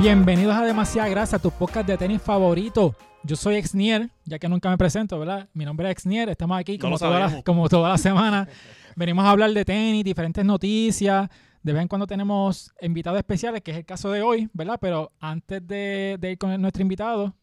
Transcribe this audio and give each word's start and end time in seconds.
Bienvenidos 0.00 0.54
a 0.54 0.64
Demasiada 0.64 1.08
Grasa, 1.08 1.40
tu 1.40 1.50
podcast 1.50 1.86
de 1.86 1.98
tenis 1.98 2.22
favorito. 2.22 2.94
Yo 3.24 3.34
soy 3.34 3.56
Exnier, 3.56 4.10
ya 4.24 4.38
que 4.38 4.48
nunca 4.48 4.70
me 4.70 4.78
presento, 4.78 5.18
¿verdad? 5.18 5.48
Mi 5.52 5.64
nombre 5.64 5.88
es 5.88 5.92
Exnier, 5.92 6.28
estamos 6.28 6.56
aquí 6.56 6.78
No 6.78 6.82
como, 6.82 6.94
lo 6.94 6.98
toda 6.98 7.18
la, 7.18 7.42
como 7.42 7.68
toda 7.68 7.88
la 7.88 7.98
semana. 7.98 8.48
Venimos 8.96 9.24
a 9.24 9.30
hablar 9.30 9.50
de 9.52 9.64
tenis, 9.64 10.04
diferentes 10.04 10.44
noticias. 10.44 11.28
De 11.64 11.72
vez 11.72 11.82
en 11.82 11.88
cuando 11.88 12.06
tenemos 12.06 12.72
invitados 12.80 13.18
especiales, 13.18 13.60
que 13.62 13.72
es 13.72 13.76
el 13.76 13.84
caso 13.84 14.12
de 14.12 14.22
hoy, 14.22 14.48
¿verdad? 14.52 14.78
Pero 14.80 15.10
antes 15.18 15.66
de, 15.66 16.16
de 16.20 16.30
ir 16.30 16.38
con 16.38 16.60
nuestro 16.62 16.82
invitado, 16.82 17.34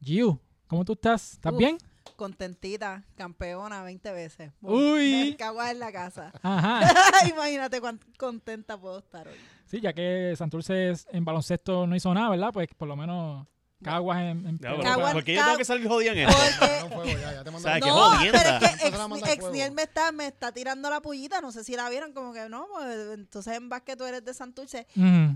Giu, 0.00 0.38
¿cómo 0.68 0.84
tú 0.84 0.92
estás? 0.92 1.32
¿Estás 1.32 1.52
Uf. 1.52 1.58
bien? 1.58 1.78
contentita, 2.16 3.02
campeona 3.16 3.82
20 3.82 4.12
veces. 4.12 4.52
Uy. 4.60 5.30
Me 5.30 5.36
cago 5.36 5.62
en 5.64 5.80
la 5.80 5.90
casa. 5.90 6.32
Ajá. 6.42 6.80
Imagínate 7.28 7.80
cuán 7.80 7.98
contenta 8.16 8.78
puedo 8.78 8.98
estar 8.98 9.26
hoy. 9.26 9.34
Sí, 9.66 9.80
ya 9.80 9.92
que 9.92 10.34
Santurce 10.36 10.90
es- 10.90 11.06
en 11.10 11.24
baloncesto 11.24 11.86
no 11.86 11.96
hizo 11.96 12.12
nada, 12.14 12.30
¿verdad? 12.30 12.50
Pues 12.52 12.68
por 12.76 12.86
lo 12.88 12.96
menos 12.96 13.46
Caguas 13.82 14.18
en... 14.20 14.46
en- 14.46 14.58
pero, 14.58 14.80
Caguas- 14.80 15.12
¿Por 15.12 15.24
qué 15.24 15.34
yo 15.34 15.44
tengo 15.44 15.58
que 15.58 15.64
salir 15.64 15.86
jodida 15.88 16.12
en 16.12 16.18
esto? 16.20 16.88
Porque 16.94 17.14
No 17.44 17.56
O 17.56 17.60
sea, 17.60 17.78
no, 17.80 18.12
pero 18.20 18.38
es 18.38 18.76
que 18.78 18.88
Ex- 18.88 19.28
Exniel 19.28 19.72
me 19.72 19.82
está, 19.82 20.10
me 20.12 20.26
está 20.28 20.52
tirando 20.52 20.88
la 20.88 21.02
pullita. 21.02 21.40
No 21.42 21.52
sé 21.52 21.64
si 21.64 21.76
la 21.76 21.88
vieron, 21.90 22.12
como 22.12 22.32
que 22.32 22.48
no. 22.48 22.66
pues, 22.72 23.08
entonces 23.14 23.54
en 23.56 23.68
básquet 23.68 23.98
tú 23.98 24.04
eres 24.04 24.24
de 24.24 24.32
Santurce. 24.32 24.86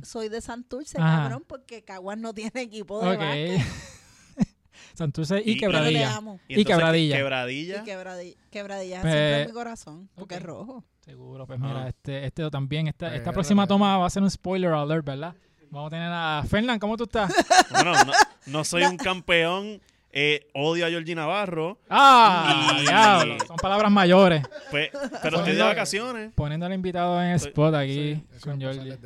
Soy 0.03 0.29
de 0.31 0.41
Santurce, 0.41 0.99
Ajá. 0.99 1.23
cabrón, 1.25 1.45
porque 1.47 1.83
Caguas 1.85 2.17
no 2.17 2.33
tiene 2.33 2.63
equipo 2.63 3.01
de 3.03 3.11
Ok. 3.13 3.19
básquet. 3.19 3.61
Santurce 4.95 5.43
y, 5.45 5.57
Quebradilla. 5.59 6.21
Y 6.49 6.65
Quebradilla. 6.65 7.17
Quebradilla. 7.17 7.81
Y 7.83 7.85
quebradilla, 7.85 8.37
quebradilla 8.51 9.01
Pues- 9.03 9.13
siempre 9.13 9.43
en 9.43 9.47
mi 9.49 9.53
corazón, 9.53 10.09
porque 10.15 10.37
es 10.37 10.43
rojo. 10.43 10.85
Seguro, 11.09 11.47
pues 11.47 11.59
mira, 11.59 11.89
este, 11.89 12.27
este 12.27 12.51
también, 12.51 12.87
esta, 12.87 13.07
esta 13.15 13.25
Pues, 13.25 13.33
próxima 13.35 13.63
pues. 13.63 13.69
toma 13.69 13.97
va 13.97 14.05
a 14.07 14.11
ser 14.11 14.23
un 14.23 14.31
spoiler 14.31 14.71
alert, 14.73 15.07
¿verdad? 15.07 15.35
Vamos 15.71 15.87
a 15.87 15.91
tener 15.91 16.11
a 16.13 16.45
Fernán, 16.47 16.79
¿cómo 16.79 16.99
tú 16.99 17.05
estás? 17.05 17.33
Bueno, 17.71 17.93
no, 18.05 18.13
no 18.47 18.65
soy 18.65 18.83
un 18.83 18.99
campeón. 18.99 19.81
eh, 20.11 20.49
odio 20.55 20.85
a 20.85 20.91
Georgie 20.91 21.15
Navarro. 21.15 21.79
¡Ah! 21.89 22.77
Y- 22.79 22.83
diablo! 22.83 23.37
Son 23.47 23.57
palabras 23.57 23.91
mayores. 23.91 24.43
Pues, 24.71 24.91
pero 25.23 25.39
estoy 25.39 25.55
de 25.55 25.63
vacaciones. 25.63 26.33
Poniendo 26.35 26.67
al 26.67 26.73
invitado 26.75 27.23
en 27.23 27.31
spot 27.33 27.75
aquí 27.75 28.23
con 28.43 28.59
Georgie. 28.61 28.99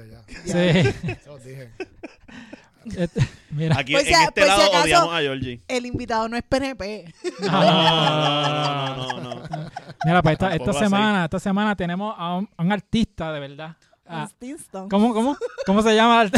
Sí. 0.45 1.11
Este, 2.85 3.21
mira. 3.51 3.77
Aquí 3.79 3.93
Pues 3.93 4.07
en 4.07 4.15
si- 4.15 4.23
este 4.23 4.33
pues 4.41 4.45
si 4.45 4.49
lado 4.49 4.63
acaso- 4.71 4.85
odiamos 4.85 5.15
a 5.15 5.19
Georgie. 5.21 5.61
El 5.69 5.87
invitado 5.87 6.29
no 6.29 6.37
es 6.37 6.43
PNP. 6.43 7.13
No, 7.41 7.51
no, 7.51 8.97
no, 8.97 9.21
no, 9.21 9.35
no. 9.35 9.43
Mira, 10.05 10.23
pues 10.23 10.33
esta, 10.35 10.55
esta 10.55 10.73
semana, 10.73 11.25
esta 11.25 11.39
semana 11.39 11.77
tenemos 11.77 12.15
a 12.19 12.37
un, 12.37 12.49
a 12.57 12.63
un 12.63 12.73
artista 12.73 13.33
de 13.33 13.41
verdad. 13.41 13.77
Ah. 14.07 14.29
¿Cómo, 14.91 15.15
cómo? 15.15 15.37
¿Cómo 15.65 15.83
se 15.83 15.95
llama? 15.95 16.29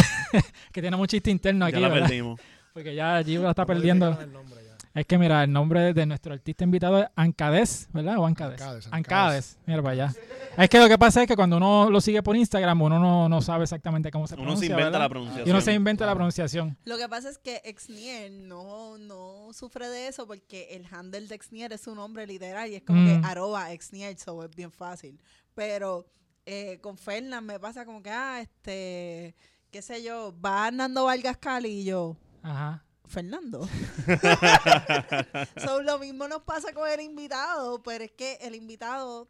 que 0.72 0.82
tenemos 0.82 1.00
un 1.00 1.06
chiste 1.08 1.30
interno 1.30 1.64
aquí, 1.64 1.74
Ya 1.74 1.80
la 1.80 1.88
¿verdad? 1.88 2.06
perdimos. 2.08 2.40
Porque 2.72 2.94
ya 2.94 3.22
Gio 3.24 3.42
la 3.42 3.50
está 3.50 3.64
¿Cómo 3.64 3.74
perdiendo. 3.74 4.20
el 4.20 4.32
nombre 4.32 4.60
ya? 4.64 4.73
Es 4.94 5.06
que 5.06 5.18
mira, 5.18 5.42
el 5.42 5.50
nombre 5.52 5.92
de 5.92 6.06
nuestro 6.06 6.32
artista 6.34 6.62
invitado 6.62 7.00
es 7.02 7.08
Ancades, 7.16 7.88
¿verdad? 7.92 8.16
O 8.18 8.26
Ancades. 8.26 8.60
Ancades, 8.62 8.86
Ancades. 8.86 8.92
Ancades. 8.92 9.58
Mira 9.66 9.82
para 9.82 9.92
allá. 9.92 10.14
Es 10.56 10.68
que 10.70 10.78
lo 10.78 10.86
que 10.88 10.96
pasa 10.96 11.22
es 11.22 11.26
que 11.26 11.34
cuando 11.34 11.56
uno 11.56 11.90
lo 11.90 12.00
sigue 12.00 12.22
por 12.22 12.36
Instagram, 12.36 12.80
uno 12.80 13.00
no, 13.00 13.28
no 13.28 13.42
sabe 13.42 13.64
exactamente 13.64 14.12
cómo 14.12 14.28
se 14.28 14.34
Uno 14.34 14.44
pronuncia. 14.44 14.68
se 14.68 14.72
inventa 14.72 14.84
¿verdad? 14.90 15.00
la 15.00 15.08
pronunciación. 15.08 15.48
Y 15.48 15.50
uno 15.50 15.60
se 15.60 15.72
inventa 15.72 16.06
la 16.06 16.14
pronunciación. 16.14 16.78
Lo 16.84 16.96
que 16.96 17.08
pasa 17.08 17.28
es 17.28 17.38
que 17.38 17.60
Exnier 17.64 18.30
no, 18.30 18.96
no 18.98 19.52
sufre 19.52 19.88
de 19.88 20.06
eso 20.06 20.28
porque 20.28 20.68
el 20.76 20.86
handle 20.88 21.26
de 21.26 21.34
Exnier 21.34 21.72
es 21.72 21.80
su 21.80 21.94
nombre 21.96 22.24
literal 22.28 22.70
y 22.70 22.76
es 22.76 22.82
como 22.84 23.00
Mm. 23.00 23.20
que 23.20 23.26
arroba 23.26 23.72
Exnier, 23.72 24.16
so 24.16 24.44
es 24.44 24.50
bien 24.54 24.70
fácil. 24.70 25.20
Pero 25.56 26.06
eh, 26.46 26.78
con 26.80 26.96
Fernand 26.98 27.44
me 27.44 27.58
pasa 27.58 27.84
como 27.84 28.00
que, 28.00 28.10
ah, 28.10 28.40
este, 28.40 29.34
qué 29.72 29.82
sé 29.82 30.04
yo, 30.04 30.32
va 30.40 30.70
Nando 30.70 31.06
Vargas 31.06 31.36
Cali 31.38 31.80
y 31.80 31.84
yo, 31.84 32.16
Ajá. 32.42 32.84
Fernando. 33.06 33.68
so, 35.64 35.82
lo 35.82 35.98
mismo 35.98 36.28
nos 36.28 36.42
pasa 36.42 36.72
con 36.72 36.88
el 36.88 37.00
invitado, 37.00 37.82
pero 37.82 38.04
es 38.04 38.12
que 38.12 38.38
el 38.40 38.54
invitado, 38.54 39.28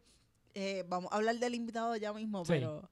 eh, 0.53 0.83
vamos 0.87 1.11
a 1.11 1.15
hablar 1.15 1.35
del 1.37 1.55
invitado 1.55 1.95
ya 1.95 2.13
mismo, 2.13 2.45
Sí. 2.45 2.53
pero 2.53 2.89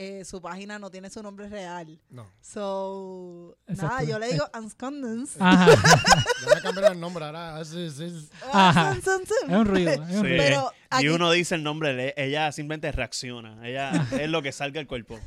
eh, 0.00 0.24
su 0.24 0.40
página 0.40 0.78
no 0.78 0.90
tiene 0.92 1.10
su 1.10 1.20
nombre 1.24 1.48
real. 1.48 1.98
No. 2.08 2.24
So, 2.40 3.56
Exacto. 3.66 3.94
nada, 3.96 4.04
yo 4.04 4.18
le 4.20 4.32
digo 4.32 4.44
Unscondens. 4.56 5.36
Ajá. 5.40 5.66
Ya 6.46 6.54
me 6.54 6.60
cambiaron 6.62 6.92
el 6.92 7.00
nombre. 7.00 7.24
Ahora 7.24 7.60
es, 7.60 7.72
es, 7.72 8.30
Ajá. 8.52 8.92
Es 8.96 9.04
un 9.48 9.64
ruido. 9.66 9.90
Es 9.90 9.98
un 9.98 10.06
Sí. 10.08 10.14
ruido. 10.20 10.36
Pero 10.38 10.72
Y 11.00 11.08
uno 11.08 11.32
dice 11.32 11.56
el 11.56 11.64
nombre, 11.64 11.94
le- 11.94 12.14
ella 12.16 12.52
simplemente 12.52 12.92
reacciona. 12.92 13.66
Ella 13.68 14.06
es 14.12 14.28
lo 14.30 14.40
que 14.40 14.52
salga 14.52 14.78
del 14.78 14.86
cuerpo. 14.86 15.18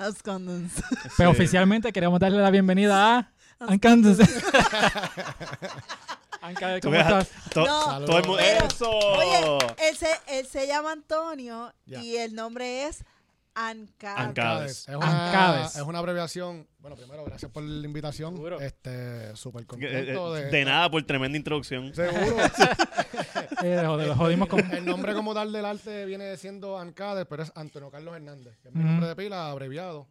Unscondens. 0.00 0.72
Pero 1.16 1.30
Sí. 1.30 1.36
oficialmente 1.36 1.92
queremos 1.92 2.18
darle 2.18 2.38
la 2.38 2.50
bienvenida 2.50 3.16
a 3.18 3.32
Ancades, 3.60 4.18
Tú 6.80 6.88
¿cómo 6.88 6.96
estás? 7.00 7.28
to- 7.52 7.66
No, 7.66 8.04
todo 8.04 8.18
el 8.18 8.26
mundo- 8.26 8.42
pero, 8.42 8.66
¡Eso! 8.66 8.90
Oye, 8.90 9.58
él 9.88 9.96
se, 9.96 10.08
él 10.28 10.46
se 10.46 10.66
llama 10.66 10.92
Antonio 10.92 11.72
y 11.86 12.16
el 12.16 12.34
nombre 12.34 12.86
es 12.86 13.04
Ancades. 13.54 14.18
Ancades. 14.28 14.88
Es 14.88 14.94
una, 14.94 15.26
Ancades. 15.26 15.76
es 15.76 15.82
una 15.82 15.98
abreviación. 15.98 16.68
Bueno, 16.78 16.94
primero, 16.94 17.24
gracias 17.24 17.50
por 17.50 17.64
la 17.64 17.84
invitación. 17.84 18.34
Seguro. 18.34 18.60
Este, 18.60 19.34
súper 19.34 19.66
contento 19.66 20.36
eh, 20.36 20.44
de... 20.44 20.50
de 20.50 20.64
nada 20.64 20.88
por 20.88 21.02
tremenda 21.02 21.36
introducción. 21.36 21.92
Seguro. 21.94 22.36
Eh, 23.64 23.80
lo 23.82 24.14
jodimos 24.14 24.46
con... 24.48 24.60
El 24.72 24.84
nombre 24.84 25.14
como 25.14 25.34
tal 25.34 25.52
del 25.52 25.64
arte 25.64 26.04
viene 26.04 26.36
siendo 26.36 26.78
Ancades, 26.78 27.26
pero 27.28 27.42
es 27.42 27.50
Antonio 27.56 27.90
Carlos 27.90 28.14
Hernández, 28.14 28.56
que 28.62 28.68
es 28.68 28.74
mi 28.74 28.84
nombre 28.84 29.08
de 29.08 29.16
pila 29.16 29.50
abreviado, 29.50 30.06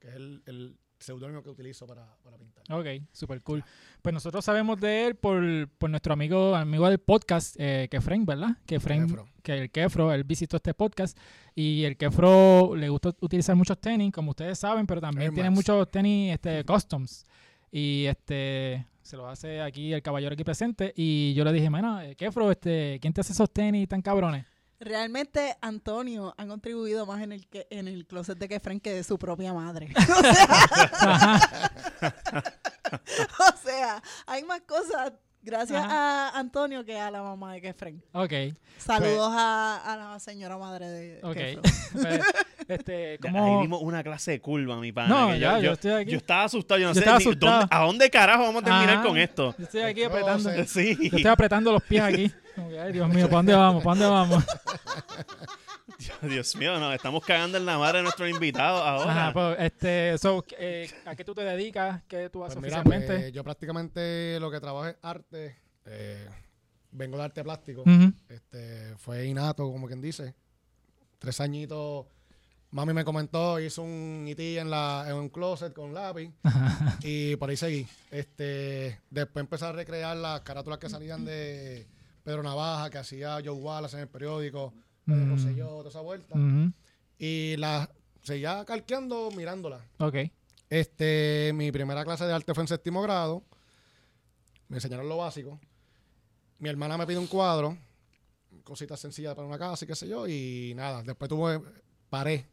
que 0.00 0.08
es 0.08 0.14
el, 0.16 0.42
el 0.44 0.76
seudónimo 1.00 1.42
que 1.42 1.50
utilizo 1.50 1.86
para, 1.86 2.06
para 2.22 2.36
pintar. 2.36 2.64
Ok, 2.70 2.86
super 3.12 3.42
cool. 3.42 3.64
Pues 4.02 4.12
nosotros 4.12 4.44
sabemos 4.44 4.80
de 4.80 5.06
él 5.06 5.14
por, 5.16 5.68
por 5.78 5.90
nuestro 5.90 6.12
amigo 6.12 6.54
amigo 6.54 6.88
del 6.88 6.98
podcast, 6.98 7.56
eh, 7.58 7.88
Kefren, 7.90 8.24
¿verdad? 8.24 8.56
Kefren, 8.66 9.06
Kefro. 9.06 9.28
que 9.42 9.58
el 9.58 9.70
Kefro, 9.70 10.12
él 10.12 10.24
visitó 10.24 10.56
este 10.56 10.74
podcast 10.74 11.18
y 11.54 11.84
el 11.84 11.96
Kefro 11.96 12.76
le 12.76 12.88
gusta 12.88 13.14
utilizar 13.20 13.56
muchos 13.56 13.80
tenis, 13.80 14.12
como 14.12 14.30
ustedes 14.30 14.58
saben, 14.58 14.86
pero 14.86 15.00
también 15.00 15.28
Air 15.28 15.34
tiene 15.34 15.50
Max. 15.50 15.56
muchos 15.58 15.90
tenis 15.90 16.34
este, 16.34 16.64
customs. 16.64 17.24
Y 17.72 18.06
este 18.06 18.86
se 19.02 19.16
lo 19.16 19.28
hace 19.28 19.60
aquí 19.60 19.92
el 19.92 20.02
caballero 20.02 20.34
aquí 20.34 20.44
presente. 20.44 20.92
Y 20.94 21.34
yo 21.34 21.44
le 21.44 21.52
dije, 21.52 21.68
bueno, 21.68 22.00
eh, 22.00 22.14
Kefro, 22.14 22.50
este, 22.50 22.98
¿quién 23.00 23.12
te 23.12 23.22
hace 23.22 23.32
esos 23.32 23.50
tenis 23.50 23.88
tan 23.88 24.02
cabrones? 24.02 24.44
Realmente 24.80 25.56
Antonio 25.60 26.34
ha 26.38 26.46
contribuido 26.46 27.04
más 27.04 27.22
en 27.22 27.32
el 27.32 27.46
que 27.46 27.66
en 27.70 27.86
el 27.86 28.06
closet 28.06 28.38
de 28.38 28.48
Kefren 28.48 28.80
que 28.80 28.94
de 28.94 29.04
su 29.04 29.18
propia 29.18 29.52
madre. 29.52 29.92
o 33.38 33.56
sea, 33.62 34.02
hay 34.26 34.42
más 34.44 34.62
cosas 34.62 35.12
gracias 35.42 35.82
a 35.88 36.30
Antonio 36.38 36.84
que 36.84 36.98
a 36.98 37.10
la 37.10 37.22
mamá 37.22 37.54
de 37.54 37.60
Kefren. 37.62 38.02
Ok, 38.12 38.32
Saludos 38.78 39.32
a, 39.34 39.76
a 39.92 39.96
la 39.96 40.18
señora 40.20 40.56
madre 40.58 40.88
de 40.88 41.20
ok. 41.22 41.34
Kefren. 41.34 41.60
Pues, 41.92 42.78
este, 42.78 43.18
Ya, 43.20 43.30
Ahí 43.44 43.62
dimos 43.62 43.80
una 43.82 44.00
clase 44.04 44.30
de 44.30 44.40
curva, 44.40 44.76
mi 44.76 44.92
pana. 44.92 45.08
No, 45.08 45.34
ya, 45.34 45.56
yo 45.58 45.64
yo, 45.64 45.72
estoy 45.72 45.90
aquí. 45.90 46.10
yo 46.12 46.18
estaba 46.18 46.44
asustado. 46.44 46.78
Yo 46.80 46.86
no 46.86 46.90
Yo 46.90 46.94
sé 46.94 47.00
estaba 47.00 47.18
ni 47.18 47.24
asustado. 47.24 47.52
dónde- 47.60 47.74
a 47.76 47.78
dónde 47.80 48.10
carajo 48.10 48.42
vamos 48.44 48.62
a 48.62 48.64
terminar 48.64 48.94
Ajá. 48.94 49.02
con 49.02 49.18
esto. 49.18 49.54
Yo 49.58 49.64
estoy 49.64 49.80
aquí 49.82 50.04
apretando. 50.04 50.50
sé. 50.50 50.66
Sí. 50.66 50.96
Yo 51.10 51.16
estoy 51.16 51.26
apretando 51.26 51.72
los 51.72 51.82
pies 51.82 52.02
aquí. 52.02 52.32
Como 52.54 52.68
Ay, 52.80 52.92
Dios 52.92 53.08
mío, 53.08 53.26
¿para 53.26 53.36
dónde 53.38 53.54
vamos? 53.56 53.82
¿Para 53.84 53.96
dónde 53.98 54.06
vamos? 54.14 54.44
Dios 56.22 56.56
mío, 56.56 56.78
nos 56.78 56.94
estamos 56.94 57.24
cagando 57.24 57.58
en 57.58 57.66
la 57.66 57.78
madre 57.78 57.98
de 57.98 58.02
nuestros 58.04 58.28
invitados 58.30 58.80
ahora. 58.82 59.10
Ajá, 59.28 59.32
pues, 59.32 59.56
este, 59.60 60.18
so, 60.18 60.44
eh, 60.58 60.90
¿a 61.04 61.14
qué 61.16 61.24
tú 61.24 61.34
te 61.34 61.42
dedicas? 61.44 62.02
¿Qué 62.08 62.30
tú 62.30 62.44
haces 62.44 62.56
Pues 62.58 62.64
mira, 62.70 62.80
oficialmente? 62.80 63.22
pues, 63.22 63.32
yo 63.32 63.44
prácticamente 63.44 64.38
lo 64.40 64.50
que 64.50 64.60
trabajo 64.60 64.86
es 64.86 64.96
arte. 65.02 65.56
eh, 65.86 66.28
vengo 66.92 67.16
de 67.18 67.24
arte 67.24 67.42
plástico. 67.44 67.84
Este, 68.28 68.94
fue 68.96 69.26
innato, 69.26 69.70
como 69.70 69.86
quien 69.86 70.00
dice. 70.00 70.34
Tres 71.18 71.40
añitos. 71.40 72.06
Mami 72.72 72.92
me 72.92 73.04
comentó, 73.04 73.58
hizo 73.58 73.82
un 73.82 74.24
IT 74.28 74.38
en, 74.58 74.70
la, 74.70 75.04
en 75.08 75.14
un 75.14 75.28
closet 75.28 75.72
con 75.72 75.92
lápiz 75.92 76.30
y 77.02 77.34
por 77.36 77.50
ahí 77.50 77.56
seguí. 77.56 77.86
Este, 78.12 79.00
después 79.10 79.42
empecé 79.42 79.64
a 79.64 79.72
recrear 79.72 80.16
las 80.16 80.40
carátulas 80.42 80.78
que 80.78 80.88
salían 80.88 81.24
de 81.24 81.88
Pedro 82.22 82.44
Navaja, 82.44 82.88
que 82.88 82.98
hacía 82.98 83.38
Joe 83.44 83.50
Wallace 83.50 83.96
en 83.96 84.02
el 84.02 84.08
periódico, 84.08 84.72
Mm. 85.14 85.30
Rosselló, 85.30 85.68
toda 85.68 85.90
esa 85.90 86.00
vuelta. 86.00 86.36
Y 87.18 87.56
las 87.56 87.88
seguía 88.22 88.64
calqueando 88.64 89.30
mirándolas. 89.36 89.82
Ok. 89.98 90.16
Este, 90.68 91.52
mi 91.54 91.72
primera 91.72 92.04
clase 92.04 92.24
de 92.24 92.32
arte 92.32 92.54
fue 92.54 92.62
en 92.62 92.68
séptimo 92.68 93.02
grado. 93.02 93.44
Me 94.68 94.76
enseñaron 94.76 95.08
lo 95.08 95.16
básico. 95.16 95.58
Mi 96.58 96.68
hermana 96.68 96.96
me 96.98 97.06
pide 97.06 97.18
un 97.18 97.26
cuadro, 97.26 97.76
cositas 98.64 99.00
sencillas 99.00 99.34
para 99.34 99.48
una 99.48 99.58
casa 99.58 99.84
y 99.84 99.88
qué 99.88 99.96
sé 99.96 100.06
yo, 100.06 100.28
y 100.28 100.74
nada. 100.76 101.02
Después 101.02 101.28
tuve, 101.28 101.60
paré. 102.08 102.46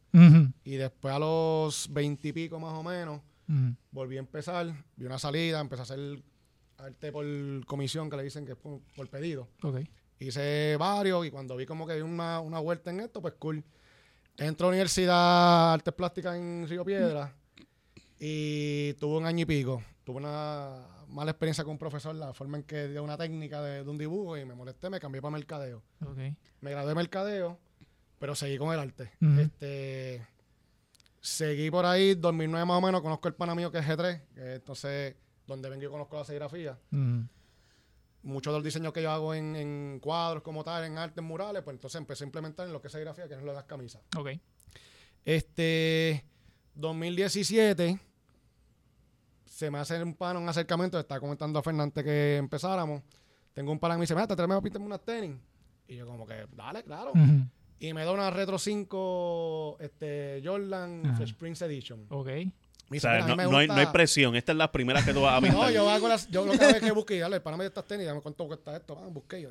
Y 0.64 0.76
después 0.76 1.14
a 1.14 1.18
los 1.18 1.88
veintipico 1.92 2.58
más 2.58 2.72
o 2.72 2.82
menos, 2.82 3.20
volví 3.90 4.16
a 4.16 4.20
empezar, 4.20 4.66
vi 4.96 5.04
una 5.04 5.18
salida, 5.18 5.60
empecé 5.60 5.80
a 5.80 5.84
hacer 5.84 6.22
arte 6.78 7.12
por 7.12 7.26
comisión, 7.66 8.08
que 8.08 8.16
le 8.16 8.22
dicen 8.22 8.46
que 8.46 8.52
es 8.52 8.58
por, 8.58 8.80
por 8.96 9.08
pedido. 9.08 9.48
Ok. 9.62 9.80
Hice 10.20 10.76
varios 10.78 11.26
y 11.26 11.30
cuando 11.30 11.56
vi 11.56 11.66
como 11.66 11.86
que 11.86 11.94
di 11.94 12.02
una, 12.02 12.40
una 12.40 12.58
vuelta 12.58 12.90
en 12.90 13.00
esto, 13.00 13.22
pues 13.22 13.34
cool. 13.38 13.62
Entro 14.36 14.66
a 14.66 14.70
la 14.70 14.74
Universidad 14.74 15.68
de 15.68 15.74
Artes 15.74 15.94
Plásticas 15.94 16.36
en 16.36 16.66
Río 16.68 16.84
Piedra 16.84 17.34
Y 18.20 18.92
tuve 18.94 19.18
un 19.18 19.26
año 19.26 19.42
y 19.42 19.46
pico. 19.46 19.82
Tuve 20.04 20.18
una 20.18 20.86
mala 21.08 21.30
experiencia 21.30 21.64
con 21.64 21.72
un 21.72 21.78
profesor, 21.78 22.14
la 22.14 22.32
forma 22.34 22.58
en 22.58 22.64
que 22.64 22.88
dio 22.88 23.02
una 23.02 23.16
técnica 23.16 23.62
de, 23.62 23.82
de 23.84 23.90
un 23.90 23.98
dibujo 23.98 24.36
y 24.36 24.44
me 24.44 24.54
molesté, 24.54 24.90
me 24.90 25.00
cambié 25.00 25.20
para 25.22 25.32
mercadeo. 25.32 25.82
Me 26.60 26.70
gradué 26.70 26.88
de 26.90 26.94
mercadeo, 26.94 27.58
pero 28.18 28.34
seguí 28.34 28.58
con 28.58 28.72
el 28.72 28.80
arte. 28.80 29.10
Este, 29.40 30.26
seguí 31.20 31.70
por 31.70 31.86
ahí, 31.86 32.14
2009 32.14 32.64
más 32.66 32.78
o 32.78 32.80
menos, 32.80 33.00
conozco 33.02 33.28
el 33.28 33.34
pana 33.34 33.54
mío 33.54 33.70
que 33.70 33.78
es 33.78 33.86
G3, 33.86 34.20
que 34.34 34.54
entonces, 34.54 35.14
donde 35.46 35.68
vengo 35.68 35.82
yo 35.82 35.90
conozco 35.90 36.16
la 36.16 36.24
serigrafía. 36.24 36.78
De 38.22 38.40
los 38.52 38.64
diseños 38.64 38.92
que 38.92 39.02
yo 39.02 39.10
hago 39.10 39.34
en, 39.34 39.56
en 39.56 39.98
cuadros 40.00 40.42
como 40.42 40.64
tal, 40.64 40.84
en 40.84 40.98
arte, 40.98 41.20
en 41.20 41.26
murales, 41.26 41.62
pues 41.62 41.74
entonces 41.74 41.98
empecé 41.98 42.24
a 42.24 42.26
implementar 42.26 42.66
en 42.66 42.72
lo 42.72 42.80
que 42.80 42.88
es 42.88 42.92
serigrafía, 42.92 43.28
que 43.28 43.34
es 43.34 43.40
lo 43.42 43.52
de 43.52 43.56
las 43.56 43.64
camisas. 43.64 44.02
Ok. 44.16 44.30
Este, 45.24 46.24
2017, 46.74 47.98
se 49.44 49.70
me 49.70 49.78
hace 49.78 50.02
un 50.02 50.14
pana, 50.14 50.38
un 50.38 50.48
acercamiento, 50.48 50.98
estaba 50.98 51.20
comentando 51.20 51.58
a 51.58 51.62
Fernante 51.62 52.04
que 52.04 52.36
empezáramos. 52.36 53.02
Tengo 53.52 53.72
un 53.72 53.78
pana 53.78 53.94
que 53.94 53.98
me 53.98 54.02
dice, 54.04 54.14
mira, 54.14 54.26
te 54.26 54.36
traemos 54.36 54.58
a 54.58 54.62
pintarme 54.62 54.86
unas 54.86 55.04
tenis. 55.04 55.36
Y 55.88 55.96
yo 55.96 56.06
como 56.06 56.26
que, 56.26 56.46
dale, 56.54 56.84
claro. 56.84 57.12
Y 57.80 57.92
me 57.92 58.04
da 58.04 58.12
una 58.12 58.30
Retro 58.30 58.58
5 58.58 59.78
este, 59.80 60.40
Jordan 60.44 61.06
Ajá. 61.06 61.16
Fresh 61.16 61.34
Prince 61.34 61.64
Edition. 61.64 62.06
Ok. 62.10 62.28
Me 62.88 62.96
O 62.96 62.96
dice, 62.96 63.06
sea, 63.08 63.12
"Mira, 63.12 63.24
a 63.24 63.26
mí 63.26 63.30
no, 63.30 63.36
me 63.36 63.44
no 63.52 63.58
hay, 63.58 63.68
no 63.68 63.74
hay 63.74 63.86
presión. 63.86 64.34
Esta 64.36 64.52
es 64.52 64.58
la 64.58 64.70
primera 64.72 65.04
que 65.04 65.12
tú 65.12 65.20
vas 65.22 65.34
a 65.38 65.40
pintar. 65.40 65.58
No, 65.60 65.70
yo 65.70 65.88
hago 65.90 66.08
las, 66.08 66.28
yo 66.30 66.44
lo 66.46 66.52
que 66.52 66.64
hago 66.64 66.76
es 66.76 66.82
que 66.82 66.90
busqué, 66.92 67.18
dale, 67.18 67.40
para 67.40 67.56
de 67.58 67.66
estas 67.66 67.84
tenis, 67.86 68.06
dame 68.06 68.20
cuánto 68.20 68.46
cuesta 68.46 68.76
esto, 68.76 68.98
ah, 69.02 69.08
busqué 69.10 69.42
yo. 69.42 69.50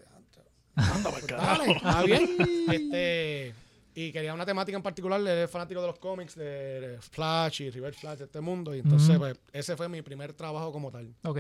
Anda 0.76 1.10
Pues 1.12 1.26
carajo. 1.26 1.64
dale, 1.64 1.72
está 1.74 2.04
bien. 2.04 2.30
Este, 2.72 3.54
y 3.96 4.12
quería 4.12 4.34
una 4.34 4.46
temática 4.46 4.76
en 4.78 4.84
particular, 4.84 5.20
es 5.28 5.50
fanático 5.50 5.82
de 5.82 5.88
los 5.88 5.98
cómics, 6.00 6.36
de 6.36 6.98
Flash 7.02 7.62
y 7.64 7.70
Reverse 7.72 8.00
Flash 8.00 8.18
de 8.20 8.26
este 8.26 8.42
mundo, 8.42 8.76
y 8.76 8.80
entonces, 8.80 9.18
pues, 9.18 9.40
ese 9.54 9.76
fue 9.76 9.90
mi 9.90 10.02
primer 10.04 10.34
trabajo 10.34 10.72
como 10.72 10.92
tal. 10.92 11.16
Ok. 11.24 11.40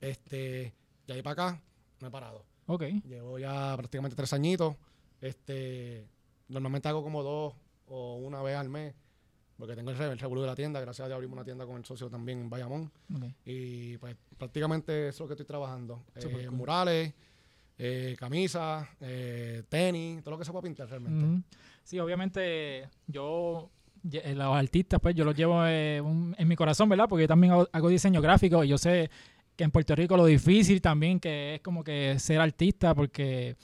Este, 0.00 0.74
de 1.06 1.14
ahí 1.14 1.22
para 1.22 1.32
acá, 1.48 1.62
no 2.00 2.08
he 2.08 2.10
parado. 2.10 2.44
Ok. 2.66 2.82
Llevo 3.04 3.38
ya 3.38 3.74
prácticamente 3.76 4.16
tres 4.16 4.32
añitos. 4.32 4.76
Este, 5.20 6.06
normalmente 6.48 6.88
hago 6.88 7.02
como 7.02 7.22
dos 7.22 7.54
o 7.86 8.16
una 8.16 8.42
vez 8.42 8.56
al 8.56 8.68
mes, 8.68 8.94
porque 9.60 9.76
tengo 9.76 9.90
el, 9.92 10.00
el 10.00 10.18
revolú 10.18 10.40
de 10.40 10.46
la 10.48 10.56
tienda. 10.56 10.80
Gracias 10.80 11.04
a 11.04 11.08
Dios 11.08 11.14
abrimos 11.16 11.36
una 11.36 11.44
tienda 11.44 11.64
con 11.66 11.76
el 11.76 11.84
socio 11.84 12.08
también 12.10 12.40
en 12.40 12.50
Bayamón. 12.50 12.90
Y 13.44 13.96
pues 13.98 14.16
prácticamente 14.36 15.08
eso 15.08 15.16
es 15.16 15.20
lo 15.20 15.26
que 15.28 15.34
estoy 15.34 15.46
trabajando. 15.46 16.02
Eh, 16.16 16.20
cool. 16.46 16.50
Murales, 16.56 17.14
eh, 17.78 18.16
camisas, 18.18 18.88
eh, 19.00 19.62
tenis, 19.68 20.22
todo 20.24 20.32
lo 20.32 20.38
que 20.38 20.44
se 20.44 20.50
pueda 20.50 20.62
pintar 20.62 20.88
realmente. 20.88 21.46
Sí, 21.84 21.98
obviamente 22.00 22.88
yo, 23.06 23.70
los 24.02 24.56
artistas, 24.56 24.98
pues 25.00 25.14
yo 25.14 25.24
los 25.24 25.34
llevo 25.36 25.56
un- 25.60 26.34
en 26.38 26.48
mi 26.48 26.56
corazón, 26.56 26.88
¿verdad? 26.88 27.06
Porque 27.08 27.22
yo 27.24 27.28
también 27.28 27.52
hago, 27.52 27.68
hago 27.72 27.88
diseño 27.88 28.20
gráfico 28.20 28.64
y 28.64 28.68
yo 28.68 28.78
sé 28.78 29.10
que 29.56 29.64
en 29.64 29.70
Puerto 29.70 29.94
Rico 29.94 30.16
lo 30.16 30.24
difícil 30.24 30.80
también 30.80 31.20
que 31.20 31.56
es 31.56 31.60
como 31.60 31.84
que 31.84 32.18
ser 32.18 32.40
artista 32.40 32.94
porque 32.94 33.56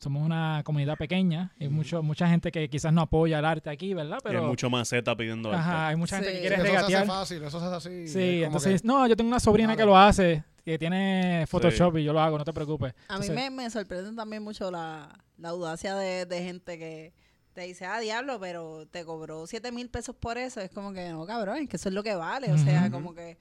somos 0.00 0.22
una 0.24 0.62
comunidad 0.64 0.96
pequeña 0.96 1.52
y 1.58 1.66
Ujú. 1.66 1.74
mucho, 1.76 2.02
mucha 2.02 2.26
gente 2.28 2.50
que 2.50 2.68
quizás 2.68 2.92
no 2.92 3.02
apoya 3.02 3.38
el 3.38 3.44
arte 3.44 3.70
aquí, 3.70 3.92
¿verdad? 3.94 4.18
Y 4.24 4.28
hay 4.28 4.34
Pero 4.34 4.46
mucho 4.48 4.68
maceta 4.70 5.14
pidiendo 5.16 5.52
ajá, 5.52 5.82
arte. 5.84 5.90
hay 5.90 5.96
mucha 5.96 6.16
gente 6.16 6.30
Sí. 6.30 6.34
que 6.36 6.40
quiere 6.40 6.56
eso 6.56 6.64
se 6.64 6.70
hace 6.70 6.76
regatear. 6.86 7.06
fácil, 7.06 7.42
eso 7.44 7.60
se 7.60 7.66
hace 7.66 7.76
así. 7.76 8.08
Sí, 8.08 8.42
entonces, 8.42 8.80
que- 8.82 8.88
no, 8.88 9.06
yo 9.06 9.14
tengo 9.14 9.28
una 9.28 9.40
sobrina 9.40 9.76
que 9.76 9.84
lo 9.84 9.96
hace, 9.96 10.42
que 10.64 10.78
tiene 10.78 11.44
Photoshop 11.48 11.98
y 11.98 12.04
yo 12.04 12.12
lo 12.12 12.20
hago, 12.20 12.38
no 12.38 12.44
te 12.44 12.52
preocupes. 12.52 12.94
A 13.08 13.18
mí 13.18 13.28
me, 13.30 13.50
me 13.50 13.68
sorprende 13.70 14.12
también 14.14 14.42
mucho 14.42 14.70
la, 14.70 15.08
la 15.36 15.50
audacia 15.50 15.94
de, 15.94 16.24
de 16.26 16.42
gente 16.42 16.78
que 16.78 17.12
te 17.52 17.62
dice, 17.62 17.84
ah, 17.84 17.98
diablo, 18.00 18.38
pero 18.40 18.86
te 18.86 19.04
cobró 19.04 19.46
7 19.46 19.70
mil 19.72 19.90
pesos 19.90 20.14
por 20.16 20.38
eso. 20.38 20.60
Es 20.60 20.70
como 20.70 20.92
que, 20.92 21.10
no, 21.10 21.26
cabrón, 21.26 21.58
es 21.58 21.68
que 21.68 21.76
eso 21.76 21.88
es 21.90 21.94
lo 21.94 22.02
que 22.02 22.14
vale. 22.14 22.50
O 22.52 22.56
sea, 22.58 22.90
como 22.90 23.14
que 23.14 23.36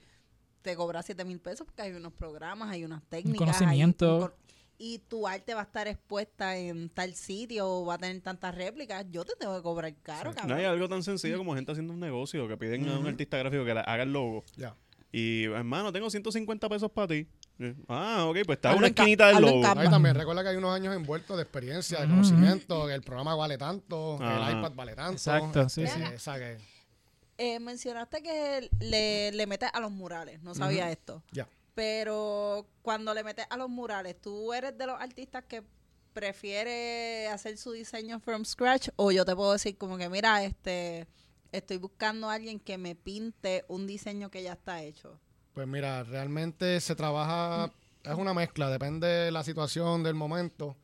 te 0.62 0.76
cobra 0.76 1.02
7 1.04 1.24
mil 1.24 1.40
pesos 1.40 1.66
porque 1.66 1.84
hay 1.84 1.94
unos 1.94 2.12
programas, 2.12 2.70
hay 2.70 2.84
unas 2.84 3.02
técnicas. 3.04 3.42
hay 3.42 3.54
conocimiento. 3.54 4.16
un 4.16 4.22
cor- 4.22 4.36
y 4.82 5.00
tu 5.00 5.28
arte 5.28 5.54
va 5.54 5.60
a 5.60 5.64
estar 5.66 5.88
expuesta 5.90 6.56
en 6.58 6.90
tal 6.90 7.14
sitio 7.14 7.68
o 7.70 7.86
va 7.86 7.96
a 7.96 7.98
tener 7.98 8.22
tantas 8.22 8.56
réplicas. 8.56 9.06
Yo 9.12 9.26
te 9.26 9.34
tengo 9.38 9.56
que 9.58 9.62
cobrar 9.62 9.94
caro, 10.02 10.32
Sí. 10.32 10.36
No 10.38 10.42
cabrón. 10.42 10.58
hay 10.58 10.66
algo 10.66 10.88
tan 10.90 11.04
sencillo 11.04 11.38
como 11.38 11.54
gente 11.54 11.72
haciendo 11.74 11.94
un 11.94 12.00
negocio 12.00 12.48
que 12.48 12.56
piden 12.58 12.88
a 12.90 12.98
un 12.98 13.06
artista 13.06 13.38
gráfico 13.38 13.66
que 13.66 13.74
le 13.74 13.82
haga 13.82 14.04
el 14.04 14.14
logo. 14.14 14.44
Ya. 14.56 14.76
Y, 15.12 15.44
hermano, 15.46 15.92
tengo 15.92 16.10
150 16.10 16.70
pesos 16.70 16.90
para 16.92 17.08
ti. 17.08 17.28
Ah, 17.90 18.26
ok, 18.30 18.38
pues 18.46 18.58
está 18.58 18.74
una 18.74 18.88
esquinita 18.88 19.28
del 19.28 19.42
logo. 19.42 19.66
Ahí 19.68 19.90
también 19.90 20.16
recuerda 20.16 20.44
que 20.44 20.50
hay 20.50 20.56
unos 20.56 20.74
años 20.74 20.96
envueltos 20.96 21.36
de 21.36 21.44
experiencia, 21.44 22.00
de 22.00 22.08
conocimiento, 22.08 22.88
que 22.88 22.94
el 22.94 23.02
programa 23.02 23.36
vale 23.36 23.58
tanto, 23.58 24.16
Ajá. 24.22 24.50
el 24.52 24.58
iPad 24.60 24.72
vale 24.76 24.96
tanto. 24.96 25.12
Exacto, 25.14 25.68
sí, 25.68 25.84
este, 25.84 26.18
sí. 26.20 26.32
que- 26.38 26.58
Eh, 27.38 27.60
mencionaste 27.60 28.22
que 28.22 28.70
le, 28.80 29.32
le 29.32 29.48
metes 29.48 29.70
a 29.74 29.80
los 29.82 29.92
murales. 29.92 30.42
No 30.44 30.54
sabía 30.56 30.92
esto. 30.92 31.24
Ya. 31.32 31.48
Pero 31.84 32.68
cuando 32.82 33.14
le 33.14 33.24
metes 33.24 33.46
a 33.50 33.56
los 33.56 33.70
murales, 33.70 34.20
¿tú 34.20 34.52
eres 34.52 34.78
de 34.78 34.86
los 34.86 35.00
artistas 35.00 35.46
que 35.46 35.64
prefiere 36.12 37.30
hacer 37.30 37.58
su 37.58 37.72
diseño 37.72 38.20
from 38.20 38.44
scratch? 38.44 38.90
O 38.98 39.12
yo 39.14 39.24
te 39.24 39.34
puedo 39.34 39.54
decir 39.54 39.78
como 39.78 39.98
que, 39.98 40.10
mira, 40.10 40.44
este 40.44 41.08
estoy 41.54 41.78
buscando 41.78 42.30
a 42.30 42.34
alguien 42.34 42.60
que 42.60 42.78
me 42.78 42.96
pinte 42.96 43.64
un 43.70 43.88
diseño 43.88 44.30
que 44.30 44.44
ya 44.44 44.52
está 44.54 44.84
hecho. 44.84 45.22
Pues 45.54 45.68
mira, 45.70 46.04
realmente 46.04 46.82
se 46.82 46.96
trabaja, 46.98 47.72
es 48.04 48.14
una 48.16 48.34
mezcla, 48.34 48.70
depende 48.70 49.08
de 49.08 49.32
la 49.32 49.46
situación, 49.46 50.04
del 50.04 50.16
momento 50.16 50.76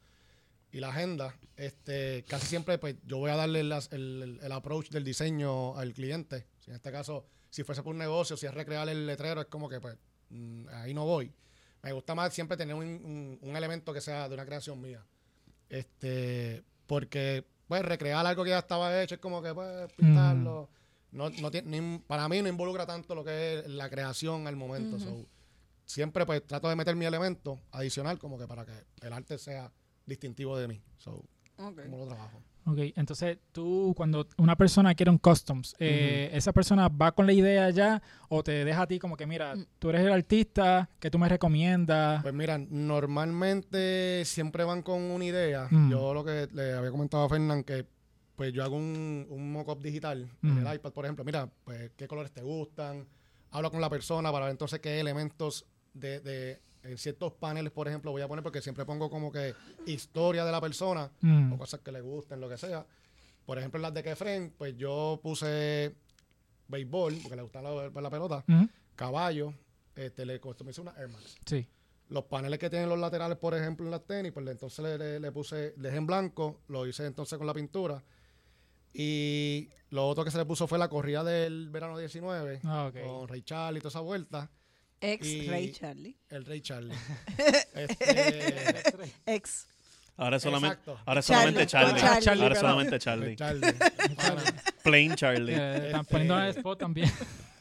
y 0.72 0.80
la 0.80 0.92
agenda. 0.92 1.36
Este, 1.58 2.24
casi 2.26 2.48
siempre 2.48 2.78
pues 2.78 2.96
yo 3.06 3.18
voy 3.18 3.32
a 3.32 3.36
darle 3.36 3.60
el- 3.60 4.40
el 4.42 4.52
approach 4.54 4.92
del 4.92 5.04
diseño 5.04 5.76
al 5.76 5.92
cliente. 5.92 6.48
Si 6.60 6.70
en 6.72 6.78
este 6.78 6.90
caso, 6.94 7.26
si 7.50 7.64
fuese 7.66 7.84
por 7.84 7.92
un 7.92 8.00
negocio, 8.00 8.38
si 8.38 8.46
es 8.46 8.54
recrear 8.54 8.88
el 8.88 9.06
letrero, 9.06 9.42
es 9.42 9.48
como 9.48 9.68
que 9.68 9.82
pues 9.82 9.98
mm, 10.30 10.68
ahí 10.74 10.94
no 10.94 11.06
voy. 11.06 11.32
Me 11.84 11.92
gusta 11.92 12.16
más 12.16 12.34
siempre 12.34 12.58
tener 12.58 12.76
un, 12.76 12.84
un- 12.86 13.40
un 13.42 13.56
elemento 13.56 13.94
que 13.94 14.02
sea 14.02 14.28
de 14.28 14.34
una 14.34 14.46
creación 14.46 14.82
mía. 14.82 15.04
Este, 15.70 16.64
porque 16.88 17.46
pues 17.68 17.84
recrear 17.84 18.26
algo 18.26 18.44
que 18.44 18.52
ya 18.52 18.60
estaba 18.60 19.02
hecho 19.02 19.16
es 19.16 19.22
como 19.22 19.42
que 19.42 19.54
pues 19.54 19.92
pintarlo. 19.94 20.70
No, 21.12 21.30
no 21.30 21.50
tiene- 21.52 22.02
para 22.08 22.28
mí 22.28 22.42
no 22.42 22.50
involucra 22.50 22.86
tanto 22.86 23.16
lo 23.16 23.24
que 23.24 23.60
es 23.60 23.68
la 23.68 23.90
creación 23.90 24.48
al 24.48 24.56
momento. 24.56 25.00
So, 25.00 25.26
siempre 25.86 26.26
pues 26.26 26.46
trato 26.46 26.68
de 26.70 26.76
meter 26.76 26.96
mi 26.96 27.06
elemento 27.06 27.60
adicional 27.72 28.20
como 28.20 28.38
que 28.38 28.48
para 28.48 28.66
que 28.66 28.74
el 29.02 29.14
arte 29.14 29.38
sea 29.38 29.72
distintivo 30.06 30.58
de 30.58 30.68
mí. 30.68 30.82
So, 30.98 31.24
Ok. 31.58 31.84
como 31.84 31.98
lo 32.00 32.08
trabajo. 32.08 32.42
Ok, 32.68 32.80
entonces 32.96 33.38
tú 33.52 33.94
cuando 33.96 34.28
una 34.38 34.56
persona 34.56 34.96
quiere 34.96 35.12
un 35.12 35.20
customs, 35.20 35.76
eh, 35.80 36.32
¿esa 36.34 36.52
persona 36.52 36.88
va 36.90 37.12
con 37.12 37.28
la 37.28 37.34
idea 37.34 37.70
ya 37.70 38.02
o 38.28 38.42
te 38.44 38.66
deja 38.66 38.82
a 38.82 38.88
ti 38.88 38.98
como 38.98 39.16
que, 39.16 39.28
mira, 39.28 39.56
Mm. 39.56 39.66
tú 39.78 39.90
eres 39.92 40.02
el 40.02 40.12
artista, 40.12 40.90
que 41.00 41.12
tú 41.12 41.20
me 41.20 41.30
recomiendas? 41.30 42.24
Pues 42.24 42.34
mira, 42.34 42.58
normalmente 42.58 44.24
siempre 44.26 44.64
van 44.64 44.82
con 44.82 45.02
una 45.02 45.26
idea. 45.26 45.68
Mm. 45.70 45.92
Yo 45.92 46.14
lo 46.14 46.24
que 46.24 46.48
le 46.54 46.74
había 46.74 46.92
comentado 46.92 47.24
a 47.26 47.30
Fernán 47.30 47.64
que 47.64 47.86
pues 48.36 48.52
yo 48.52 48.64
hago 48.64 48.76
un, 48.76 49.26
un 49.30 49.52
mock-up 49.54 49.82
digital 49.82 50.28
en 50.44 50.56
Mm. 50.56 50.68
el 50.68 50.76
iPad, 50.76 50.92
por 50.92 51.06
ejemplo. 51.06 51.24
Mira, 51.24 51.50
pues 51.64 51.92
qué 51.96 52.08
colores 52.08 52.32
te 52.34 52.42
gustan. 52.42 53.08
Hablo 53.52 53.72
con 53.72 53.80
la 53.80 53.90
persona 53.90 54.32
para 54.32 54.46
ver 54.46 54.52
entonces 54.52 54.80
qué 54.82 55.00
elementos 55.00 55.66
de, 55.94 56.20
de 56.20 56.60
en 56.86 56.98
ciertos 56.98 57.34
paneles, 57.34 57.72
por 57.72 57.88
ejemplo, 57.88 58.12
voy 58.12 58.22
a 58.22 58.28
poner 58.28 58.44
porque 58.44 58.62
siempre 58.62 58.86
pongo 58.86 59.10
como 59.10 59.32
que 59.32 59.54
historia 59.86 60.46
de 60.46 60.52
la 60.52 60.62
persona 60.62 61.12
Mm, 61.22 61.54
o 61.54 61.58
cosas 61.58 61.80
que 61.82 61.92
le 61.92 62.02
gusten, 62.02 62.40
lo 62.40 62.48
que 62.50 62.58
sea. 62.58 62.86
Por 63.46 63.58
ejemplo, 63.58 63.78
en 63.78 63.84
las 63.84 63.94
de 63.94 64.04
Kefren, 64.04 64.54
pues 64.58 64.76
yo 64.78 65.20
puse 65.22 65.96
béisbol, 66.68 67.18
porque 67.22 67.36
le 67.36 67.42
gustaba 67.44 67.90
la, 67.90 68.02
la 68.02 68.10
pelota, 68.10 68.44
ujú, 68.48 68.68
caballo, 68.96 69.54
este, 69.96 70.26
le 70.26 70.40
customicé 70.40 70.82
una 70.82 70.92
Air 70.98 71.10
Max. 71.10 71.36
Sí. 71.46 71.68
Los 72.10 72.26
paneles 72.26 72.60
que 72.60 72.70
tienen 72.70 72.90
los 72.90 73.00
laterales, 73.00 73.38
por 73.38 73.54
ejemplo, 73.56 73.86
en 73.86 73.92
las 73.92 74.04
tenis, 74.06 74.32
pues 74.32 74.46
entonces 74.48 74.84
le, 74.84 74.98
le- 74.98 75.20
le 75.20 75.32
puse, 75.32 75.74
dejé 75.78 75.98
en 75.98 76.06
blanco, 76.08 76.62
lo 76.68 76.86
hice 76.88 77.06
entonces 77.06 77.38
con 77.38 77.48
la 77.48 77.54
pintura. 77.54 78.04
Y 78.94 79.70
lo 79.90 80.08
otro 80.08 80.24
que 80.24 80.32
se 80.32 80.38
le 80.38 80.46
puso 80.46 80.68
fue 80.68 80.78
la 80.78 80.88
corrida 80.88 81.24
del 81.24 81.70
verano 81.70 81.98
19, 81.98 82.62
Ah, 82.64 82.88
ok. 82.90 83.02
con 83.06 83.28
Ray 83.28 83.42
Charlie 83.42 83.80
y 83.80 83.82
toda 83.82 83.90
esa 83.90 84.00
vuelta. 84.00 84.50
Ex 85.14 85.26
Y- 85.28 85.48
Ray 85.48 85.72
Charlie. 85.72 86.18
El 86.30 86.46
Rey 86.46 86.62
Charlie. 86.62 86.96
este, 87.74 89.14
Ex. 89.26 89.68
Ahora 90.18 90.38
es 90.38 90.44
solamente, 90.44 90.76
Exacto. 90.80 91.00
ahora 91.06 91.20
es 91.20 91.26
Charlie, 91.28 91.42
solamente 91.42 91.68
Charlie. 91.68 92.00
Charlie. 92.02 92.22
Charlie, 92.26 92.42
Ahora 92.44 92.54
es 92.56 92.60
solamente 92.62 93.00
Charlie. 93.00 93.36
Charlie. 93.36 93.74
Plain 94.84 95.16
Charlie. 95.16 95.54
Eh, 95.54 95.76
están 95.88 96.02
Este- 96.02 96.12
poniendo 96.12 96.38
en 96.40 96.44
el 96.46 96.50
spot 96.58 96.80
también. 96.80 97.12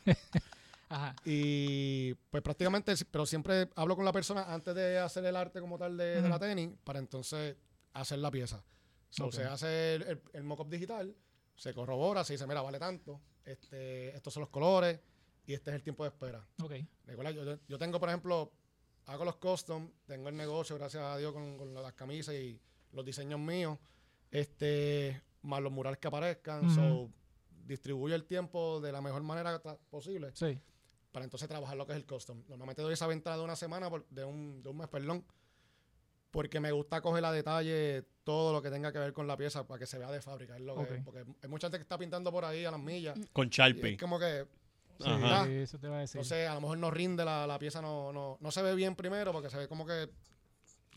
Ajá. 0.88 1.16
Y 1.24 2.14
pues 2.30 2.42
prácticamente, 2.42 2.94
pero 3.10 3.26
siempre 3.26 3.68
hablo 3.74 3.96
con 3.96 4.04
la 4.04 4.12
persona 4.12 4.44
antes 4.52 4.74
de 4.74 4.98
hacer 4.98 5.24
el 5.24 5.34
arte 5.34 5.60
como 5.60 5.76
tal 5.78 5.96
de, 5.96 6.22
de 6.22 6.28
la 6.28 6.38
tenis 6.38 6.70
para 6.84 7.00
entonces 7.00 7.56
hacer 7.94 8.18
la 8.20 8.30
pieza. 8.30 8.62
So, 9.10 9.26
Ok. 9.26 9.32
Se 9.32 9.44
hace 9.44 9.94
el, 9.96 10.02
el, 10.02 10.22
el 10.34 10.42
mock-up 10.44 10.68
digital, 10.68 11.14
se 11.56 11.72
corrobora, 11.74 12.22
se 12.22 12.34
dice, 12.34 12.46
mira, 12.46 12.62
vale 12.62 12.78
tanto, 12.78 13.20
este, 13.44 14.14
estos 14.14 14.32
son 14.34 14.42
los 14.42 14.50
colores 14.50 15.00
y 15.46 15.52
este 15.54 15.70
es 15.70 15.76
el 15.76 15.82
tiempo 15.82 16.04
de 16.04 16.08
espera. 16.10 16.46
Ok. 16.62 16.72
Recuerda, 17.06 17.30
yo, 17.32 17.58
yo 17.68 17.78
tengo, 17.78 18.00
por 18.00 18.08
ejemplo, 18.08 18.52
hago 19.06 19.24
los 19.24 19.36
custom, 19.36 19.90
tengo 20.06 20.28
el 20.28 20.36
negocio, 20.36 20.76
gracias 20.76 21.02
a 21.02 21.16
Dios, 21.18 21.32
con, 21.32 21.56
con 21.58 21.74
las 21.74 21.92
camisas 21.94 22.34
y 22.34 22.58
los 22.92 23.04
diseños 23.04 23.38
míos, 23.40 23.78
este, 24.30 25.20
más 25.42 25.60
los 25.62 25.72
murales 25.72 25.98
que 25.98 26.08
aparezcan. 26.08 26.70
So, 26.74 27.10
distribuyo 27.66 28.14
el 28.14 28.24
tiempo 28.24 28.80
de 28.80 28.92
la 28.92 29.00
mejor 29.00 29.22
manera 29.22 29.60
posible 29.90 30.30
Sí. 30.34 30.58
para 31.12 31.24
entonces 31.24 31.48
trabajar 31.48 31.76
lo 31.76 31.86
que 31.86 31.92
es 31.92 31.96
el 31.98 32.06
custom. 32.06 32.42
Normalmente 32.48 32.82
doy 32.82 32.92
esa 32.94 33.06
ventana 33.06 33.36
de 33.36 33.42
una 33.44 33.56
semana, 33.56 33.88
por- 33.90 34.06
de, 34.08 34.24
un, 34.24 34.62
de 34.62 34.68
un 34.68 34.76
mes, 34.78 34.88
perdón, 34.88 35.24
porque 36.30 36.58
me 36.60 36.72
gusta 36.72 37.00
coger 37.00 37.24
a 37.24 37.32
detalle 37.32 38.04
todo 38.24 38.52
lo 38.52 38.60
que 38.60 38.70
tenga 38.70 38.92
que 38.92 38.98
ver 38.98 39.12
con 39.12 39.26
la 39.26 39.36
pieza 39.36 39.66
para 39.66 39.78
que 39.78 39.86
se 39.86 39.98
vea 39.98 40.10
de 40.10 40.20
fábrica. 40.20 40.56
Es 40.56 40.62
lo 40.62 40.74
que- 40.74 40.80
Ok. 40.94 41.04
porque 41.04 41.24
hay 41.42 41.48
mucha 41.48 41.68
gente 41.68 41.78
que 41.78 41.82
está 41.82 41.96
pintando 41.98 42.32
por 42.32 42.44
ahí 42.44 42.64
a 42.64 42.70
las 42.70 42.80
millas. 42.80 43.18
Con 43.32 43.48
Sharpie. 43.48 43.92
es 43.92 43.98
como 44.00 44.18
que, 44.18 44.46
Sí, 44.98 45.04
Ajá. 45.10 45.48
eso 45.48 45.78
te 45.78 45.86
iba 45.88 45.96
a 45.96 46.00
decir. 46.00 46.18
entonces, 46.20 46.48
a 46.48 46.54
lo 46.54 46.60
mejor 46.60 46.78
no 46.78 46.90
rinde 46.90 47.24
la, 47.24 47.46
la 47.46 47.58
pieza, 47.58 47.80
no, 47.82 48.12
no, 48.12 48.38
no 48.40 48.50
se 48.50 48.62
ve 48.62 48.74
bien 48.74 48.94
primero 48.94 49.32
porque 49.32 49.50
se 49.50 49.56
ve 49.58 49.68
como 49.68 49.84
que 49.86 50.08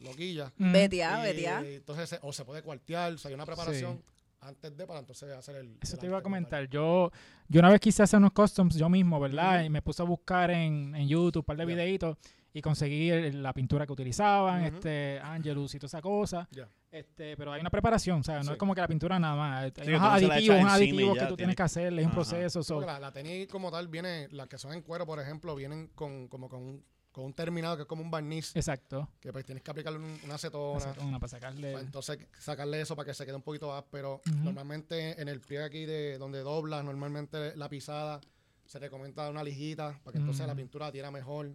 loquilla. 0.01 0.51
Mm. 0.57 0.71
Betia, 0.71 1.19
Y 1.19 1.23
betia. 1.33 1.59
entonces, 1.65 2.09
se- 2.09 2.19
o 2.21 2.31
se 2.31 2.45
puede 2.45 2.61
cuartear, 2.61 3.13
o 3.13 3.17
sea, 3.17 3.29
hay 3.29 3.35
una 3.35 3.45
preparación 3.45 4.01
antes 4.41 4.77
de 4.77 4.85
para 4.85 4.99
entonces 4.99 5.31
hacer 5.33 5.55
el. 5.55 5.77
Eso 5.81 5.95
el 5.95 5.99
te 5.99 6.05
iba 6.05 6.19
a 6.19 6.21
comentar. 6.21 6.69
Yo, 6.69 7.11
yo 7.47 7.59
una 7.59 7.69
vez 7.71 7.79
quise 7.79 8.03
hacer 8.03 8.17
unos 8.19 8.33
customs 8.33 8.75
yo 8.75 8.87
mismo, 8.89 9.19
¿verdad? 9.19 9.63
Y 9.63 9.69
me 9.69 9.81
puse 9.81 10.01
a 10.03 10.05
buscar 10.05 10.51
en, 10.51 10.93
en 10.95 11.07
YouTube 11.07 11.41
un 11.41 11.45
par 11.45 11.57
de 11.57 11.65
videitos 11.65 12.17
y 12.53 12.61
conseguí 12.61 13.09
el- 13.09 13.41
la 13.41 13.53
pintura 13.53 13.85
que 13.87 13.93
utilizaban, 13.93 14.63
este, 14.63 15.19
Angelus 15.23 15.73
y 15.73 15.79
toda 15.79 15.87
esa 15.87 16.01
cosa. 16.01 16.47
Ya. 16.51 16.67
Este, 16.89 17.35
pero 17.35 17.51
hay 17.51 17.59
una 17.61 17.69
preparación, 17.69 18.21
o 18.21 18.23
sea, 18.23 18.37
no 18.37 18.43
Sí. 18.45 18.51
es 18.51 18.57
como 18.57 18.73
que 18.73 18.81
la 18.81 18.87
pintura 18.87 19.19
nada 19.19 19.35
más. 19.35 19.63
Hay 19.65 19.71
que 19.71 19.81
unos 19.89 20.01
la 20.01 20.13
aditivos, 20.15 20.59
unos 20.59 20.71
aditivos 20.73 21.13
que 21.13 21.19
tú 21.19 21.25
tienes- 21.25 21.37
tienes 21.37 21.55
que 21.55 21.63
hacerle, 21.63 22.01
es 22.01 22.07
un 22.07 22.13
proceso. 22.13 22.63
so- 22.63 22.81
la, 22.81 22.99
la 22.99 23.11
tenis 23.11 23.47
como 23.47 23.69
tal 23.69 23.87
viene, 23.89 24.27
las 24.31 24.47
que 24.47 24.57
son 24.57 24.73
en 24.73 24.81
cuero, 24.81 25.05
por 25.05 25.19
ejemplo, 25.19 25.53
vienen 25.55 25.87
con, 25.93 26.27
como 26.29 26.47
con, 26.47 26.61
un, 26.63 26.85
con 27.11 27.25
un 27.25 27.33
terminado 27.33 27.75
que 27.75 27.81
es 27.81 27.87
como 27.87 28.01
un 28.03 28.09
barniz, 28.09 28.55
Exacto. 28.55 29.09
que 29.19 29.33
pues 29.33 29.43
tienes 29.45 29.63
que 29.63 29.71
aplicarle 29.71 29.99
un- 29.99 30.19
una 30.23 30.35
acetona. 30.35 30.77
Acetona 30.77 31.19
para 31.19 31.27
sacarle. 31.29 31.73
para 31.73 31.83
entonces 31.85 32.19
sacarle 32.39 32.79
eso 32.81 32.95
para 32.95 33.05
que 33.07 33.13
se 33.13 33.25
quede 33.25 33.35
un 33.35 33.41
poquito 33.43 33.73
áspero. 33.75 34.21
Ujú. 34.25 34.37
Normalmente 34.43 35.21
en 35.21 35.27
el 35.27 35.41
pliegue 35.41 35.65
aquí 35.65 35.85
de 35.85 36.17
donde 36.17 36.39
doblas, 36.39 36.85
normalmente 36.85 37.55
la 37.57 37.67
pisada 37.67 38.21
se 38.65 38.79
recomienda 38.79 39.23
dar 39.23 39.31
una 39.31 39.43
lijita 39.43 39.99
para 40.03 40.13
que 40.13 40.19
entonces 40.19 40.45
la 40.47 40.53
Ujú. 40.53 40.61
pintura 40.61 40.91
tira 40.91 41.11
mejor. 41.11 41.51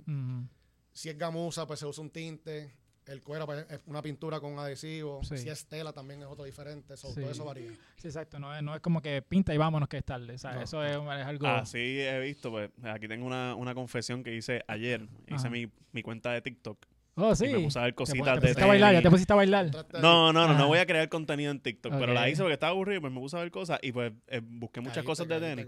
Si 0.92 1.08
es 1.08 1.16
gamuza, 1.16 1.66
pues 1.66 1.80
se 1.80 1.86
usa 1.86 2.02
un 2.04 2.10
tinte. 2.10 2.74
El 3.06 3.20
cuero 3.20 3.46
pues, 3.46 3.66
es 3.68 3.80
una 3.86 4.00
pintura 4.00 4.38
con 4.38 4.52
un 4.52 4.58
adhesivo. 4.60 5.22
Sí. 5.24 5.36
Si 5.38 5.48
es 5.48 5.66
tela 5.66 5.92
también 5.92 6.20
es 6.20 6.26
otro 6.28 6.44
diferente. 6.44 6.96
So, 6.96 7.08
Sí. 7.08 7.20
Todo 7.20 7.30
eso 7.30 7.44
varía. 7.44 7.70
Sí, 7.96 8.06
exacto. 8.08 8.38
No 8.38 8.54
es, 8.54 8.62
no 8.62 8.74
es 8.74 8.80
como 8.80 9.02
que 9.02 9.20
pinta 9.22 9.52
y 9.52 9.56
vámonos 9.58 9.88
que 9.88 9.98
es 9.98 10.04
tarde. 10.04 10.34
o 10.34 10.38
sea, 10.38 10.52
No. 10.52 10.62
Eso 10.62 10.84
es, 10.84 10.92
es 10.92 11.26
algo. 11.26 11.46
Así 11.48 11.78
he 12.00 12.20
visto, 12.20 12.50
pues 12.50 12.70
aquí 12.84 13.08
tengo 13.08 13.26
una, 13.26 13.54
una 13.56 13.74
confesión 13.74 14.22
que 14.22 14.34
hice 14.36 14.62
ayer. 14.68 15.06
Hice 15.26 15.50
mi, 15.50 15.68
mi 15.92 16.02
cuenta 16.02 16.30
de 16.32 16.42
TikTok. 16.42 16.78
Oh, 17.14 17.34
sí. 17.34 17.44
Y 17.46 17.52
me 17.52 17.58
puse 17.60 17.78
a 17.78 17.82
ver 17.82 17.92
Te 17.92 17.96
cositas 17.96 18.20
pu- 18.20 18.24
te 18.26 18.34
de 18.34 18.40
pusiste 18.40 18.62
a 18.62 18.66
bailar, 18.66 18.94
ya 18.94 19.02
te 19.02 19.10
pusiste 19.10 19.32
a 19.32 19.36
bailar. 19.36 19.70
No, 20.00 20.32
no, 20.32 20.46
no, 20.48 20.56
no 20.56 20.66
voy 20.68 20.78
a 20.78 20.86
crear 20.86 21.08
contenido 21.08 21.50
en 21.50 21.60
TikTok, 21.60 21.92
pero 21.98 22.14
la 22.14 22.28
hice 22.28 22.40
porque 22.42 22.54
estaba 22.54 22.70
aburrido, 22.70 23.00
pues 23.00 23.12
me 23.12 23.20
puse 23.20 23.36
a 23.36 23.40
ver 23.40 23.50
cosas 23.50 23.78
y 23.82 23.92
pues 23.92 24.12
eh, 24.28 24.40
busqué 24.42 24.80
muchas 24.80 25.04
cosas 25.04 25.26
de 25.28 25.40
tenis. 25.40 25.66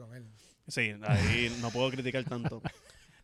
Sí, 0.68 0.94
ahí 1.02 1.54
no 1.60 1.70
puedo 1.70 1.90
criticar 1.90 2.24
tanto. 2.24 2.62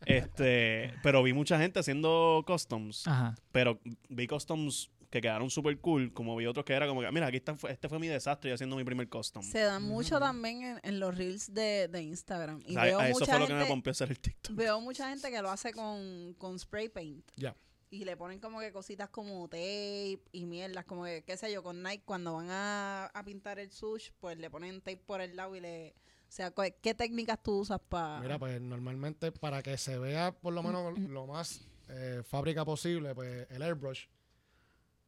Este, 0.05 0.93
pero 1.03 1.23
vi 1.23 1.33
mucha 1.33 1.57
gente 1.59 1.79
haciendo 1.79 2.43
customs, 2.45 3.07
Ajá. 3.07 3.35
pero 3.51 3.79
vi 4.09 4.27
customs 4.27 4.91
que 5.09 5.19
quedaron 5.19 5.49
súper 5.49 5.77
cool, 5.79 6.13
como 6.13 6.35
vi 6.37 6.45
otros 6.45 6.63
que 6.65 6.71
era 6.73 6.87
como 6.87 7.01
que, 7.01 7.11
mira, 7.11 7.27
aquí 7.27 7.35
está, 7.37 7.53
fue- 7.55 7.71
este 7.71 7.89
fue 7.89 7.99
mi 7.99 8.07
desastre 8.07 8.49
y 8.49 8.53
haciendo 8.53 8.77
mi 8.77 8.85
primer 8.85 9.09
custom. 9.09 9.43
Se 9.43 9.59
da 9.59 9.79
mucho 9.79 10.19
también 10.19 10.63
en, 10.63 10.79
en 10.83 10.99
los 11.01 11.17
reels 11.17 11.53
de, 11.53 11.89
de 11.89 12.01
Instagram. 12.01 12.61
Y 12.65 12.71
O 12.71 12.73
sea, 12.75 12.83
veo 12.83 12.99
a 12.99 13.09
eso 13.09 13.19
mucha 13.19 13.31
fue 13.33 13.39
lo 13.41 13.47
que 13.47 13.53
me 13.53 13.59
gente, 13.59 13.71
pompió 13.73 13.89
a 13.89 13.91
hacer 13.91 14.09
el 14.09 14.19
TikTok. 14.19 14.55
veo 14.55 14.79
mucha 14.79 15.09
gente 15.09 15.29
que 15.29 15.41
lo 15.41 15.49
hace 15.51 15.73
con, 15.73 16.33
con 16.37 16.57
spray 16.57 16.87
paint. 16.87 17.29
Ya. 17.35 17.55
Y 17.89 18.05
le 18.05 18.15
ponen 18.15 18.39
como 18.39 18.61
que 18.61 18.71
cositas 18.71 19.09
como 19.09 19.49
tape 19.49 20.21
y 20.31 20.45
mierdas, 20.45 20.85
como 20.85 21.03
que, 21.03 21.25
qué 21.25 21.35
sé 21.35 21.51
yo, 21.51 21.61
con 21.61 21.83
Nike 21.83 22.03
cuando 22.05 22.35
van 22.35 22.47
a, 22.49 23.07
a 23.07 23.23
pintar 23.25 23.59
el 23.59 23.69
sush, 23.69 24.11
pues 24.21 24.37
le 24.37 24.49
ponen 24.49 24.79
tape 24.79 24.95
por 25.05 25.19
el 25.19 25.35
lado 25.35 25.57
y 25.57 25.59
le... 25.59 25.93
O 26.31 26.33
sea, 26.33 26.49
¿cu- 26.51 26.63
¿qué 26.81 26.93
técnicas 26.93 27.43
tú 27.43 27.59
usas 27.59 27.81
para...? 27.89 28.21
Mira, 28.21 28.39
pues 28.39 28.61
normalmente 28.61 29.33
para 29.33 29.61
que 29.61 29.77
se 29.77 29.97
vea 29.99 30.31
por 30.31 30.53
lo 30.53 30.63
menos 30.63 30.97
lo 30.97 31.27
más 31.27 31.67
eh, 31.89 32.21
fábrica 32.25 32.63
posible, 32.63 33.13
pues 33.13 33.45
el 33.51 33.61
airbrush. 33.61 34.05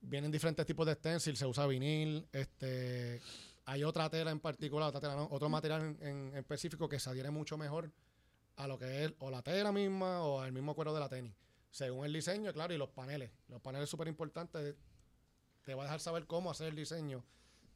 Vienen 0.02 0.30
diferentes 0.34 0.66
tipos 0.66 0.86
de 0.86 0.96
stencil, 0.96 1.38
se 1.38 1.46
usa 1.46 1.66
vinil, 1.66 2.28
este 2.34 3.22
hay 3.66 3.86
otra 3.86 4.10
tela 4.10 4.32
en 4.32 4.42
particular, 4.42 4.90
otra 4.90 5.00
tela 5.00 5.16
no, 5.16 5.30
otro 5.32 5.48
material 5.48 5.82
en, 5.82 5.98
en- 6.06 6.28
en 6.32 6.38
específico 6.38 6.90
que 6.90 7.00
se 7.00 7.10
adhiere 7.10 7.32
mucho 7.32 7.58
mejor 7.58 7.90
a 8.58 8.68
lo 8.68 8.78
que 8.78 9.06
es 9.06 9.14
o 9.20 9.32
la 9.32 9.42
tela 9.42 9.72
misma 9.72 10.22
o 10.24 10.42
al 10.42 10.52
mismo 10.52 10.76
cuero 10.76 10.94
de 10.94 11.00
la 11.00 11.08
tenis. 11.08 11.34
Según 11.72 12.06
el 12.06 12.12
diseño, 12.12 12.52
claro, 12.52 12.74
y 12.74 12.78
los 12.78 12.90
paneles. 12.90 13.32
Los 13.48 13.62
paneles 13.62 13.90
súper 13.90 14.10
importantes. 14.10 14.76
Te 15.64 15.74
va 15.74 15.84
a 15.84 15.86
dejar 15.86 16.02
saber 16.02 16.28
cómo 16.28 16.52
hacer 16.52 16.68
el 16.68 16.76
diseño. 16.76 17.24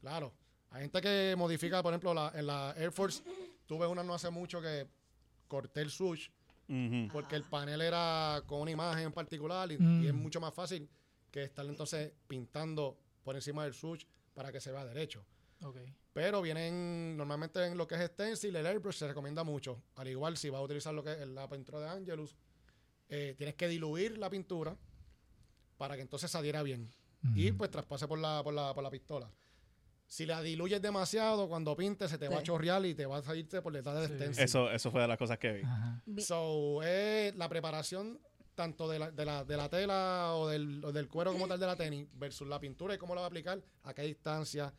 Claro. 0.01 0.33
Hay 0.71 0.81
gente 0.81 1.01
que 1.01 1.35
modifica, 1.37 1.81
por 1.81 1.93
ejemplo, 1.93 2.13
la, 2.13 2.31
en 2.35 2.47
la 2.47 2.73
Air 2.77 2.91
Force, 2.91 3.23
tuve 3.65 3.87
una 3.87 4.03
no 4.03 4.13
hace 4.13 4.29
mucho 4.29 4.61
que 4.61 4.87
corté 5.47 5.81
el 5.81 5.87
Ujú. 6.69 7.07
porque 7.13 7.35
el 7.37 7.43
panel 7.43 7.81
era 7.81 8.43
con 8.45 8.59
una 8.61 8.71
imagen 8.71 9.05
en 9.05 9.13
particular 9.13 9.71
y, 9.71 9.77
Mm. 9.77 10.03
y 10.03 10.07
es 10.07 10.13
mucho 10.13 10.41
más 10.41 10.53
fácil 10.53 10.89
que 11.31 11.43
estar 11.43 11.65
entonces 11.65 12.11
pintando 12.27 12.97
por 13.23 13.35
encima 13.35 13.63
del 13.63 13.73
swoosh 13.73 14.03
para 14.33 14.51
que 14.51 14.59
se 14.59 14.71
vea 14.71 14.83
derecho. 14.85 15.23
Ok. 15.63 15.77
Pero 16.11 16.41
vienen 16.41 17.15
normalmente 17.15 17.63
en 17.65 17.77
lo 17.77 17.87
que 17.87 17.95
es 17.95 18.01
stencil, 18.11 18.55
el 18.55 18.65
airbrush 18.65 18.95
se 18.97 19.07
recomienda 19.07 19.43
mucho. 19.45 19.81
Al 19.95 20.07
igual, 20.09 20.35
si 20.35 20.49
vas 20.49 20.59
a 20.59 20.63
utilizar 20.63 20.93
lo 20.93 21.03
que 21.03 21.13
es 21.13 21.27
la 21.27 21.47
pintura 21.47 21.79
de 21.79 21.89
Angelus, 21.89 22.35
eh, 23.09 23.33
tienes 23.37 23.55
que 23.55 23.67
diluir 23.69 24.17
la 24.17 24.29
pintura 24.29 24.75
para 25.77 25.95
que 25.95 26.01
entonces 26.01 26.29
se 26.29 26.37
adhiera 26.37 26.63
bien 26.63 26.89
y 27.33 27.49
Ujú. 27.49 27.57
pues 27.59 27.71
traspase 27.71 28.07
por 28.07 28.19
la, 28.19 28.41
por 28.43 28.53
la, 28.53 28.73
por 28.73 28.83
la 28.83 28.89
pistola. 28.89 29.31
Si 30.09 30.25
la 30.25 30.41
diluyes 30.41 30.81
demasiado, 30.81 31.49
cuando 31.49 31.75
pintes 31.75 32.09
se 32.09 32.17
te 32.17 32.29
va 32.29 32.39
a 32.39 32.43
chorrear 32.43 32.85
y 32.85 32.95
te 32.95 33.05
va 33.05 33.17
a 33.17 33.21
salirte 33.21 33.61
por 33.61 33.73
detrás 33.73 33.95
del 33.95 34.07
Sí. 34.09 34.15
stencil. 34.15 34.43
Eso, 34.43 34.71
eso 34.71 34.89
fue 34.89 35.01
de 35.01 35.07
las 35.07 35.17
cosas 35.17 35.37
que 35.37 35.51
vi. 35.51 35.61
Ajá. 35.63 36.01
So, 36.19 36.81
es 36.81 37.35
la 37.35 37.49
preparación 37.49 38.19
tanto 38.55 38.87
de 38.89 38.99
la, 38.99 39.11
de 39.11 39.25
la, 39.25 39.43
de 39.43 39.57
la 39.57 39.69
tela 39.69 40.33
o 40.33 40.47
del, 40.47 40.83
o 40.83 40.91
del 40.91 41.07
cuero 41.09 41.31
como 41.33 41.47
tal 41.47 41.59
de 41.59 41.65
la 41.67 41.75
tenis 41.75 42.07
versus 42.13 42.47
la 42.47 42.59
pintura 42.59 42.95
y 42.95 42.97
cómo 42.97 43.13
la 43.13 43.21
va 43.21 43.27
a 43.27 43.29
aplicar, 43.29 43.61
a 43.83 43.93
qué 43.93 44.01
distancia, 44.03 44.73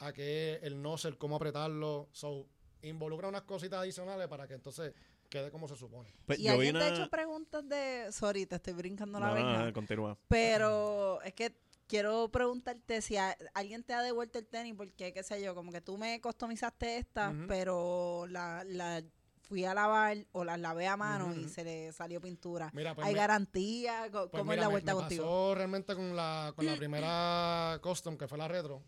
a 0.00 0.12
qué 0.12 0.58
el 0.62 0.82
nozzle, 0.82 1.16
cómo 1.16 1.36
apretarlo. 1.36 2.08
So, 2.12 2.46
involucra 2.82 3.28
unas 3.28 3.42
cositas 3.42 3.78
adicionales 3.80 4.26
para 4.28 4.46
que 4.48 4.54
entonces 4.54 4.92
quede 5.30 5.50
como 5.50 5.66
se 5.68 5.76
supone. 5.76 6.12
Pues, 6.26 6.38
y 6.38 6.42
yo 6.42 6.58
vi 6.58 6.66
alguien 6.68 6.74
te 6.78 6.82
ha 6.84 6.88
una... 6.88 6.96
hecho 6.96 7.10
preguntas 7.10 7.66
de... 7.68 8.08
Sorry, 8.12 8.44
te 8.46 8.56
estoy 8.56 8.74
brincando 8.74 9.18
la 9.18 9.34
No, 9.34 9.64
no, 9.66 9.72
continúa. 9.72 10.18
Pero 10.28 11.22
es 11.22 11.32
que 11.32 11.56
quiero 11.86 12.28
preguntarte 12.30 13.00
si 13.02 13.16
a- 13.16 13.36
alguien 13.54 13.82
te 13.84 13.94
ha 13.94 14.02
devuelto 14.02 14.38
el 14.38 14.46
tenis, 14.46 14.74
porque, 14.76 15.12
qué 15.12 15.22
sé 15.22 15.42
yo, 15.42 15.54
como 15.54 15.72
que 15.72 15.80
tú 15.80 15.96
me 15.98 16.20
customizaste 16.20 16.98
esta, 16.98 17.34
pero 17.48 18.26
la, 18.28 18.64
la 18.64 19.02
fui 19.42 19.64
a 19.66 19.74
lavar 19.74 20.16
o 20.32 20.42
la 20.44 20.56
lavé 20.56 20.86
a 20.86 20.96
mano 20.96 21.34
y 21.34 21.48
se 21.48 21.64
le 21.64 21.92
salió 21.92 22.20
pintura. 22.20 22.70
Mira, 22.72 22.94
pues 22.94 23.06
¿Hay 23.06 23.12
me- 23.12 23.18
garantía? 23.20 24.08
Pues 24.10 24.28
¿Cómo 24.30 24.44
mira, 24.44 24.54
es 24.54 24.60
la 24.60 24.66
me- 24.68 24.72
vuelta 24.72 24.94
me 24.94 25.00
contigo? 25.00 25.24
pasó 25.24 25.54
realmente 25.54 25.94
con 25.94 26.16
la, 26.16 26.52
con 26.56 26.64
la 26.66 26.76
primera 26.76 27.78
custom, 27.82 28.16
que 28.16 28.26
fue 28.28 28.38
la 28.38 28.48
retro. 28.48 28.82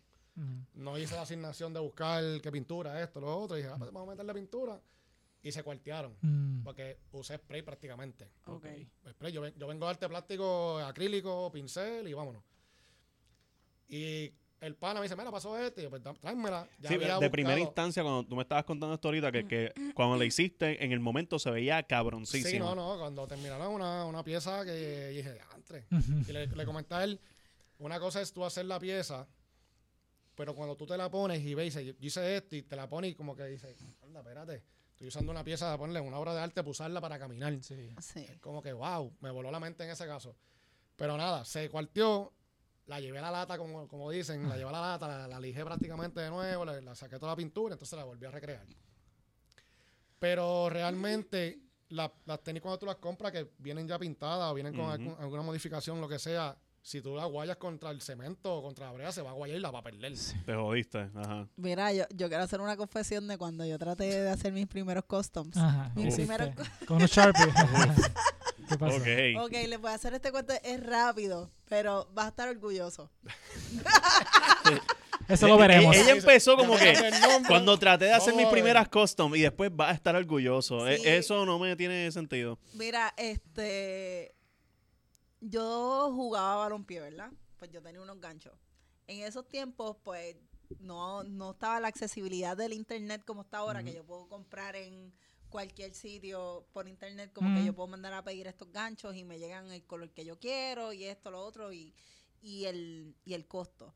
No 0.74 0.98
hice 0.98 1.14
la 1.14 1.22
asignación 1.22 1.72
de 1.72 1.80
buscar 1.80 2.22
qué 2.42 2.52
pintura, 2.52 3.02
esto, 3.02 3.20
lo 3.20 3.34
otro. 3.38 3.56
Y 3.56 3.62
dije, 3.62 3.72
ah, 3.72 3.78
pues 3.78 3.90
vamos 3.90 4.08
a 4.08 4.10
meterle 4.12 4.34
pintura. 4.34 4.78
Y 5.42 5.50
se 5.52 5.62
cuartearon. 5.62 6.14
Mm. 6.20 6.62
Porque 6.62 6.98
usé 7.12 7.36
spray 7.38 7.62
prácticamente. 7.62 8.28
Ok. 8.46 8.66
Spray, 9.12 9.32
yo, 9.32 9.46
yo 9.48 9.66
vengo 9.66 9.86
a 9.86 9.90
arte 9.90 10.06
plástico, 10.08 10.78
acrílico, 10.80 11.50
pincel 11.52 12.06
y 12.08 12.12
vámonos. 12.12 12.42
Y 13.88 14.32
el 14.60 14.74
pana 14.74 15.00
me 15.00 15.04
dice, 15.04 15.16
mira, 15.16 15.30
pasó 15.30 15.56
este. 15.58 15.80
Y 15.82 15.84
yo, 15.84 15.90
pues 15.90 16.02
tráemela. 16.20 16.68
Ya 16.80 16.88
Sí, 16.88 16.94
había 16.94 17.18
de 17.18 17.30
primera 17.30 17.54
buscado- 17.56 17.68
instancia, 17.68 18.02
cuando 18.02 18.24
tú 18.24 18.36
me 18.36 18.42
estabas 18.42 18.64
contando 18.64 18.94
esto 18.94 19.08
ahorita, 19.08 19.30
que, 19.32 19.46
que 19.46 19.72
cuando 19.94 20.16
le 20.16 20.26
hiciste, 20.26 20.84
en 20.84 20.92
el 20.92 21.00
momento 21.00 21.38
se 21.38 21.50
veía 21.50 21.82
cabroncísimo. 21.82 22.50
Sí, 22.50 22.58
no, 22.58 22.74
no. 22.74 22.98
Cuando 22.98 23.26
terminaron 23.26 23.72
una, 23.72 24.04
una 24.04 24.22
pieza 24.24 24.64
que 24.64 25.08
dije, 25.08 25.38
antre. 25.54 25.86
Ujú. 25.90 26.12
Y 26.28 26.32
le, 26.32 26.46
le 26.46 26.64
comenté 26.64 26.94
a 26.94 27.04
él, 27.04 27.20
una 27.78 28.00
cosa 28.00 28.20
es 28.20 28.32
tú 28.32 28.44
hacer 28.44 28.64
la 28.66 28.80
pieza, 28.80 29.26
pero 30.34 30.54
cuando 30.54 30.76
tú 30.76 30.86
te 30.86 30.96
la 30.96 31.10
pones 31.10 31.40
y 31.42 31.54
ves, 31.54 31.76
y 31.76 31.78
dice, 31.80 31.84
yo 31.86 31.94
hice 32.00 32.36
esto 32.36 32.56
y 32.56 32.62
te 32.62 32.76
la 32.76 32.88
pones 32.88 33.12
y 33.12 33.14
como 33.14 33.34
que 33.36 33.44
dice, 33.46 33.74
anda, 34.02 34.20
espérate. 34.20 34.62
Estoy 34.90 35.08
usando 35.08 35.30
una 35.30 35.44
pieza 35.44 35.70
de 35.70 35.76
ponerle 35.76 36.00
una 36.00 36.18
obra 36.18 36.34
de 36.34 36.40
arte 36.40 36.54
para 36.62 36.70
usarla 36.70 37.00
para 37.02 37.18
caminar. 37.18 37.54
Sí. 37.62 37.94
Sí. 38.00 38.26
Como 38.40 38.62
que, 38.62 38.72
wow, 38.72 39.12
me 39.20 39.30
voló 39.30 39.50
la 39.50 39.60
mente 39.60 39.84
en 39.84 39.90
ese 39.90 40.06
caso. 40.06 40.34
Pero 40.96 41.18
nada, 41.18 41.44
se 41.44 41.68
cuarteó, 41.68 42.32
la 42.86 43.00
llevé 43.00 43.18
a 43.18 43.22
la 43.22 43.30
lata, 43.30 43.58
como, 43.58 43.88
como 43.88 44.10
dicen, 44.10 44.48
la 44.48 44.56
llevé 44.56 44.68
a 44.68 44.72
la 44.72 44.80
lata, 44.80 45.08
la, 45.08 45.26
la 45.28 45.40
lijé 45.40 45.64
prácticamente 45.64 46.20
de 46.20 46.30
nuevo, 46.30 46.64
la, 46.64 46.80
la 46.80 46.94
saqué 46.94 47.18
toda 47.18 47.32
la 47.32 47.36
pintura, 47.36 47.74
entonces 47.74 47.96
la 47.98 48.04
volví 48.04 48.24
a 48.26 48.30
recrear. 48.30 48.64
Pero 50.18 50.68
realmente, 50.70 51.60
la- 51.88 52.12
las 52.24 52.42
tenis 52.42 52.62
cuando 52.62 52.78
tú 52.78 52.86
las 52.86 52.96
compras, 52.96 53.32
que 53.32 53.50
vienen 53.58 53.86
ya 53.86 53.98
pintadas 53.98 54.50
o 54.50 54.54
vienen 54.54 54.74
con 54.74 54.90
algún- 54.90 55.16
alguna 55.18 55.42
modificación, 55.42 56.00
lo 56.00 56.08
que 56.08 56.18
sea, 56.18 56.56
si 56.80 57.02
tú 57.02 57.16
la 57.16 57.24
guayas 57.26 57.56
contra 57.56 57.90
el 57.90 58.00
cemento 58.00 58.54
o 58.54 58.62
contra 58.62 58.86
la 58.86 58.92
brea, 58.92 59.12
se 59.12 59.20
va 59.20 59.30
a 59.30 59.34
guayar 59.34 59.58
y 59.58 59.60
la 59.60 59.70
va 59.72 59.80
a 59.80 59.82
perder. 59.82 60.14
Te 60.46 60.54
jodiste. 60.54 61.10
Ajá. 61.14 61.48
Mira, 61.56 61.92
yo, 61.92 62.04
yo 62.14 62.28
quiero 62.28 62.44
hacer 62.44 62.60
una 62.60 62.76
confesión 62.76 63.26
de 63.26 63.36
cuando 63.36 63.66
yo 63.66 63.76
traté 63.78 64.04
de 64.22 64.30
hacer 64.30 64.52
mis 64.52 64.68
primeros 64.68 65.04
customs. 65.04 65.56
Ajá. 65.56 65.92
Mi 65.96 66.04
¿qué 66.08 66.14
primera 66.14 66.46
hiciste? 66.46 66.86
Con 66.86 66.96
unos 66.98 67.10
Sharpie. 67.10 67.44
¿Qué 68.68 68.78
pasó? 68.78 68.96
Ok. 68.96 69.46
Ok, 69.46 69.52
les 69.68 69.80
voy 69.80 69.90
a 69.90 69.94
hacer 69.94 70.14
este 70.14 70.30
cuento, 70.32 70.54
es 70.62 70.84
rápido, 70.86 71.50
pero 71.68 72.08
vas 72.14 72.26
a 72.26 72.28
estar 72.28 72.48
orgulloso. 72.48 73.10
Eso 75.28 75.48
lo 75.48 75.58
veremos. 75.58 75.94
Ella 75.96 76.12
empezó 76.12 76.56
como 76.56 76.76
que 76.76 76.94
cuando 77.48 77.76
traté 77.78 78.06
de 78.06 78.12
hacer 78.12 78.34
mis 78.34 78.46
primeras 78.46 78.88
custom 78.88 79.34
y 79.34 79.40
después 79.40 79.70
va 79.72 79.90
a 79.90 79.92
estar 79.92 80.14
orgulloso. 80.14 80.86
E- 80.86 80.98
Sí. 80.98 81.02
Eso 81.08 81.44
no 81.44 81.58
me 81.58 81.74
tiene 81.76 82.10
sentido. 82.12 82.58
Mira, 82.74 83.12
este. 83.16 84.34
Yo 85.40 86.10
jugaba 86.14 86.56
balompié, 86.56 87.00
¿verdad? 87.00 87.30
Pues 87.58 87.70
yo 87.70 87.82
tenía 87.82 88.00
unos 88.00 88.20
ganchos. 88.20 88.52
En 89.06 89.22
esos 89.22 89.46
tiempos, 89.48 89.96
pues, 90.02 90.36
no, 90.80 91.22
no 91.24 91.52
estaba 91.52 91.78
la 91.80 91.88
accesibilidad 91.88 92.56
del 92.56 92.72
internet 92.72 93.22
como 93.24 93.42
está 93.42 93.58
ahora, 93.58 93.82
que 93.84 93.92
yo 93.92 94.04
puedo 94.04 94.28
comprar 94.28 94.74
en 94.76 95.12
cualquier 95.48 95.94
sitio 95.94 96.66
por 96.72 96.88
internet, 96.88 97.32
como 97.32 97.54
que 97.54 97.64
yo 97.64 97.74
puedo 97.74 97.88
mandar 97.88 98.12
a 98.14 98.24
pedir 98.24 98.46
estos 98.46 98.70
ganchos 98.72 99.16
y 99.16 99.24
me 99.24 99.38
llegan 99.38 99.70
el 99.70 99.84
color 99.84 100.10
que 100.10 100.24
yo 100.24 100.38
quiero 100.38 100.92
y 100.92 101.04
esto, 101.04 101.30
lo 101.30 101.40
otro, 101.40 101.72
y, 101.72 101.94
y, 102.40 102.64
el, 102.66 103.16
y 103.24 103.34
el 103.34 103.46
costo. 103.46 103.94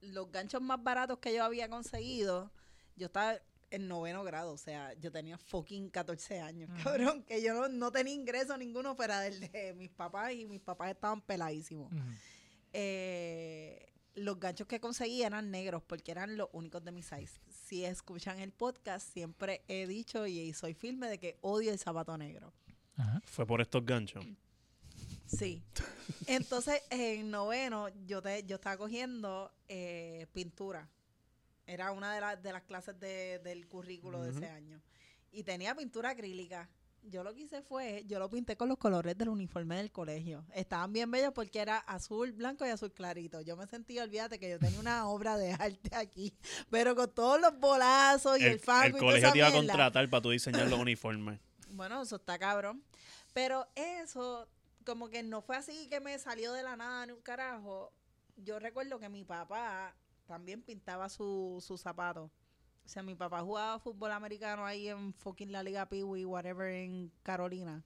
Los 0.00 0.30
ganchos 0.30 0.62
más 0.62 0.82
baratos 0.82 1.18
que 1.18 1.34
yo 1.34 1.44
había 1.44 1.68
conseguido, 1.68 2.50
yo 2.96 3.06
estaba 3.06 3.38
en 3.70 3.86
noveno 3.86 4.24
grado, 4.24 4.52
o 4.52 4.58
sea, 4.58 4.94
yo 4.94 5.12
tenía 5.12 5.38
fucking 5.38 5.90
14 5.90 6.40
años, 6.40 6.70
cabrón, 6.82 7.22
que 7.24 7.42
yo 7.42 7.54
no, 7.54 7.68
no 7.68 7.92
tenía 7.92 8.14
ingreso 8.14 8.56
ninguno 8.56 8.94
fuera 8.94 9.20
del 9.20 9.40
de 9.40 9.74
mis 9.74 9.90
papás 9.90 10.32
y 10.32 10.44
mis 10.46 10.60
papás 10.60 10.90
estaban 10.90 11.20
peladísimos. 11.20 11.92
Eh, 12.72 13.92
los 14.14 14.38
ganchos 14.40 14.66
que 14.66 14.80
conseguí 14.80 15.22
eran 15.22 15.50
negros 15.50 15.82
porque 15.86 16.10
eran 16.10 16.36
los 16.36 16.48
únicos 16.52 16.84
de 16.84 16.92
mi 16.92 17.02
size. 17.02 17.40
Si 17.48 17.84
escuchan 17.84 18.38
el 18.40 18.52
podcast, 18.52 19.12
siempre 19.12 19.62
he 19.68 19.86
dicho 19.86 20.26
y 20.26 20.52
soy 20.52 20.74
firme 20.74 21.08
de 21.08 21.18
que 21.18 21.38
odio 21.42 21.72
el 21.72 21.78
zapato 21.78 22.16
negro. 22.18 22.52
Ajá. 22.96 23.20
Fue 23.24 23.46
por 23.46 23.60
estos 23.60 23.84
ganchos. 23.86 24.24
Sí. 25.26 25.62
Entonces, 26.26 26.82
en 26.90 27.30
noveno, 27.30 27.88
yo 28.06 28.20
te, 28.20 28.42
yo 28.44 28.56
estaba 28.56 28.76
cogiendo 28.76 29.52
eh, 29.68 30.26
pintura. 30.32 30.88
Era 31.66 31.92
una 31.92 32.12
de, 32.14 32.20
las 32.20 32.42
de 32.42 32.52
las 32.52 32.62
clases 32.64 32.98
de- 32.98 33.38
del 33.38 33.68
currículo 33.68 34.22
de 34.22 34.30
ese 34.30 34.48
año. 34.48 34.82
Y 35.30 35.44
tenía 35.44 35.74
pintura 35.76 36.10
acrílica. 36.10 36.68
Yo 37.04 37.24
lo 37.24 37.34
que 37.34 37.40
hice 37.42 37.62
fue, 37.62 38.04
yo 38.06 38.18
lo 38.18 38.28
pinté 38.28 38.56
con 38.56 38.68
los 38.68 38.78
colores 38.78 39.16
del 39.16 39.30
uniforme 39.30 39.76
del 39.76 39.90
colegio. 39.90 40.44
Estaban 40.54 40.92
bien 40.92 41.10
bellos 41.10 41.32
porque 41.32 41.60
era 41.60 41.78
azul, 41.78 42.32
blanco 42.32 42.66
y 42.66 42.68
azul 42.68 42.92
clarito. 42.92 43.40
Yo 43.40 43.56
me 43.56 43.66
sentía, 43.66 44.04
olvídate, 44.04 44.38
que 44.38 44.50
yo 44.50 44.58
tenía 44.58 44.78
una 44.78 45.08
obra 45.08 45.36
de 45.36 45.52
arte 45.52 45.96
aquí. 45.96 46.34
Pero 46.70 46.94
con 46.94 47.10
todos 47.12 47.40
los 47.40 47.58
bolazos 47.58 48.38
y 48.38 48.44
el, 48.44 48.52
El, 48.52 48.60
fango 48.60 48.98
el 48.98 49.02
y 49.02 49.06
colegio 49.06 49.32
te 49.32 49.38
iba 49.38 49.48
a 49.48 49.52
contratar 49.52 50.08
para 50.10 50.20
tú 50.20 50.30
diseñar 50.30 50.68
los 50.68 50.78
uniformes. 50.78 51.40
Bueno, 51.72 52.02
eso 52.02 52.16
está 52.16 52.36
cabrón. 52.36 52.82
Pero 53.32 53.64
eso, 53.76 54.48
como 54.84 55.08
que 55.08 55.22
no 55.22 55.40
fue 55.40 55.56
así 55.56 55.88
que 55.88 56.00
me 56.00 56.18
salió 56.18 56.52
de 56.52 56.64
la 56.64 56.76
nada 56.76 57.06
ni 57.06 57.12
un 57.12 57.20
carajo. 57.20 57.92
Yo 58.36 58.58
recuerdo 58.58 58.98
que 58.98 59.08
mi 59.08 59.24
papá 59.24 59.94
también 60.26 60.62
pintaba 60.62 61.08
sus 61.08 61.64
su 61.64 61.78
zapatos. 61.78 62.30
O 62.90 62.92
sea, 62.92 63.04
mi 63.04 63.14
papá 63.14 63.40
jugaba 63.42 63.78
fútbol 63.78 64.10
americano 64.10 64.66
ahí 64.66 64.88
en 64.88 65.14
fucking 65.14 65.52
la 65.52 65.62
Liga 65.62 65.86
Peewee, 65.88 66.24
whatever, 66.24 66.66
en 66.74 67.12
Carolina. 67.22 67.84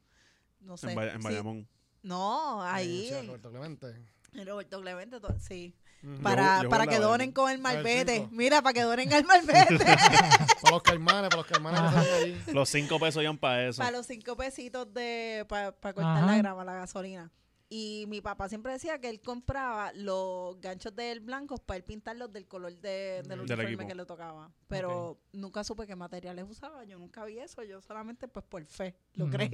No 0.60 0.78
sé. 0.78 0.88
en, 0.92 0.96
Bay- 0.96 1.10
en 1.10 1.20
Sí. 1.20 1.24
Bayamón. 1.24 1.68
No, 2.02 2.62
ahí. 2.62 3.08
Sí, 3.08 3.14
en- 3.14 3.26
Roberto 3.26 3.50
Clemente. 3.50 3.94
en 4.32 4.46
Roberto 4.46 4.80
Clemente, 4.80 5.18
sí. 5.40 5.74
Para, 6.22 6.62
yo 6.62 6.70
para 6.70 6.86
que 6.86 6.98
donen 6.98 7.32
con 7.32 7.50
el 7.50 7.56
el 7.56 7.60
malvete. 7.62 8.28
Mira, 8.30 8.62
para 8.62 8.72
que 8.72 8.80
donen 8.80 9.12
al 9.12 9.24
malvete. 9.24 9.76
Para 10.62 10.70
los 10.76 10.82
caimanes, 10.82 11.28
para 11.28 11.36
los 11.36 11.46
caimanes 11.46 11.80
que 11.82 11.88
salen 11.90 12.14
ahí. 12.14 12.54
Los 12.54 12.68
cinco 12.70 12.98
pesos 12.98 13.22
iban 13.22 13.36
para 13.36 13.68
eso. 13.68 13.82
para 13.82 13.90
los 13.98 14.06
cinco 14.06 14.34
pesitos 14.38 14.90
de 14.94 15.44
para 15.50 15.72
cortar 15.72 16.16
Ajá. 16.16 16.26
la 16.26 16.36
grama, 16.38 16.64
la 16.64 16.72
gasolina. 16.76 17.30
Y 17.76 18.04
mi 18.06 18.20
papá 18.20 18.48
siempre 18.48 18.70
decía 18.70 19.00
que 19.00 19.08
él 19.08 19.20
compraba 19.20 19.92
los 19.94 20.60
ganchos 20.60 20.94
del 20.94 21.18
blanco 21.18 21.56
para 21.56 21.78
él 21.78 21.82
pintarlos 21.82 22.32
del 22.32 22.46
color 22.46 22.72
de, 22.78 23.24
del 23.26 23.40
uniforme 23.40 23.84
que 23.84 23.96
le 23.96 24.06
tocaba. 24.06 24.52
Pero 24.68 25.18
nunca 25.32 25.64
supe 25.64 25.84
qué 25.84 25.96
materiales 25.96 26.46
usaba. 26.48 26.84
Yo 26.84 27.00
nunca 27.00 27.24
vi 27.24 27.40
eso. 27.40 27.64
Yo 27.64 27.80
solamente, 27.80 28.28
pues, 28.28 28.44
por 28.44 28.64
fe, 28.66 28.94
lo 29.14 29.28
creí. 29.28 29.50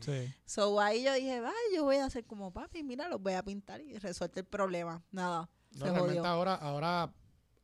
Sí. 0.00 0.34
so, 0.46 0.80
ahí 0.80 1.04
yo 1.04 1.12
dije, 1.12 1.42
ay, 1.44 1.76
yo 1.76 1.84
voy 1.84 1.96
a 1.96 2.06
hacer 2.06 2.24
como 2.24 2.50
papi, 2.50 2.82
mira, 2.82 3.08
los 3.10 3.20
voy 3.20 3.34
a 3.34 3.42
pintar 3.42 3.82
y 3.82 3.98
resuelve 3.98 4.40
el 4.40 4.46
problema. 4.46 5.04
Nada, 5.10 5.50
No, 5.72 5.78
se 5.78 5.84
realmente 5.92 6.18
jodió. 6.20 6.24
ahora, 6.24 6.54
ahora 6.54 7.12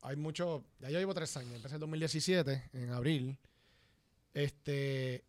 hay 0.02 0.16
mucho. 0.16 0.62
Ya 0.78 0.90
yo 0.90 0.98
llevo 0.98 1.14
tres 1.14 1.34
años. 1.38 1.54
Empecé 1.54 1.76
en 1.76 1.80
2017, 1.80 2.68
en 2.74 2.90
abril. 2.90 3.38
Este. 4.34 5.24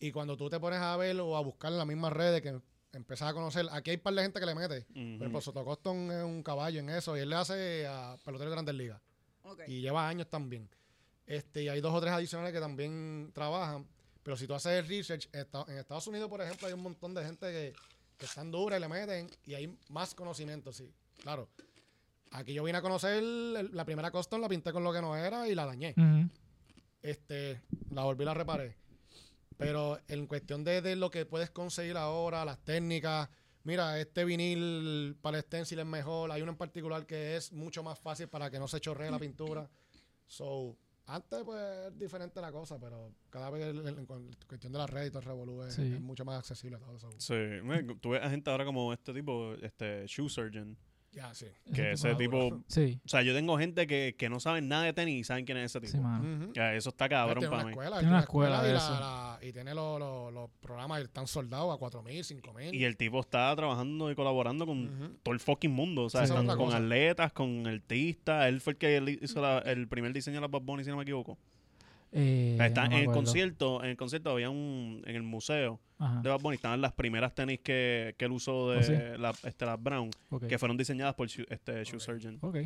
Y 0.00 0.10
cuando 0.10 0.36
tú 0.36 0.50
te 0.50 0.58
pones 0.58 0.80
a 0.80 0.96
ver 0.96 1.20
o 1.20 1.36
a 1.36 1.40
buscar 1.42 1.70
en 1.70 1.78
las 1.78 1.86
mismas 1.86 2.12
redes 2.12 2.42
que 2.42 2.60
empezás 2.92 3.30
a 3.30 3.34
conocer, 3.34 3.66
aquí 3.72 3.90
hay 3.90 3.96
un 3.96 4.02
par 4.02 4.14
de 4.14 4.22
gente 4.22 4.40
que 4.40 4.46
le 4.46 4.54
mete. 4.54 4.82
Por 4.82 4.96
Ujú. 5.02 5.14
ejemplo, 5.16 5.40
Sotocoston 5.40 6.10
es 6.10 6.24
un 6.24 6.42
caballo 6.42 6.80
en 6.80 6.90
eso 6.90 7.16
y 7.16 7.20
él 7.20 7.30
le 7.30 7.36
hace 7.36 7.86
a 7.86 8.16
peloteros 8.24 8.50
de 8.50 8.54
grandes 8.56 8.74
ligas. 8.74 9.00
Y 9.66 9.80
lleva 9.80 10.08
años 10.08 10.28
también. 10.28 10.68
Este, 11.26 11.62
y 11.62 11.68
hay 11.68 11.80
dos 11.80 11.94
o 11.94 12.00
tres 12.00 12.12
adicionales 12.12 12.52
que 12.52 12.60
también 12.60 13.30
trabajan. 13.34 13.86
Pero 14.22 14.36
si 14.36 14.46
tú 14.46 14.54
haces 14.54 14.72
el 14.72 14.86
research, 14.88 15.28
en 15.32 15.40
Esta- 15.40 15.64
en 15.68 15.78
Estados 15.78 16.06
Unidos, 16.06 16.28
por 16.28 16.40
ejemplo, 16.42 16.66
hay 16.66 16.74
un 16.74 16.82
montón 16.82 17.14
de 17.14 17.24
gente 17.24 17.46
que, 17.50 17.72
que 18.18 18.26
están 18.26 18.50
duras 18.50 18.78
y 18.78 18.80
le 18.82 18.88
meten 18.88 19.30
y 19.46 19.54
hay 19.54 19.76
más 19.88 20.14
conocimiento, 20.14 20.72
sí. 20.72 20.92
Claro. 21.22 21.48
Aquí 22.32 22.52
yo 22.52 22.62
vine 22.62 22.78
a 22.78 22.82
conocer 22.82 23.14
el- 23.18 23.70
la 23.74 23.84
primera 23.84 24.10
custom, 24.10 24.40
la 24.40 24.48
pinté 24.48 24.72
con 24.72 24.84
lo 24.84 24.92
que 24.92 25.00
no 25.00 25.16
era 25.16 25.48
y 25.48 25.54
la 25.54 25.64
dañé. 25.66 25.94
Este, 27.02 27.60
la 27.90 28.04
volví 28.04 28.22
y 28.22 28.26
la 28.26 28.34
reparé. 28.34 28.76
Pero 29.60 29.98
en 30.08 30.26
cuestión 30.26 30.64
de, 30.64 30.80
de 30.82 30.96
lo 30.96 31.10
que 31.10 31.26
puedes 31.26 31.50
conseguir 31.50 31.96
ahora, 31.96 32.44
las 32.44 32.58
técnicas, 32.64 33.28
mira, 33.64 34.00
este 34.00 34.24
vinil 34.24 35.16
para 35.20 35.36
el 35.36 35.42
stencil 35.44 35.78
es 35.78 35.86
mejor. 35.86 36.32
Hay 36.32 36.42
uno 36.42 36.52
en 36.52 36.58
particular 36.58 37.06
que 37.06 37.36
es 37.36 37.52
mucho 37.52 37.82
más 37.82 37.98
fácil 37.98 38.26
para 38.28 38.50
que 38.50 38.58
no 38.58 38.66
se 38.66 38.80
chorree 38.80 39.10
la 39.10 39.18
pintura. 39.18 39.68
So, 40.26 40.76
antes 41.06 41.42
pues 41.44 41.60
es 41.88 41.98
diferente 41.98 42.40
la 42.40 42.50
cosa, 42.52 42.78
pero 42.78 43.12
cada 43.30 43.50
vez 43.50 43.66
en, 43.66 43.86
en 43.86 44.06
cu- 44.06 44.30
cuestión 44.48 44.72
de 44.72 44.78
las 44.78 44.88
redes 44.88 45.08
y 45.08 45.10
todo 45.10 45.20
el 45.20 45.26
revolú 45.26 45.62
es, 45.64 45.74
Sí. 45.74 45.82
es 45.94 46.00
mucho 46.00 46.24
más 46.24 46.38
accesible 46.38 46.78
todo 46.78 46.96
eso. 46.96 47.10
Sí, 47.18 47.34
tú 48.00 48.10
ves 48.10 48.22
a 48.22 48.30
gente 48.30 48.48
ahora 48.50 48.64
como 48.64 48.92
este 48.92 49.12
tipo, 49.12 49.54
este 49.60 50.06
shoe 50.06 50.28
surgeon, 50.30 50.76
Ya, 51.12 51.34
sí. 51.34 51.46
que 51.74 51.92
ese 51.92 52.14
tipo. 52.14 52.62
Sí, 52.68 53.00
o 53.04 53.08
sea, 53.08 53.22
yo 53.22 53.34
tengo 53.34 53.58
gente 53.58 53.88
que, 53.88 54.14
que 54.16 54.28
no 54.28 54.38
saben 54.38 54.68
nada 54.68 54.84
de 54.84 54.92
tenis 54.92 55.20
y 55.20 55.24
saben 55.24 55.44
quién 55.44 55.58
es 55.58 55.64
ese 55.64 55.80
tipo. 55.80 55.92
sí, 55.92 55.98
mano. 55.98 56.52
Eso 56.54 56.90
está 56.90 57.08
cabrón 57.08 57.38
tiene 57.40 57.48
una 57.48 57.56
para 57.56 57.64
mí. 57.64 57.70
escuela, 57.72 57.98
Tiene 57.98 58.12
una 58.12 58.20
escuela 58.20 58.62
y, 58.68 58.72
la- 58.72 59.38
tiene 59.52 59.74
los, 59.74 59.98
los, 59.98 60.32
los 60.32 60.50
programas, 60.60 61.02
están 61.02 61.26
soldados 61.26 61.74
a 61.76 61.80
4.000, 61.80 62.40
5.000. 62.42 62.74
Y 62.74 62.84
el 62.84 62.96
tipo 62.96 63.18
está 63.20 63.54
trabajando 63.56 64.08
y 64.10 64.14
colaborando 64.14 64.66
con 64.66 65.18
todo 65.24 65.34
el 65.34 65.40
fucking 65.40 65.72
mundo. 65.72 66.04
O 66.04 66.10
sea, 66.10 66.24
Sí, 66.26 66.32
están 66.32 66.46
con 66.46 66.56
cosa. 66.66 66.76
atletas, 66.76 67.32
con 67.32 67.66
artistas. 67.66 68.46
Él 68.46 68.60
fue 68.60 68.74
el 68.74 68.78
que 68.78 69.18
hizo 69.20 69.40
la- 69.40 69.58
el 69.58 69.88
primer 69.88 70.12
diseño 70.12 70.36
de 70.36 70.42
las 70.42 70.50
Bad 70.50 70.62
Bunny, 70.62 70.84
si 70.84 70.90
no 70.90 70.96
me 70.96 71.02
equivoco. 71.02 71.36
Eh, 72.12 72.58
Está 72.60 72.88
no 72.88 72.96
en 72.96 73.02
el 73.02 73.06
concierto, 73.12 73.82
en 73.84 73.90
el 73.90 73.96
concierto 73.96 74.30
había 74.30 74.50
un, 74.50 75.02
en 75.06 75.14
el 75.14 75.22
museo 75.22 75.78
Ajá. 75.98 76.20
de 76.22 76.28
Bad 76.28 76.40
Bunny, 76.40 76.56
estaban 76.56 76.80
las 76.80 76.92
primeras 76.92 77.34
tenis 77.34 77.60
que, 77.60 78.14
que 78.18 78.24
él 78.24 78.32
usó 78.32 78.70
de 78.70 78.78
¿Oh, 78.78 78.82
sí? 78.82 78.92
la- 79.18 79.34
este, 79.48 79.64
las 79.64 79.80
Brown, 79.80 80.10
que 80.48 80.58
fueron 80.58 80.76
diseñadas 80.76 81.14
por 81.14 81.28
Shoe- 81.28 81.46
este 81.48 81.84
Shoe. 81.84 82.00
Surgeon. 82.00 82.38
Ok. 82.40 82.56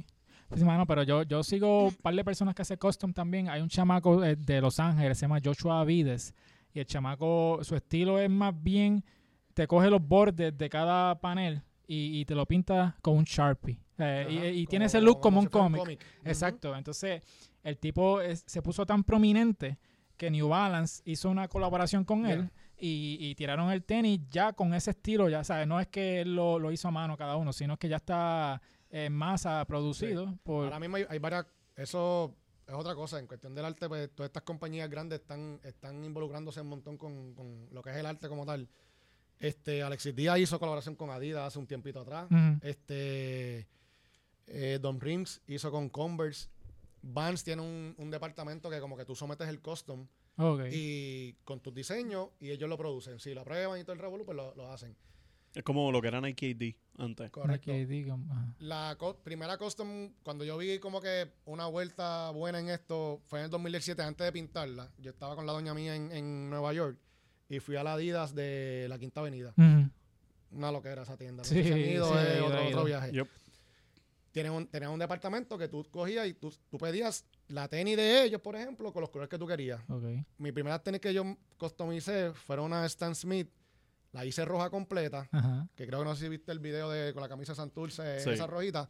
Pues 0.48 0.62
mano, 0.62 0.86
pero 0.86 1.02
yo, 1.02 1.22
yo 1.24 1.42
sigo 1.42 1.86
un 1.88 1.94
par 1.94 2.14
de 2.14 2.24
personas 2.24 2.54
que 2.54 2.62
hacen 2.62 2.76
custom 2.78 3.12
también. 3.12 3.48
Hay 3.48 3.60
un 3.62 3.68
chamaco 3.68 4.22
eh, 4.24 4.36
de 4.36 4.60
Los 4.60 4.78
Ángeles, 4.78 5.18
se 5.18 5.22
llama 5.26 5.40
Joshua 5.44 5.80
Avides. 5.80 6.34
Y 6.72 6.80
el 6.80 6.86
chamaco, 6.86 7.60
su 7.62 7.74
estilo 7.76 8.18
es 8.18 8.28
más 8.30 8.52
bien, 8.62 9.02
te 9.54 9.66
coge 9.66 9.88
los 9.90 10.06
bordes 10.06 10.56
de 10.56 10.68
cada 10.68 11.18
panel 11.20 11.62
y, 11.86 12.20
y 12.20 12.24
te 12.24 12.34
lo 12.34 12.44
pinta 12.46 12.96
con 13.00 13.16
un 13.16 13.24
Sharpie. 13.24 13.78
Eh, 13.98 14.26
y- 14.30 14.36
Ajá, 14.36 14.46
y, 14.48 14.54
como- 14.64 14.70
tiene 14.70 14.84
ese 14.86 15.00
look 15.00 15.20
como, 15.20 15.40
un 15.40 15.46
cómic. 15.46 16.04
Exacto. 16.24 16.74
Entonces, 16.76 17.22
el 17.64 17.76
tipo 17.78 18.20
es- 18.20 18.44
se 18.46 18.62
puso 18.62 18.86
tan 18.86 19.02
prominente 19.02 19.78
que 20.16 20.30
New 20.30 20.48
Balance 20.48 21.02
hizo 21.04 21.28
una 21.28 21.48
colaboración 21.48 22.04
con 22.04 22.24
él 22.26 22.50
y, 22.78 23.16
y 23.20 23.34
tiraron 23.34 23.72
el 23.72 23.82
tenis 23.82 24.20
ya 24.30 24.52
con 24.52 24.72
ese 24.72 24.90
estilo, 24.92 25.28
ya 25.28 25.42
sabes, 25.42 25.66
no 25.66 25.80
es 25.80 25.88
que 25.88 26.20
él 26.20 26.36
lo, 26.36 26.60
lo 26.60 26.70
hizo 26.70 26.86
a 26.86 26.92
mano 26.92 27.16
cada 27.16 27.34
uno, 27.36 27.52
sino 27.52 27.76
que 27.76 27.88
ya 27.88 27.96
está 27.96 28.62
en 28.90 29.12
masa 29.12 29.64
producido 29.64 30.38
por... 30.44 30.66
Ahora 30.66 30.78
mismo 30.78 30.96
hay, 30.96 31.06
hay 31.08 31.18
varias. 31.18 31.46
Eso 31.74 32.36
es 32.68 32.74
otra 32.74 32.94
cosa. 32.94 33.18
En 33.18 33.26
cuestión 33.26 33.54
del 33.56 33.64
arte, 33.64 33.88
pues 33.88 34.08
todas 34.14 34.28
estas 34.28 34.44
compañías 34.44 34.88
grandes 34.88 35.18
están, 35.20 35.58
están 35.64 36.04
involucrándose 36.04 36.60
un 36.60 36.68
montón 36.68 36.96
con, 36.96 37.34
con 37.34 37.66
lo 37.72 37.82
que 37.82 37.90
es 37.90 37.96
el 37.96 38.06
arte 38.06 38.28
como 38.28 38.46
tal. 38.46 38.68
Este, 39.40 39.82
Alexis 39.82 40.14
Díaz 40.14 40.38
hizo 40.38 40.60
colaboración 40.60 40.94
con 40.94 41.10
Adidas 41.10 41.48
hace 41.48 41.58
un 41.58 41.66
tiempito 41.66 42.00
atrás. 42.00 42.28
Este, 42.62 43.66
eh, 44.46 44.78
Don 44.80 45.00
Rims 45.00 45.40
hizo 45.48 45.70
con 45.72 45.88
Converse. 45.88 46.48
Vans 47.06 47.44
tiene 47.44 47.62
un, 47.62 47.94
un 47.98 48.10
departamento 48.10 48.70
que 48.70 48.80
como 48.80 48.96
que 48.96 49.04
tú 49.04 49.14
sometes 49.14 49.48
el 49.48 49.60
custom 49.60 50.06
Ok. 50.38 50.62
y 50.72 51.34
con 51.44 51.60
tus 51.60 51.74
diseños 51.74 52.28
y 52.40 52.50
ellos 52.50 52.68
lo 52.68 52.76
producen. 52.78 53.20
Si 53.20 53.34
lo 53.34 53.42
aprueban 53.42 53.78
y 53.78 53.84
todo 53.84 53.92
el 53.92 53.98
revolú, 53.98 54.24
pues 54.24 54.36
lo, 54.36 54.54
lo 54.54 54.70
hacen. 54.72 54.96
Es 55.54 55.62
como 55.62 55.92
lo 55.92 56.00
que 56.02 56.08
era 56.08 56.20
Nike 56.20 56.50
AD 56.98 57.02
antes. 57.04 57.30
Correcto. 57.30 57.70
Nike 57.70 58.10
ajá. 58.10 58.54
La 58.58 58.96
co- 58.98 59.16
primera 59.22 59.56
custom, 59.56 60.12
cuando 60.24 60.44
yo 60.44 60.56
vi 60.58 60.80
como 60.80 61.00
que 61.00 61.30
una 61.44 61.66
vuelta 61.66 62.30
buena 62.30 62.58
en 62.58 62.70
esto, 62.70 63.20
fue 63.26 63.38
en 63.40 63.44
el 63.44 63.50
2017, 63.52 64.02
antes 64.02 64.24
de 64.24 64.32
pintarla. 64.32 64.90
Yo 64.98 65.10
estaba 65.10 65.36
con 65.36 65.46
la 65.46 65.52
doña 65.52 65.72
mía 65.74 65.94
en, 65.94 66.10
en 66.10 66.50
Nueva 66.50 66.72
York 66.72 66.98
y 67.48 67.60
fui 67.60 67.76
a 67.76 67.84
la 67.84 67.92
Adidas 67.92 68.34
de 68.34 68.86
la 68.88 68.98
Quinta 68.98 69.20
Avenida. 69.20 69.54
Ujú. 69.56 69.90
Una 70.50 70.72
loquera 70.72 71.02
esa 71.02 71.16
tienda. 71.16 71.42
No 71.42 71.44
Sí, 71.44 71.54
sé 71.56 71.62
si 71.64 71.72
han 71.72 71.78
ido, 71.80 72.08
sí, 72.12 72.18
es 72.18 72.36
ido, 72.36 72.46
otro, 72.46 72.66
otro 72.66 72.84
viaje. 72.84 73.12
Yep. 73.12 73.28
Tienen 74.34 74.50
un, 74.50 74.66
tenían 74.66 74.90
un 74.90 74.98
departamento 74.98 75.56
que 75.56 75.68
tú 75.68 75.86
cogías 75.92 76.26
y 76.26 76.34
tú, 76.34 76.52
tú 76.68 76.76
pedías 76.76 77.24
la 77.46 77.68
tenis 77.68 77.96
de 77.96 78.24
ellos, 78.24 78.40
por 78.40 78.56
ejemplo, 78.56 78.92
con 78.92 79.00
los 79.00 79.10
colores 79.10 79.30
que 79.30 79.38
tú 79.38 79.46
querías. 79.46 79.80
Ok. 79.88 80.02
Mi 80.38 80.50
primera 80.50 80.76
tenis 80.82 81.00
que 81.00 81.14
yo 81.14 81.36
customicé 81.56 82.32
fueron 82.34 82.66
una 82.66 82.84
Stan 82.86 83.14
Smith. 83.14 83.48
La 84.10 84.24
hice 84.24 84.44
roja 84.44 84.70
completa, 84.70 85.28
Ajá. 85.30 85.68
que 85.76 85.86
creo 85.86 86.00
que 86.00 86.04
no 86.04 86.14
sé 86.16 86.24
si 86.24 86.28
viste 86.28 86.50
el 86.50 86.58
video 86.58 86.90
de 86.90 87.12
con 87.12 87.22
la 87.22 87.28
camisa 87.28 87.52
de 87.52 87.56
Santurce, 87.56 88.18
Sí. 88.20 88.30
esa 88.30 88.46
rojita. 88.48 88.88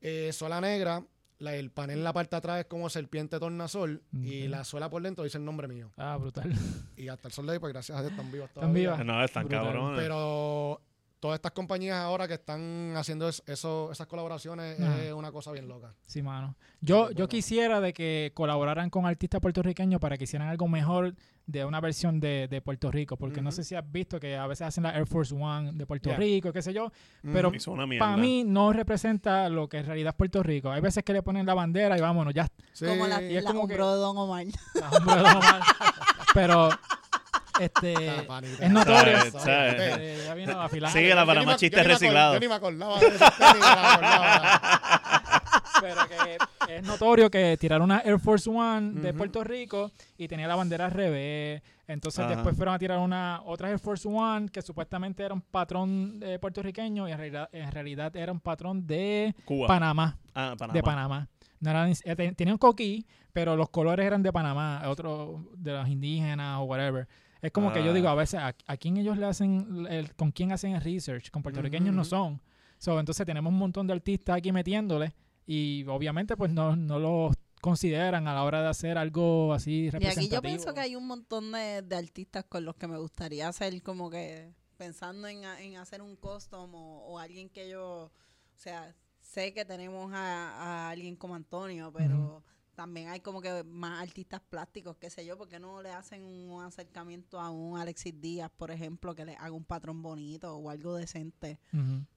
Eh, 0.00 0.30
suela 0.32 0.60
negra, 0.60 1.04
la- 1.38 1.54
el 1.54 1.70
panel 1.70 1.98
en 1.98 2.04
la 2.04 2.12
parte 2.12 2.30
de 2.36 2.38
atrás 2.38 2.60
es 2.60 2.66
como 2.66 2.88
serpiente 2.88 3.38
tornasol 3.38 4.02
y 4.12 4.48
la 4.48 4.64
suela 4.64 4.88
por 4.90 5.02
dentro 5.02 5.24
dice 5.24 5.38
el 5.38 5.44
nombre 5.44 5.68
mío. 5.68 5.90
Ah, 5.96 6.16
brutal. 6.18 6.52
Y 6.96 7.08
hasta 7.08 7.28
el 7.28 7.34
sol 7.34 7.46
de 7.46 7.52
hoy, 7.52 7.58
pues 7.58 7.72
gracias 7.72 7.96
a 7.98 8.00
Dios 8.00 8.12
están 8.12 8.30
vivos 8.32 8.48
Están 8.48 8.62
todavía. 8.62 8.90
vivas. 8.92 9.04
No, 9.06 9.24
están 9.24 9.46
Brutal. 9.48 9.64
cabrones. 9.66 10.00
Pero 10.00 10.80
todas 11.22 11.36
estas 11.36 11.52
compañías 11.52 11.96
ahora 11.98 12.26
que 12.26 12.34
están 12.34 12.94
haciendo 12.96 13.28
es- 13.28 13.44
eso, 13.46 13.92
esas 13.92 14.08
colaboraciones 14.08 14.76
es 14.80 15.12
una 15.12 15.30
cosa 15.30 15.52
bien 15.52 15.68
loca. 15.68 15.94
Sí, 16.04 16.20
mano. 16.20 16.56
Yo, 16.80 17.12
yo 17.12 17.28
quisiera 17.28 17.80
de 17.80 17.92
que 17.92 18.32
colaboraran 18.34 18.90
con 18.90 19.06
artistas 19.06 19.40
puertorriqueños 19.40 20.00
para 20.00 20.18
que 20.18 20.24
hicieran 20.24 20.48
algo 20.48 20.66
mejor 20.66 21.14
de 21.46 21.64
una 21.64 21.80
versión 21.80 22.18
de, 22.18 22.48
de 22.50 22.60
Puerto 22.60 22.90
Rico, 22.90 23.16
porque 23.16 23.40
no 23.40 23.52
sé 23.52 23.62
si 23.62 23.76
has 23.76 23.88
visto 23.90 24.18
que 24.18 24.36
a 24.36 24.48
veces 24.48 24.66
hacen 24.66 24.82
la 24.82 24.90
Air 24.96 25.06
Force 25.06 25.32
One 25.32 25.72
de 25.74 25.86
Puerto 25.86 26.10
Yeah. 26.10 26.18
Rico, 26.18 26.52
qué 26.52 26.60
sé 26.60 26.72
yo, 26.74 26.90
Pero 27.22 27.52
para 28.00 28.16
mí 28.16 28.42
no 28.44 28.72
representa 28.72 29.48
lo 29.48 29.68
que 29.68 29.78
en 29.78 29.86
realidad 29.86 30.10
es 30.14 30.16
Puerto 30.16 30.42
Rico. 30.42 30.70
Hay 30.72 30.80
veces 30.80 31.04
que 31.04 31.12
le 31.12 31.22
ponen 31.22 31.46
la 31.46 31.54
bandera 31.54 31.96
y 31.96 32.00
vámonos, 32.00 32.34
ya 32.34 32.48
Sí. 32.72 32.84
Como 32.86 33.06
la, 33.06 33.22
y 33.22 33.36
es 33.36 33.44
la 33.44 33.50
como 33.52 33.68
que- 33.68 33.74
de 33.74 33.78
Don 33.80 34.16
Omar. 34.18 34.44
está, 34.46 34.90
hombre, 34.90 35.16
no 35.16 35.38
mal. 35.40 35.60
Pero 36.34 36.68
este 37.64 37.94
es 38.60 38.70
notorio. 38.70 39.16
¿Sabes? 39.18 39.32
¿Sabes? 39.32 39.74
eh, 39.98 40.22
ya 40.26 40.34
vino 40.34 40.60
a 40.60 40.64
afilar. 40.64 40.90
Sigue 40.92 41.14
la 41.14 41.24
para 41.26 41.42
acor- 41.42 41.84
reciclados. 41.84 42.34
Yo 42.34 42.40
ni 42.40 42.48
me 42.48 42.54
acordaba 42.54 42.98
de 43.00 43.08
pero 45.80 45.96
que 46.08 46.76
es 46.76 46.82
notorio 46.84 47.30
que 47.30 47.56
tiraron 47.58 47.84
una 47.90 48.00
Air 48.04 48.18
Force 48.20 48.48
One 48.48 49.00
de. 49.00 49.12
Puerto 49.12 49.42
Rico 49.44 49.90
y 50.16 50.28
tenía 50.28 50.46
la 50.46 50.54
bandera 50.54 50.86
al 50.86 50.90
revés. 50.92 51.62
Entonces 51.88 52.20
Ajá. 52.24 52.34
después 52.36 52.56
fueron 52.56 52.74
a 52.74 52.78
tirar 52.78 52.98
una 52.98 53.42
otra 53.44 53.68
Air 53.70 53.78
Force 53.78 54.06
One 54.08 54.48
que 54.48 54.62
supuestamente 54.62 55.22
era 55.24 55.34
un 55.34 55.40
patrón 55.42 56.20
eh, 56.22 56.38
puertorriqueño 56.40 57.08
y 57.08 57.12
en 57.12 57.18
realidad, 57.18 57.48
en 57.52 57.70
realidad 57.72 58.14
era 58.16 58.30
un 58.32 58.40
patrón 58.40 58.86
de 58.86 59.34
Cuba. 59.44 59.66
Panamá, 59.66 60.16
ah, 60.34 60.54
Panamá. 60.56 60.72
de 60.74 60.82
Panamá. 60.82 61.28
No 61.60 61.70
era 61.70 61.86
ni- 61.86 61.94
eh, 62.04 62.16
ten- 62.16 62.34
tenía 62.34 62.54
un 62.54 62.58
coquí, 62.58 63.04
pero 63.32 63.56
los 63.56 63.68
colores 63.68 64.06
eran 64.06 64.22
de 64.22 64.32
Panamá, 64.32 64.82
otro 64.86 65.44
de 65.56 65.72
los 65.72 65.88
indígenas 65.88 66.58
o 66.60 66.64
whatever. 66.64 67.06
Es 67.42 67.50
como 67.52 67.72
que 67.72 67.84
yo 67.84 67.90
Ah. 67.90 67.94
digo, 67.94 68.08
a 68.08 68.14
veces, 68.14 68.40
¿a, 68.40 68.54
a 68.66 68.76
quién 68.76 68.96
ellos 68.96 69.18
le 69.18 69.26
hacen, 69.26 69.86
el- 69.90 70.14
con 70.14 70.30
quién 70.30 70.52
hacen 70.52 70.72
el 70.74 70.80
research? 70.80 71.30
Con 71.30 71.42
puertorriqueños 71.42 71.94
no 71.94 72.04
son. 72.04 72.40
So, 72.78 72.98
entonces 72.98 73.26
tenemos 73.26 73.52
un 73.52 73.58
montón 73.58 73.86
de 73.86 73.92
artistas 73.92 74.36
aquí 74.36 74.50
metiéndole 74.52 75.12
y 75.46 75.84
obviamente 75.88 76.36
pues 76.36 76.50
no, 76.52 76.74
no 76.76 76.98
los 76.98 77.34
consideran 77.60 78.26
a 78.26 78.34
la 78.34 78.42
hora 78.44 78.62
de 78.62 78.68
hacer 78.68 78.96
algo 78.98 79.52
así 79.54 79.72
Y 79.86 79.90
representativo. 79.90 80.26
aquí 80.26 80.34
yo 80.34 80.42
pienso 80.42 80.74
que 80.74 80.80
hay 80.80 80.96
un 80.96 81.06
montón 81.06 81.52
de, 81.52 81.82
de 81.82 81.96
artistas 81.96 82.44
con 82.48 82.64
los 82.64 82.74
que 82.76 82.88
me 82.88 82.98
gustaría 82.98 83.46
hacer 83.48 83.80
como 83.82 84.10
que 84.10 84.52
pensando 84.76 85.28
en, 85.28 85.44
en 85.44 85.76
hacer 85.76 86.02
un 86.02 86.16
custom 86.16 86.74
o, 86.74 87.06
o 87.06 87.18
alguien 87.20 87.48
que 87.48 87.68
yo, 87.70 88.06
o 88.06 88.10
sea, 88.56 88.94
sé 89.20 89.52
que 89.54 89.64
tenemos 89.64 90.12
a, 90.12 90.86
a 90.86 90.90
alguien 90.90 91.14
como 91.14 91.36
Antonio, 91.36 91.92
pero 91.92 92.42
también 92.74 93.08
hay 93.08 93.20
como 93.20 93.40
que 93.42 93.62
más 93.64 94.00
artistas 94.02 94.40
plásticos, 94.48 94.96
qué 94.96 95.10
sé 95.10 95.24
yo, 95.26 95.36
porque 95.36 95.58
no 95.60 95.82
le 95.82 95.90
hacen 95.90 96.22
un 96.24 96.62
acercamiento 96.62 97.38
a 97.40 97.50
un 97.50 97.78
Alexis 97.78 98.18
Díaz, 98.20 98.50
por 98.56 98.70
ejemplo, 98.70 99.14
que 99.14 99.24
le 99.24 99.36
haga 99.36 99.52
un 99.52 99.64
patrón 99.64 100.02
bonito 100.02 100.54
o 100.56 100.70
algo 100.70 100.94
decente. 100.96 101.58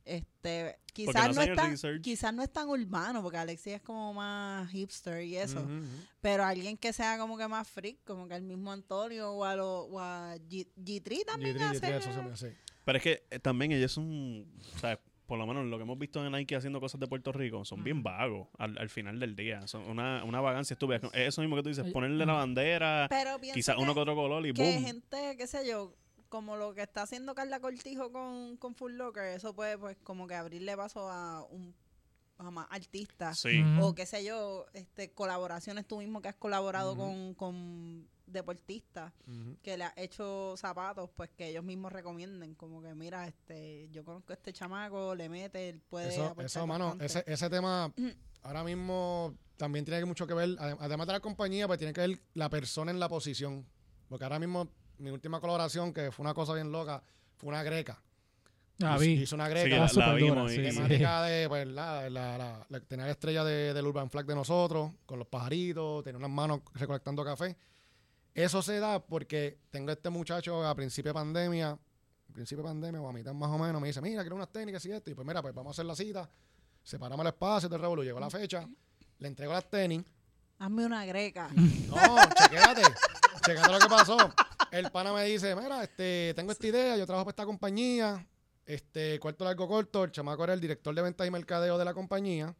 Este, 0.03 0.77
quizás 0.93 1.13
no 1.27 1.33
no, 1.33 1.41
es 1.41 1.47
tan, 1.55 1.71
quizás 2.01 2.33
no 2.33 2.43
es 2.43 2.51
tan 2.51 2.69
urbano, 2.69 3.21
porque 3.21 3.37
Alexis 3.37 3.73
es 3.73 3.81
como 3.81 4.13
más 4.13 4.69
hipster 4.69 5.23
y 5.23 5.35
eso. 5.37 5.65
Pero 6.21 6.43
alguien 6.43 6.77
que 6.77 6.93
sea 6.93 7.17
como 7.17 7.37
que 7.37 7.47
más 7.47 7.67
freak, 7.67 8.03
como 8.05 8.27
que 8.27 8.35
el 8.35 8.43
mismo 8.43 8.71
Antonio 8.71 9.31
o 9.31 9.43
a, 9.43 9.55
lo, 9.55 9.81
o 9.85 9.99
a 9.99 10.35
G- 10.37 10.67
G3 10.77 11.25
también 11.25 11.57
G3, 11.57 11.59
G3, 11.59 11.75
hace. 11.77 11.97
eso 11.97 12.13
se 12.13 12.21
me 12.21 12.31
hace. 12.31 12.57
Pero 12.83 12.97
es 12.97 13.03
que 13.03 13.23
eh, 13.31 13.39
también 13.39 13.71
ellos 13.71 13.91
son, 13.91 14.45
o 14.75 14.79
sea, 14.79 14.99
por 15.25 15.39
lo 15.39 15.47
menos 15.47 15.65
lo 15.65 15.77
que 15.77 15.83
hemos 15.83 15.97
visto 15.97 16.25
en 16.25 16.31
Nike 16.31 16.55
haciendo 16.55 16.79
cosas 16.79 16.99
de 16.99 17.07
Puerto 17.07 17.31
Rico, 17.31 17.65
son 17.65 17.83
bien 17.83 18.03
vagos 18.03 18.47
al, 18.57 18.77
al 18.77 18.89
final 18.89 19.19
del 19.19 19.35
día. 19.35 19.65
Son 19.67 19.83
una, 19.89 20.23
una 20.23 20.41
vagancia 20.41 20.73
estúpida. 20.75 20.97
Es 21.13 21.29
Eso 21.29 21.41
mismo 21.41 21.55
que 21.55 21.63
tú 21.63 21.69
dices, 21.69 21.91
ponerle 21.91 22.25
la 22.25 22.33
bandera, 22.33 23.09
quizás 23.53 23.77
uno 23.77 23.93
que 23.93 23.99
otro 23.99 24.15
color 24.15 24.45
y 24.45 24.53
que 24.53 24.61
boom. 24.61 24.85
gente, 24.85 25.35
qué 25.37 25.47
sé 25.47 25.67
yo, 25.67 25.93
como 26.29 26.55
lo 26.55 26.73
que 26.73 26.81
está 26.81 27.03
haciendo 27.03 27.35
Carla 27.35 27.59
Cortijo 27.59 28.11
con, 28.11 28.57
con 28.57 28.75
Full 28.75 28.93
Locker, 28.93 29.23
eso 29.23 29.53
puede 29.55 29.77
pues 29.77 29.97
como 30.03 30.27
que 30.27 30.35
abrirle 30.35 30.75
paso 30.75 31.09
a 31.09 31.43
un 31.43 31.73
a 32.37 32.51
más 32.51 32.67
artistas. 32.69 33.39
Sí. 33.39 33.63
O 33.81 33.95
qué 33.95 34.05
sé 34.05 34.25
yo, 34.25 34.65
este 34.73 35.11
colaboraciones 35.11 35.87
tú 35.87 35.99
mismo 35.99 36.21
que 36.21 36.27
has 36.27 36.35
colaborado 36.35 36.97
con 36.97 38.07
deportistas 38.27 39.13
que 39.61 39.77
le 39.77 39.83
has 39.85 39.93
hecho 39.97 40.55
zapatos, 40.57 41.09
pues 41.15 41.29
que 41.37 41.49
ellos 41.49 41.63
mismos 41.63 41.91
recomienden, 41.91 42.55
como 42.55 42.81
que 42.81 42.93
mira, 42.95 43.27
este, 43.27 43.87
yo 43.91 44.03
conozco 44.03 44.33
a 44.33 44.35
este 44.35 44.51
chamaco, 44.53 45.13
le 45.15 45.29
mete, 45.29 45.69
él 45.69 45.81
puede 45.89 46.09
Eso, 46.09 46.23
aportar 46.25 46.45
eso, 46.45 46.67
mano, 46.67 46.97
ese, 46.99 47.23
ese 47.27 47.49
tema 47.49 47.91
ahora 48.43 48.63
mismo 48.63 49.35
también 49.57 49.85
tiene 49.85 50.03
mucho 50.05 50.27
que 50.27 50.33
ver, 50.33 50.49
adem- 50.57 50.77
además 50.79 51.07
de 51.07 51.13
la 51.13 51.19
compañía, 51.19 51.67
pues 51.67 51.79
tiene 51.79 51.93
que 51.93 52.01
ver 52.01 52.19
la 52.33 52.49
persona 52.49 52.91
en 52.91 52.99
la 52.99 53.07
posición. 53.09 53.65
Porque 54.09 54.23
ahora 54.25 54.37
mismo, 54.39 54.67
mi 54.97 55.09
última 55.09 55.39
colaboración, 55.39 55.93
que 55.93 56.11
fue 56.11 56.23
una 56.23 56.33
cosa 56.33 56.53
bien 56.53 56.71
loca, 56.71 57.01
fue 57.37 57.49
una 57.49 57.63
greca. 57.63 58.01
Ah, 58.83 58.97
vi. 58.97 59.13
Hizo 59.21 59.35
una 59.35 59.45
Sí, 59.47 59.51
greca. 59.51 59.77
la, 59.77 59.85
Está 59.85 60.07
la 60.07 60.13
vimos. 60.15 60.51
y- 60.51 60.55
sí, 60.57 60.69
sí. 60.69 60.75
temática 60.75 61.23
de, 61.23 61.47
pues, 61.47 61.65
la, 61.67 62.09
la, 62.09 62.37
la- 62.37 62.65
la- 62.69 62.79
tenía 62.81 63.05
la 63.05 63.11
estrella 63.11 63.43
de- 63.45 63.73
del 63.73 63.87
Urban 63.87 64.09
Flag 64.09 64.25
de 64.25 64.35
nosotros, 64.35 64.91
con 65.05 65.17
los 65.17 65.27
pajaritos, 65.29 66.03
tenía 66.03 66.17
unas 66.17 66.29
manos 66.29 66.59
recolectando 66.73 67.23
café. 67.23 67.55
Eso 68.35 68.61
se 68.61 68.79
da 68.79 68.99
porque 68.99 69.59
tengo 69.69 69.91
este 69.91 70.09
muchacho 70.09 70.67
a 70.67 70.75
principio 70.75 71.11
de 71.11 71.13
pandemia, 71.13 71.79
principio 72.33 72.63
de 72.63 72.69
pandemia 72.69 73.01
o 73.01 73.07
a 73.07 73.13
mitad 73.13 73.33
más 73.33 73.49
o 73.49 73.57
menos, 73.57 73.81
me 73.81 73.87
dice, 73.87 74.01
mira, 74.01 74.21
quiero 74.23 74.35
unas 74.35 74.51
técnicas 74.51 74.85
y 74.85 74.91
esto. 74.91 75.09
Y 75.09 75.13
pues 75.13 75.25
mira, 75.25 75.41
pues 75.41 75.55
vamos 75.55 75.69
a 75.69 75.71
hacer 75.71 75.85
la 75.85 75.95
cita, 75.95 76.29
separamos 76.83 77.23
el 77.23 77.27
espacio 77.27 77.69
del 77.69 77.79
revolú, 77.79 78.03
llegó 78.03 78.19
la 78.19 78.29
fecha, 78.29 78.67
le 79.19 79.27
entrego 79.29 79.53
las 79.53 79.69
tenis. 79.69 80.03
Hazme 80.59 80.85
una 80.85 81.05
greca. 81.05 81.49
No, 81.55 81.95
chequéate, 82.37 82.81
chequéate 83.45 83.71
lo 83.71 83.79
que 83.79 83.87
pasó. 83.87 84.17
El 84.69 84.91
pana 84.91 85.13
me 85.13 85.23
dice, 85.23 85.55
mira, 85.55 85.81
este, 85.81 86.33
tengo 86.35 86.51
esta 86.51 86.67
idea, 86.67 86.97
yo 86.97 87.05
trabajo 87.05 87.23
para 87.23 87.31
esta 87.31 87.45
compañía, 87.45 88.27
este, 88.65 89.17
cuarto 89.21 89.45
largo 89.45 89.65
corto, 89.65 90.03
el 90.03 90.11
chamaco 90.11 90.43
era 90.43 90.53
el 90.53 90.59
director 90.59 90.93
de 90.93 91.01
ventas 91.01 91.25
y 91.25 91.31
mercadeo 91.31 91.77
de 91.77 91.85
la 91.85 91.93
compañía 91.93 92.53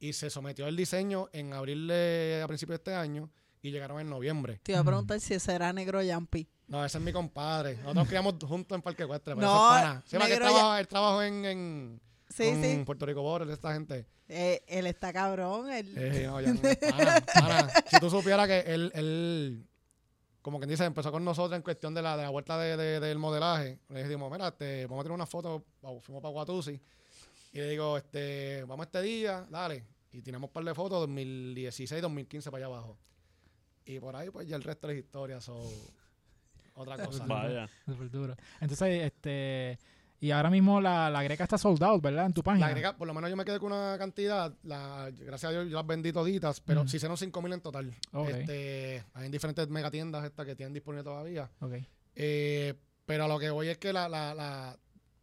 y 0.00 0.12
se 0.12 0.28
sometió 0.28 0.66
al 0.66 0.74
diseño 0.74 1.28
en 1.32 1.52
abril 1.52 1.86
de, 1.86 2.40
a 2.42 2.48
principios 2.48 2.78
de 2.78 2.90
este 2.90 2.94
año 2.94 3.30
y 3.62 3.70
llegaron 3.70 4.00
en 4.00 4.08
noviembre. 4.08 4.60
Te 4.62 4.72
iba 4.72 4.80
a 4.80 4.82
Mm. 4.82 4.86
preguntar 4.86 5.20
si 5.20 5.34
ese 5.34 5.52
era 5.54 5.72
negro 5.72 6.02
Yampi. 6.02 6.48
No, 6.68 6.84
ese 6.84 6.98
es 6.98 7.04
mi 7.04 7.12
compadre. 7.12 7.72
Nosotros 7.74 7.94
nos 7.94 8.08
criamos 8.08 8.34
juntos 8.46 8.76
en 8.76 8.82
Parque 8.82 9.02
Ecuestre, 9.04 9.34
pero 9.34 9.46
No, 9.46 9.54
ese 9.54 9.76
es 9.78 9.82
pana. 9.84 10.02
Se 10.06 10.12
llama 10.16 10.26
que 10.26 10.34
él 10.34 10.86
trabaja, 10.88 11.26
él 11.26 11.34
en, 11.34 11.44
en 11.44 12.00
Sí, 12.28 12.44
con 12.50 12.62
sí. 12.62 12.82
Puerto 12.84 13.06
Rico 13.06 13.22
Border, 13.22 13.48
esta 13.50 13.72
gente. 13.72 14.06
Eh, 14.28 14.62
él 14.68 14.86
está 14.86 15.12
cabrón. 15.12 15.70
Él, 15.70 15.92
Eh, 15.96 16.24
no, 16.26 16.40
ya, 16.40 16.52
pana, 16.90 17.20
pana. 17.34 17.68
Si 17.86 17.98
tú 17.98 18.10
supieras 18.10 18.46
que 18.46 18.60
él, 18.60 18.92
él, 18.94 19.66
como 20.42 20.58
quien 20.58 20.68
dice, 20.68 20.84
empezó 20.84 21.10
con 21.10 21.24
nosotros 21.24 21.56
en 21.56 21.62
cuestión 21.62 21.94
de 21.94 22.02
la, 22.02 22.16
de 22.18 22.24
la 22.24 22.28
vuelta 22.28 22.58
de, 22.58 22.76
de- 22.76 23.00
del 23.00 23.18
modelaje. 23.18 23.78
Le 23.88 24.04
dijimos, 24.04 24.30
mira, 24.30 24.48
este, 24.48 24.84
vamos 24.86 25.00
a 25.00 25.04
tener 25.04 25.14
una 25.14 25.26
foto, 25.26 25.64
fuimos 26.02 26.20
para 26.22 26.32
Guatusi. 26.32 26.78
Y 27.54 27.58
le 27.58 27.70
digo, 27.70 27.96
este, 27.96 28.62
vamos 28.64 28.84
este 28.86 29.00
día, 29.00 29.46
dale. 29.48 29.86
Y 30.12 30.20
tiramos 30.20 30.48
un 30.48 30.52
par 30.52 30.64
de 30.64 30.74
fotos, 30.74 31.00
2016, 31.00 32.02
2015 32.02 32.50
para 32.50 32.66
allá 32.66 32.74
abajo. 32.74 32.98
Y 33.88 33.98
por 34.00 34.14
ahí, 34.14 34.28
pues 34.30 34.46
ya 34.46 34.56
el 34.56 34.62
resto 34.62 34.90
es 34.90 34.98
historia, 34.98 35.40
so, 35.40 35.58
otra 36.74 37.02
cosa. 37.04 37.24
Vaya. 37.26 37.68
Entonces, 38.60 39.04
este. 39.04 39.78
Y 40.20 40.32
ahora 40.32 40.50
mismo 40.50 40.80
la, 40.80 41.08
la 41.10 41.22
greca 41.22 41.44
está 41.44 41.56
sold 41.56 41.80
out, 41.82 42.02
¿verdad? 42.02 42.26
En 42.26 42.32
tu 42.34 42.42
página. 42.42 42.66
La 42.66 42.70
agrega, 42.72 42.96
por 42.96 43.06
lo 43.06 43.14
menos 43.14 43.30
yo 43.30 43.36
me 43.36 43.44
quedé 43.44 43.60
con 43.60 43.72
una 43.72 43.96
cantidad, 43.98 44.52
la, 44.64 45.10
gracias 45.16 45.44
a 45.48 45.52
Dios 45.52 45.68
yo 45.70 45.76
las 45.76 45.86
vendí 45.86 46.12
toditas, 46.12 46.60
pero 46.60 46.80
Ujú. 46.80 46.88
sí 46.88 46.96
hicieron 46.96 47.16
5 47.16 47.40
mil 47.40 47.52
en 47.52 47.60
total. 47.60 47.94
Ok. 48.12 48.28
Este, 48.30 49.04
hay 49.14 49.26
en 49.26 49.30
diferentes 49.32 49.68
megatiendas 49.68 50.24
estas 50.24 50.44
que 50.44 50.56
tienen 50.56 50.74
disponible 50.74 51.04
todavía. 51.04 51.48
Ok. 51.60 51.74
Eh, 52.16 52.74
pero 53.06 53.24
a 53.24 53.28
lo 53.28 53.38
que 53.38 53.48
voy 53.50 53.68
es 53.68 53.78
que 53.78 53.92
la, 53.92 54.08
la, 54.08 54.34
la 54.34 54.76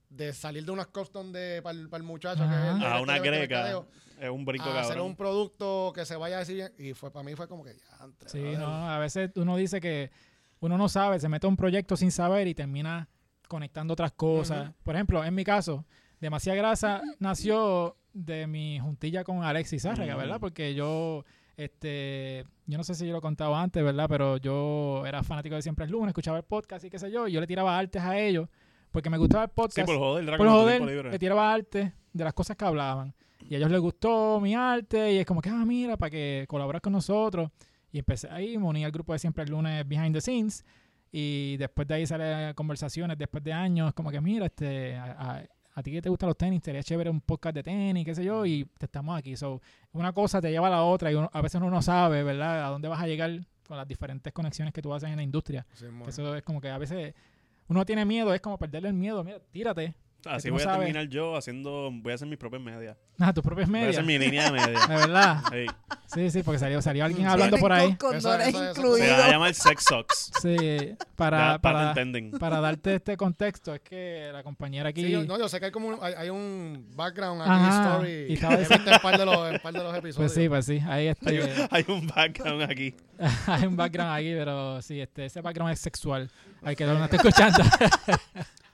de 0.10 0.32
salir 0.32 0.64
de 0.64 0.72
unas 0.72 0.88
custom 0.88 1.32
de 1.34 1.62
para 1.62 1.78
el, 1.78 2.04
muchacho 2.04 2.44
que 2.48 2.56
es 2.56 2.76
el 2.78 2.84
A 2.84 2.96
Ah, 2.96 3.02
una 3.02 3.20
greca. 3.20 3.84
Es 4.18 4.30
un 4.30 4.46
brinco 4.46 4.70
a 4.70 4.80
hacer 4.80 4.94
cabrón. 4.94 5.08
un 5.08 5.16
producto 5.18 5.92
que 5.94 6.06
se 6.06 6.16
vaya 6.16 6.38
a 6.38 6.40
decir 6.40 6.56
bien 6.56 6.74
y 6.78 6.94
fue 6.94 7.12
para 7.12 7.24
mí 7.26 7.36
fue 7.36 7.50
como 7.50 7.66
que 7.66 7.74
ya 7.76 7.95
Sí, 8.26 8.42
no, 8.58 8.90
a 8.90 9.00
veces 9.00 9.32
uno 9.36 9.56
dice 9.58 9.80
que 9.82 10.12
uno 10.60 10.78
no 10.78 10.90
sabe, 10.90 11.20
se 11.20 11.30
mete 11.30 11.46
a 11.46 11.50
un 11.50 11.58
proyecto 11.58 11.96
sin 11.98 12.12
saber 12.12 12.48
y 12.48 12.56
termina 12.56 13.08
conectando 13.48 13.94
otras 13.94 14.12
cosas. 14.14 14.72
Por 14.84 14.96
ejemplo, 14.96 15.24
en 15.24 15.36
mi 15.36 15.44
caso, 15.44 15.86
Demasiada 16.20 16.58
Grasa 16.58 17.02
nació 17.20 17.98
de 18.14 18.48
mi 18.48 18.80
juntilla 18.80 19.24
con 19.24 19.44
Alexis 19.44 19.84
Zárraga. 19.84 20.16
¿verdad? 20.16 20.40
Porque 20.40 20.74
yo, 20.74 21.24
este, 21.58 22.46
yo 22.66 22.78
no 22.78 22.84
sé 22.84 22.96
si 22.96 23.06
yo 23.06 23.12
lo 23.12 23.20
he 23.20 23.22
contado 23.22 23.56
antes, 23.56 23.84
¿verdad? 23.84 24.08
Pero 24.10 24.38
yo 24.38 25.04
era 25.06 25.24
fanático 25.24 25.56
de 25.56 25.62
Siempre 25.62 25.86
es 25.86 25.92
Lunes, 25.92 26.10
escuchaba 26.10 26.38
el 26.38 26.44
podcast 26.44 26.86
y 26.86 26.90
qué 26.90 26.98
sé 27.00 27.12
yo, 27.12 27.28
y 27.28 27.34
yo 27.34 27.42
le 27.42 27.48
tiraba 27.48 27.78
artes 27.78 28.02
a 28.02 28.18
ellos 28.18 28.48
porque 28.92 29.10
me 29.10 29.18
gustaba 29.18 29.44
el 29.44 29.50
Sí, 29.50 29.54
podcast. 29.56 29.86
por 29.88 29.98
joder, 29.98 30.38
por 30.38 30.48
joder, 30.48 30.82
libre. 30.82 31.12
le 31.12 31.20
tiraba 31.20 31.54
arte 31.54 31.94
de 32.14 32.24
las 32.24 32.34
cosas 32.34 32.56
que 32.56 32.64
hablaban. 32.66 33.14
Y 33.48 33.54
a 33.54 33.58
ellos 33.58 33.70
les 33.70 33.82
gustó 33.82 34.40
mi 34.40 34.56
arte 34.56 35.12
y 35.14 35.18
es 35.18 35.26
como 35.26 35.42
que, 35.42 35.50
ah, 35.50 35.66
mira, 35.66 35.98
para 35.98 36.10
que 36.10 36.46
colaboras 36.48 36.82
con 36.82 36.94
nosotros. 36.94 37.52
Y 37.96 38.00
empecé 38.00 38.28
ahí, 38.30 38.58
me 38.58 38.66
uní 38.66 38.84
al 38.84 38.92
grupo 38.92 39.14
de 39.14 39.20
siempre 39.20 39.46
el 39.46 39.52
lunes 39.52 39.88
Behind 39.88 40.14
the 40.14 40.20
Scenes. 40.20 40.66
Y 41.14 41.56
después 41.56 41.88
de 41.88 41.94
ahí 41.94 42.06
salen 42.06 42.54
conversaciones, 42.54 43.18
después 43.18 43.42
de 43.42 43.54
años, 43.54 43.94
como 43.94 44.12
que, 44.12 44.20
mira, 44.20 44.48
este, 44.48 44.98
a, 44.98 45.36
a- 45.38 45.44
a 45.76 45.84
ti 45.84 45.92
que 45.92 46.02
te 46.02 46.10
gustan 46.10 46.28
los 46.28 46.38
tenis, 46.38 46.62
sería 46.64 46.84
chévere 46.84 47.10
un 47.10 47.22
podcast 47.22 47.56
de 47.56 47.64
tenis, 47.64 48.04
qué 48.04 48.14
sé 48.16 48.24
yo, 48.26 48.46
y 48.46 48.66
te 48.78 48.86
estamos 48.86 49.18
aquí. 49.18 49.38
So, 49.38 49.62
una 49.94 50.12
cosa 50.12 50.42
te 50.42 50.52
lleva 50.52 50.68
a 50.68 50.72
la 50.72 50.84
otra 50.84 51.10
y 51.12 51.16
uno- 51.16 51.30
a 51.32 51.42
veces 51.42 51.56
uno 51.62 51.70
no 51.70 51.82
sabe, 51.82 52.22
¿verdad?, 52.24 52.66
a 52.66 52.70
dónde 52.70 52.88
vas 52.90 53.02
a 53.02 53.08
llegar 53.08 53.32
con 53.66 53.78
las 53.78 53.88
diferentes 53.88 54.32
conexiones 54.34 54.74
que 54.74 54.82
tú 54.82 54.94
haces 54.94 55.10
en 55.10 55.16
la 55.16 55.24
industria. 55.24 55.66
Sí, 55.74 55.86
Eso 56.10 56.36
es 56.36 56.44
como 56.44 56.60
que 56.60 56.70
a 56.70 56.78
veces 56.78 57.14
uno 57.70 57.86
tiene 57.86 58.04
miedo, 58.04 58.34
es 58.34 58.42
como 58.42 58.58
perderle 58.58 58.90
el 58.90 58.94
miedo. 58.94 59.24
Mira, 59.24 59.40
tírate. 59.52 59.94
Así 60.26 60.50
voy 60.50 60.62
a 60.62 60.64
sabes. 60.64 60.80
terminar 60.80 61.08
yo 61.08 61.36
haciendo, 61.36 61.90
voy 61.94 62.12
a 62.12 62.16
hacer 62.16 62.28
mis 62.28 62.38
propias 62.38 62.62
medias. 62.62 62.98
Ah, 63.20 63.32
tus 63.34 63.44
propias 63.44 63.70
Voy 63.70 63.78
a 63.78 63.82
medias. 63.82 63.96
hacer 63.98 64.06
mi 64.06 64.18
línea 64.18 64.46
de 64.46 64.52
media. 64.60 64.80
De 64.88 64.96
verdad. 64.96 65.44
Sí, 66.14 66.30
sí, 66.30 66.44
porque 66.44 66.60
salió, 66.60 66.82
salió 66.82 67.06
alguien 67.06 67.28
hablando 67.28 67.58
por 67.58 67.72
ahí. 67.72 67.96
Con 67.96 68.16
Eso- 68.16 68.32
Se 68.38 69.12
va 69.12 69.26
a 69.26 69.32
llamar 69.32 69.54
Sex 69.54 69.84
Socks. 69.84 70.32
Sí, 70.42 70.96
para, 71.16 71.54
Ya, 71.54 71.60
para 71.60 71.94
para, 71.94 72.40
para 72.40 72.60
darte 72.60 72.96
este 72.96 73.16
contexto, 73.18 73.74
es 73.74 73.82
que 73.82 74.30
la 74.34 74.44
compañera 74.44 74.90
aquí. 74.90 75.04
Sí, 75.04 75.12
yo, 75.12 75.24
no, 75.24 75.38
yo 75.38 75.48
sé 75.50 75.60
que 75.60 75.66
hay 75.68 75.72
como 75.72 75.88
un, 75.90 75.98
hay, 76.02 76.14
hay 76.18 76.30
un 76.30 76.88
background 76.96 77.42
aquí, 77.42 77.52
Ajá, 77.52 77.92
story. 77.94 78.26
y 78.30 78.34
estaba 78.34 78.56
visto 78.58 78.74
en 78.76 78.84
par 79.02 79.18
de 79.18 79.26
los, 79.26 79.54
en 79.54 79.60
par 79.60 79.74
de 79.74 79.80
los 79.84 79.96
episodios. 79.98 80.16
pues 80.18 80.34
sí, 80.34 80.50
pues 80.50 80.66
sí, 80.66 80.80
ahí 80.88 81.08
este, 81.08 81.68
Hay 81.72 81.86
un 81.88 82.08
background 82.08 82.64
aquí. 82.64 82.96
hay 83.48 83.66
un 83.66 83.76
background 83.76 84.12
aquí, 84.14 84.34
pero 84.34 84.82
sí, 84.82 85.00
este, 85.00 85.26
ese 85.26 85.42
background 85.42 85.72
es 85.74 85.80
sexual. 85.80 86.30
Hay 86.64 86.76
que 86.76 86.86
no 86.86 87.04
está 87.04 87.16
escuchando. 87.16 87.64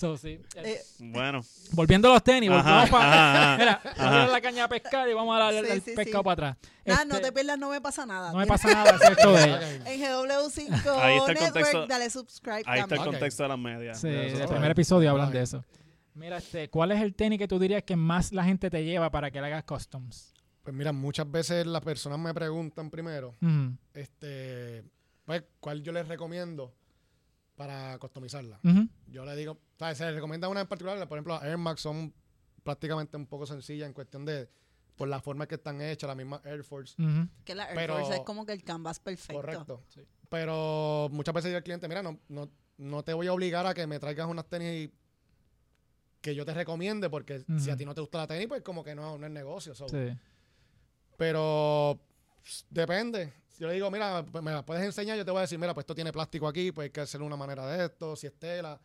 so, 0.00 0.16
sí. 0.16 0.40
Eh, 0.56 0.80
Bueno. 0.98 1.42
Volviendo 1.72 2.08
a 2.10 2.14
los 2.14 2.24
tenis, 2.24 2.50
Ajá, 2.50 2.62
volvemos 2.62 2.90
para. 2.90 3.06
ajá, 3.12 3.42
ajá. 3.42 3.56
Mira, 3.58 3.80
vamos 3.98 4.12
a 4.14 4.16
dar 4.18 4.28
la 4.30 4.40
caña 4.40 4.64
a 4.64 4.68
pescar 4.68 5.08
y 5.08 5.12
vamos 5.12 5.36
a 5.36 5.38
darle 5.38 5.64
Sí, 5.66 5.72
el 5.72 5.82
sí, 5.82 5.92
pescado 5.94 6.18
sí. 6.18 6.24
para 6.24 6.32
atrás. 6.50 6.70
nada, 6.86 7.02
Este, 7.02 7.14
no 7.14 7.20
te 7.20 7.32
pierdas, 7.32 7.58
no 7.58 7.70
me 7.70 7.80
pasa 7.80 8.06
nada. 8.06 8.32
no 8.32 8.38
me 8.38 8.46
pasa 8.46 8.72
nada, 8.72 8.90
es 8.96 9.02
el 9.02 9.16
de. 9.16 9.76
En 9.92 10.00
GW5 10.00 10.86
Ahí 11.00 11.16
está 11.18 11.32
el 11.32 11.38
Network, 11.38 11.52
contexto. 11.52 11.86
dale 11.86 12.10
subscribe 12.10 12.62
Ahí 12.66 12.80
está 12.80 12.94
el 12.94 13.00
contexto 13.04 13.42
de 13.42 13.48
las 13.50 13.58
medias. 13.58 14.00
Sí, 14.00 14.08
del 14.08 14.36
se 14.36 14.48
primer 14.48 14.70
episodio 14.70 15.10
hablan 15.10 15.30
de 15.30 15.42
eso. 15.42 15.64
Mira, 16.14 16.38
este, 16.38 16.68
¿cuál 16.70 16.90
es 16.92 17.00
el 17.02 17.14
tenis 17.14 17.38
que 17.38 17.46
tú 17.48 17.58
dirías 17.58 17.82
que 17.84 17.94
más 17.96 18.32
la 18.32 18.42
gente 18.44 18.68
te 18.70 18.82
lleva 18.84 19.10
para 19.10 19.30
que 19.30 19.40
le 19.40 19.46
hagas 19.46 19.64
customs? 19.64 20.32
Pues 20.62 20.74
mira, 20.74 20.92
muchas 20.92 21.30
veces 21.30 21.66
las 21.66 21.82
personas 21.82 22.18
me 22.18 22.34
preguntan 22.34 22.90
primero, 22.90 23.34
este, 23.94 24.84
pues, 25.24 25.42
¿cuál 25.60 25.82
yo 25.82 25.92
les 25.92 26.06
recomiendo 26.08 26.74
para 27.60 27.98
customizarla? 27.98 28.58
Yo 29.06 29.26
le 29.26 29.36
digo, 29.36 29.58
¿sabes? 29.78 29.98
Se 29.98 30.06
les 30.06 30.14
recomienda 30.14 30.48
una 30.48 30.62
en 30.62 30.66
particular, 30.66 30.96
por 31.06 31.18
ejemplo, 31.18 31.34
las 31.34 31.42
Air 31.42 31.58
Max 31.58 31.82
son 31.82 32.10
prácticamente 32.62 33.18
un 33.18 33.26
poco 33.26 33.44
sencillas 33.44 33.86
en 33.86 33.92
cuestión 33.92 34.24
de, 34.24 34.48
por 34.96 35.08
la 35.08 35.20
forma 35.20 35.46
que 35.46 35.56
están 35.56 35.78
hechas, 35.82 36.08
la 36.08 36.14
misma 36.14 36.40
Air 36.46 36.64
Force. 36.64 36.94
Que 37.44 37.54
la 37.54 37.66
Air 37.66 37.74
Pero- 37.74 37.98
Force 37.98 38.14
es 38.14 38.20
como 38.20 38.46
que 38.46 38.54
el 38.54 38.64
canvas 38.64 38.98
perfecto. 38.98 39.34
Correcto. 39.42 39.84
Sí. 39.88 40.00
Pero 40.30 41.08
muchas 41.12 41.34
veces 41.34 41.50
yo 41.50 41.58
al 41.58 41.62
cliente, 41.62 41.86
mira, 41.86 42.02
no, 42.02 42.18
no, 42.28 42.48
no 42.78 43.02
te 43.02 43.12
voy 43.12 43.26
a 43.26 43.34
obligar 43.34 43.66
a 43.66 43.74
que 43.74 43.86
me 43.86 43.98
traigas 44.00 44.26
unas 44.26 44.48
tenis 44.48 44.88
que 46.22 46.34
yo 46.34 46.46
te 46.46 46.54
recomiende, 46.54 47.10
porque 47.10 47.44
si 47.58 47.70
a 47.70 47.76
ti 47.76 47.84
no 47.84 47.94
te 47.94 48.00
gusta 48.00 48.16
la 48.16 48.26
tenis, 48.26 48.46
pues 48.48 48.62
como 48.62 48.82
que 48.82 48.94
no, 48.94 49.18
no 49.18 49.26
es 49.26 49.32
negocio. 49.32 49.74
so. 49.74 49.86
Sí. 49.86 50.16
Pero 51.18 52.00
pss, 52.42 52.64
depende. 52.70 53.34
Yo 53.60 53.68
le 53.68 53.74
digo, 53.74 53.90
mira, 53.90 54.24
pues, 54.24 54.42
me 54.42 54.52
la 54.52 54.64
puedes 54.64 54.82
enseñar, 54.82 55.18
yo 55.18 55.24
te 55.24 55.30
voy 55.30 55.38
a 55.38 55.42
decir, 55.42 55.58
mira, 55.58 55.74
pues 55.74 55.82
esto 55.82 55.94
tiene 55.94 56.10
plástico 56.12 56.48
aquí, 56.48 56.72
pues 56.72 56.86
hay 56.86 56.90
que 56.90 57.02
hacerle 57.02 57.26
una 57.26 57.36
manera 57.36 57.66
de 57.66 57.84
esto, 57.84 58.16
si 58.16 58.26
es 58.26 58.32
tela. 58.38 58.80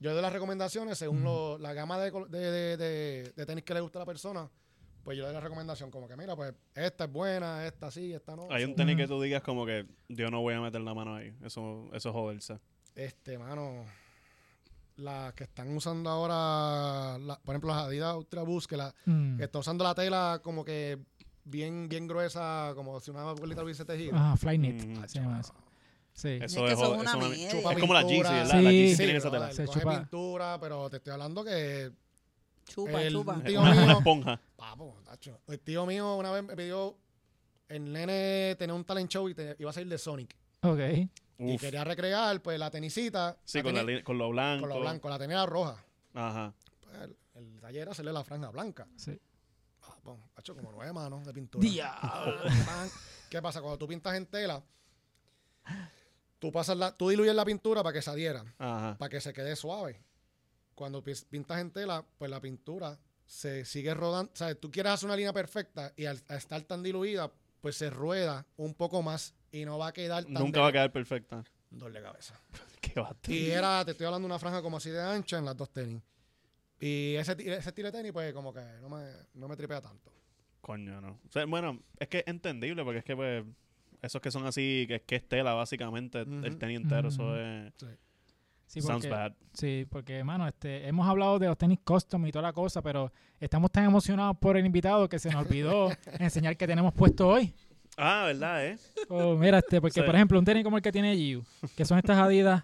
Yo 0.00 0.14
doy 0.14 0.22
las 0.22 0.32
recomendaciones 0.32 0.96
según 0.96 1.22
lo- 1.22 1.58
la 1.58 1.74
gama 1.74 1.98
de, 1.98 2.10
de, 2.10 2.38
de- 2.50 2.76
de- 2.78 3.32
de 3.36 3.46
tenis 3.46 3.64
que 3.64 3.74
le 3.74 3.80
gusta 3.80 3.98
a 3.98 4.00
la 4.00 4.06
persona. 4.06 4.50
Pues 5.04 5.18
yo 5.18 5.24
le 5.24 5.26
doy 5.26 5.34
la 5.34 5.40
recomendación 5.40 5.90
como 5.90 6.08
que, 6.08 6.16
mira, 6.16 6.34
pues 6.34 6.54
esta 6.74 7.04
es 7.04 7.12
buena, 7.12 7.66
esta 7.66 7.90
sí, 7.90 8.14
esta 8.14 8.34
no. 8.34 8.48
Hay 8.50 8.64
un 8.64 8.74
tenis 8.74 8.96
que 8.96 9.06
tú 9.06 9.20
digas 9.20 9.42
como 9.42 9.66
que 9.66 9.86
yo 10.08 10.30
no 10.30 10.40
voy 10.40 10.54
a 10.54 10.60
meter 10.62 10.80
la 10.80 10.94
mano 10.94 11.16
ahí. 11.16 11.30
Eso, 11.44 11.90
eso 11.92 12.08
es 12.08 12.12
joderse. 12.14 12.58
Este, 12.94 13.36
mano, 13.36 13.84
las 14.96 15.34
que 15.34 15.44
están 15.44 15.76
usando 15.76 16.08
ahora, 16.08 17.18
la- 17.18 17.38
por 17.40 17.54
ejemplo, 17.54 17.70
las 17.74 17.84
Adidas 17.86 18.16
Ultra 18.16 18.42
Boost, 18.42 18.68
que, 18.70 18.76
la, 18.78 18.94
Mm. 19.04 19.36
que 19.36 19.44
está 19.44 19.58
usando 19.58 19.84
la 19.84 19.94
tela 19.94 20.40
como 20.42 20.64
que 20.64 20.98
bien, 21.44 21.88
bien 21.88 22.06
gruesa, 22.06 22.72
como 22.74 22.98
si 23.00 23.10
una 23.10 23.24
bolita 23.32 23.60
lo 23.60 23.64
hubiese 23.66 23.84
tejido. 23.84 24.12
Ah, 24.14 24.36
Fly 24.36 24.56
Knit. 24.58 24.84
Mm. 24.84 25.04
se 25.06 25.20
llama 25.20 25.40
eso. 25.40 25.54
Sí. 26.12 26.38
Eso 26.40 26.60
que 26.64 26.72
es, 26.72 26.72
eso 26.78 26.94
es 26.94 27.00
una 27.00 27.10
es, 27.10 27.16
como 27.80 27.94
la 27.94 28.02
Yeezy, 28.02 28.12
pintura. 28.14 28.30
¿verdad? 28.30 28.62
La. 28.62 28.70
Yeezy 28.70 28.90
Sí, 28.96 29.02
tiene 29.02 29.18
esa 29.18 29.30
tela. 29.30 29.52
Se 29.52 29.64
coge 29.66 29.80
chupa. 29.80 29.98
pintura, 29.98 30.58
pero 30.60 30.88
te 30.90 30.96
estoy 30.98 31.12
hablando 31.12 31.44
que 31.44 31.90
Chupa, 32.66 33.02
El- 33.02 33.12
chupa. 33.12 33.42
Tío 33.44 33.60
Una, 33.60 33.72
una 33.72 33.86
mío. 33.86 33.98
esponja. 33.98 34.40
Papo, 34.56 34.96
tacho. 35.04 35.40
El 35.48 35.60
tío 35.60 35.84
mío 35.86 36.14
una 36.16 36.30
vez 36.30 36.44
me 36.44 36.56
pidió. 36.56 36.96
El 37.68 37.92
nene 37.92 38.54
tenía 38.58 38.74
un 38.74 38.84
talent 38.84 39.10
show 39.10 39.28
y 39.28 39.34
te- 39.34 39.56
iba 39.58 39.70
a 39.70 39.72
salir 39.72 39.88
de 39.88 39.98
Sonic. 39.98 40.34
Ok. 40.62 40.78
Y 41.38 41.58
quería 41.58 41.82
recrear, 41.82 42.40
pues, 42.40 42.58
la 42.58 42.70
tenisita. 42.70 43.36
Sí, 43.44 43.58
la 43.58 43.64
con, 43.64 43.74
la 43.74 43.80
tenía- 43.80 43.96
li- 43.96 44.02
con 44.02 44.16
lo 44.16 44.28
blanco. 44.30 44.60
con 44.60 44.68
lo 44.70 44.80
blanco. 44.80 45.08
La 45.08 45.18
tenía 45.18 45.44
roja. 45.44 45.84
Ajá. 46.14 46.54
Pues, 46.80 46.94
el, 47.02 47.16
el 47.34 47.60
taller 47.60 47.82
era 47.82 47.90
hacerle 47.90 48.12
la 48.12 48.22
franja 48.24 48.50
blanca. 48.50 48.86
Sí. 48.96 49.18
Papo, 50.04 50.20
tacho, 50.34 50.54
como 50.54 50.70
nueve 50.72 50.92
manos 50.92 51.24
de 51.24 51.32
pintura. 51.32 51.66
¿Qué 53.30 53.40
pasa? 53.42 53.60
Cuando 53.60 53.78
tú 53.78 53.88
pintas 53.88 54.14
en 54.14 54.26
tela, 54.26 54.62
tú, 56.38 56.52
pasas 56.52 56.76
la, 56.76 56.94
tú 56.96 57.08
diluyes 57.08 57.34
la 57.34 57.44
pintura 57.44 57.82
para 57.82 57.92
que 57.92 58.02
se 58.02 58.10
adhiera, 58.10 58.44
Ajá. 58.58 58.96
para 58.98 59.08
que 59.08 59.20
se 59.20 59.32
quede 59.32 59.56
suave. 59.56 60.02
Cuando 60.74 61.02
pi- 61.02 61.14
pintas 61.30 61.60
en 61.60 61.70
tela, 61.70 62.04
pues 62.18 62.30
la 62.30 62.40
pintura 62.40 62.98
se 63.26 63.64
sigue 63.64 63.94
rodando. 63.94 64.30
O 64.32 64.36
sea, 64.36 64.54
tú 64.54 64.70
quieres 64.70 64.92
hacer 64.92 65.06
una 65.06 65.16
línea 65.16 65.32
perfecta 65.32 65.92
y 65.96 66.04
al, 66.06 66.20
al 66.28 66.36
estar 66.36 66.60
tan 66.62 66.82
diluida, 66.82 67.30
pues 67.60 67.76
se 67.76 67.88
rueda 67.90 68.44
un 68.56 68.74
poco 68.74 69.00
más 69.02 69.34
y 69.50 69.64
no 69.64 69.78
va 69.78 69.88
a 69.88 69.92
quedar 69.92 70.24
tan 70.24 70.34
Nunca 70.34 70.60
va 70.60 70.68
a 70.68 70.72
quedar 70.72 70.92
perfecta. 70.92 71.42
Doble 71.70 72.02
cabeza. 72.02 72.38
Qué. 72.80 72.92
Y 73.32 73.50
era, 73.50 73.84
te 73.84 73.92
estoy 73.92 74.06
hablando 74.06 74.26
de 74.28 74.32
una 74.32 74.38
franja 74.38 74.60
como 74.62 74.76
así 74.76 74.90
de 74.90 75.00
ancha 75.02 75.38
en 75.38 75.44
las 75.46 75.56
dos 75.56 75.70
tenis. 75.70 76.02
Y 76.80 77.14
ese, 77.14 77.32
ese 77.32 77.68
estilo 77.68 77.90
de 77.90 77.98
tenis, 77.98 78.12
pues 78.12 78.32
como 78.32 78.52
que 78.52 78.62
no 78.80 78.88
me, 78.88 79.04
no 79.34 79.48
me 79.48 79.56
tripea 79.56 79.80
tanto. 79.80 80.12
Coño, 80.60 81.00
no. 81.00 81.20
O 81.26 81.30
sea, 81.30 81.44
bueno, 81.46 81.80
es 81.98 82.08
que 82.08 82.18
es 82.18 82.26
entendible 82.26 82.84
porque 82.84 82.98
es 82.98 83.04
que 83.04 83.14
pues 83.14 83.44
esos 84.02 84.20
que 84.20 84.30
son 84.30 84.46
así, 84.46 84.86
que, 84.88 85.00
que 85.02 85.16
es 85.16 85.28
tela 85.28 85.54
básicamente, 85.54 86.20
el 86.20 86.58
tenis 86.58 86.78
entero, 86.78 87.08
eso 87.08 87.38
es... 87.38 87.72
Sí, 88.66 88.80
sounds 88.80 89.06
porque, 89.06 89.08
bad. 89.08 89.32
sí, 89.52 89.86
porque, 89.88 90.14
hermano, 90.16 90.48
este, 90.48 90.88
hemos 90.88 91.06
hablado 91.06 91.38
de 91.38 91.46
los 91.46 91.56
tenis 91.56 91.78
custom 91.84 92.26
y 92.26 92.32
toda 92.32 92.42
la 92.42 92.52
cosa, 92.52 92.82
pero 92.82 93.12
estamos 93.38 93.70
tan 93.70 93.84
emocionados 93.84 94.36
por 94.38 94.56
el 94.56 94.66
invitado 94.66 95.08
que 95.08 95.18
se 95.18 95.30
nos 95.30 95.46
olvidó 95.46 95.90
enseñar 96.18 96.56
que 96.56 96.66
tenemos 96.66 96.92
puesto 96.92 97.28
hoy. 97.28 97.54
Ah, 97.96 98.24
¿verdad, 98.26 98.66
eh? 98.66 98.78
Oh, 99.08 99.34
mira, 99.36 99.58
este, 99.58 99.80
porque, 99.80 100.00
Sí. 100.00 100.06
por 100.06 100.14
ejemplo, 100.14 100.38
un 100.38 100.44
tenis 100.44 100.64
como 100.64 100.76
el 100.76 100.82
que 100.82 100.90
tiene 100.92 101.14
Giu, 101.16 101.44
que 101.76 101.84
son 101.84 101.98
estas 101.98 102.18
Adidas, 102.18 102.62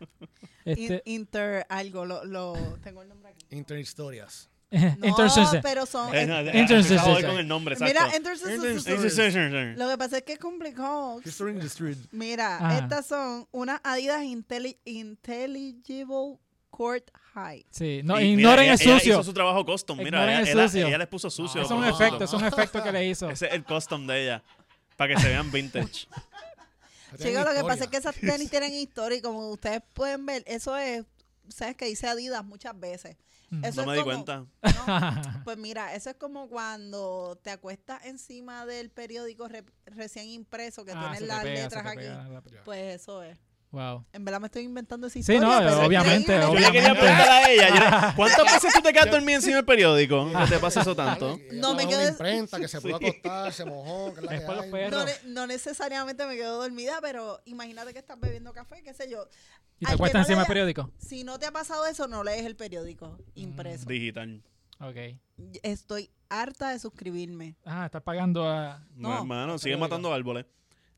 este, 0.65 1.03
In- 1.05 1.21
Inter 1.21 1.67
algo, 1.69 2.05
lo, 2.05 2.25
lo 2.25 2.55
tengo 2.83 3.03
el 3.03 3.09
nombre 3.09 3.31
aquí. 3.31 3.47
Internet 3.51 3.87
historias. 3.87 4.49
No, 4.71 5.17
pero 5.63 5.85
son... 5.87 6.15
Eh, 6.15 6.27
no, 6.27 6.45
de 6.45 6.53
Enter- 6.53 7.27
con 7.27 7.39
el 7.39 7.49
nombre, 7.49 7.75
mira, 7.81 8.07
exacto. 8.07 8.31
Enter- 8.31 9.77
Lo 9.77 9.89
que 9.89 9.99
pasa 9.99 10.19
es 10.19 10.23
que 10.23 10.35
es 10.35 10.39
complicado. 10.39 11.21
History 11.25 11.53
in 11.55 11.59
the 11.61 11.67
street. 11.67 11.97
Mira, 12.13 12.57
Ajá. 12.57 12.79
estas 12.79 13.07
son 13.07 13.49
unas 13.51 13.81
Adidas 13.83 14.23
Intelli- 14.23 14.79
Intelligible 14.85 16.39
Court 16.71 17.11
High. 17.35 17.65
sí, 17.71 18.01
no, 18.05 18.21
Y 18.21 18.37
mira, 18.37 18.41
ignoren 18.41 18.65
ella- 18.67 18.75
el 18.75 18.81
ella 18.81 18.95
sucio. 18.99 19.13
hizo 19.15 19.23
su 19.25 19.33
trabajo 19.33 19.65
custom. 19.65 19.99
Mira, 19.99 20.23
ella, 20.25 20.41
el 20.41 20.49
ella- 20.49 20.69
sucio. 20.69 20.87
ella 20.87 20.99
les 20.99 21.09
puso 21.09 21.31
sucio. 21.31 21.63
es 21.63 21.71
un 21.71 21.85
efecto, 21.85 22.25
es 22.25 22.33
un 22.33 22.45
efecto 22.45 22.83
que 22.83 22.93
le 22.93 23.07
hizo. 23.09 23.29
Ese 23.31 23.47
es 23.49 23.53
el 23.55 23.65
custom 23.65 24.07
de 24.07 24.23
ella. 24.25 24.43
Para 25.01 25.15
que 25.15 25.21
se 25.23 25.29
vean 25.29 25.51
vintage. 25.51 26.07
Chicos, 27.17 27.43
lo 27.43 27.55
que 27.55 27.63
pasa 27.63 27.85
es 27.85 27.91
que 27.91 27.97
esas 27.97 28.15
tenis 28.15 28.51
tienen 28.51 28.75
historia 28.75 29.17
y 29.17 29.23
como 29.23 29.49
ustedes 29.49 29.81
pueden 29.95 30.27
ver, 30.27 30.45
eso 30.47 30.77
es, 30.77 31.07
sabes 31.49 31.75
que 31.75 31.87
dice 31.87 32.07
Adidas 32.07 32.45
muchas 32.45 32.79
veces. 32.79 33.17
Mm. 33.49 33.65
Eso 33.65 33.77
No 33.77 33.83
es 33.83 33.87
me 33.89 33.95
di 33.95 34.01
como- 34.03 34.25
cuenta. 34.27 34.45
No, 34.63 35.43
pues 35.45 35.57
mira, 35.57 35.95
eso 35.95 36.11
es 36.11 36.17
como 36.17 36.49
cuando 36.51 37.41
te 37.43 37.51
acuestas 37.51 38.05
encima 38.05 38.67
del 38.67 38.91
periódico 38.91 39.49
re- 39.49 39.65
recién 39.87 40.29
impreso 40.29 40.85
que 40.85 40.93
Ah, 40.95 41.09
tiene 41.13 41.27
las 41.27 41.43
pega, 41.45 41.63
letras 41.63 41.87
aquí. 41.87 42.05
la- 42.05 42.43
Pues 42.67 43.01
eso 43.01 43.23
es. 43.23 43.39
Wow. 43.73 44.05
En 44.13 44.25
verdad 44.25 44.41
me 44.41 44.47
estoy 44.47 44.63
inventando 44.65 45.07
esa 45.07 45.15
Sí, 45.15 45.21
historia. 45.21 45.41
no, 45.43 45.59
pero 45.59 45.71
es 45.71 45.87
obviamente. 45.87 46.41
Yo 46.41 46.55
le 46.55 46.73
quería 46.73 46.93
preguntar 46.93 47.29
a 47.29 47.49
ella. 47.51 47.69
yo 47.69 47.75
le- 47.75 48.15
¿Cuántas 48.17 48.45
veces 48.55 48.73
tú 48.75 48.81
te 48.83 48.93
quedas 48.93 49.11
dormida 49.11 49.37
encima 49.37 49.57
del 49.57 49.65
periódico? 49.65 50.29
¿Qué 50.29 50.47
te 50.51 50.59
pasa 50.59 50.81
eso 50.81 50.97
tanto? 50.97 51.39
No 51.53 51.75
me 51.75 51.87
quedé- 51.87 52.09
imprenta 52.09 52.59
que 52.59 52.67
se 52.67 52.81
pudo 52.83 52.97
acostar, 52.97 53.53
se 53.53 53.65
mojó. 53.65 54.13
Que 54.15 54.23
la 54.23 54.31
que. 54.41 54.89
No, 54.91 55.05
ne- 55.05 55.13
no 55.27 55.47
necesariamente 55.47 56.27
me 56.27 56.35
quedo 56.37 56.61
dormida, 56.61 56.99
pero 57.01 57.41
imagínate 57.45 57.93
que 57.93 58.01
estás 58.01 58.19
bebiendo 58.19 58.53
café, 58.53 58.83
qué 58.83 58.93
sé 58.93 59.09
yo. 59.09 59.29
¿Y 59.79 59.87
te 59.87 59.93
que 59.93 59.99
cuesta 59.99 60.19
no 60.19 60.23
encima 60.25 60.41
del 60.41 60.49
periódico? 60.49 60.91
Si 60.99 61.23
no 61.23 61.39
te 61.39 61.47
ha 61.47 61.53
pasado 61.53 61.87
eso, 61.87 62.09
no 62.09 62.25
lees 62.25 62.45
el 62.45 62.57
periódico 62.57 63.19
impreso. 63.35 63.87
Digital. 63.89 64.43
Ok. 64.81 64.97
Estoy 65.63 66.11
harta 66.29 66.71
de 66.71 66.79
suscribirme. 66.81 67.57
Ah, 67.65 67.87
estás 67.87 68.03
pagando 68.03 68.49
a... 68.49 68.85
No, 68.95 69.11
No. 69.11 69.19
hermano, 69.21 69.59
sigue 69.59 69.77
matando 69.77 70.13
árboles. 70.13 70.45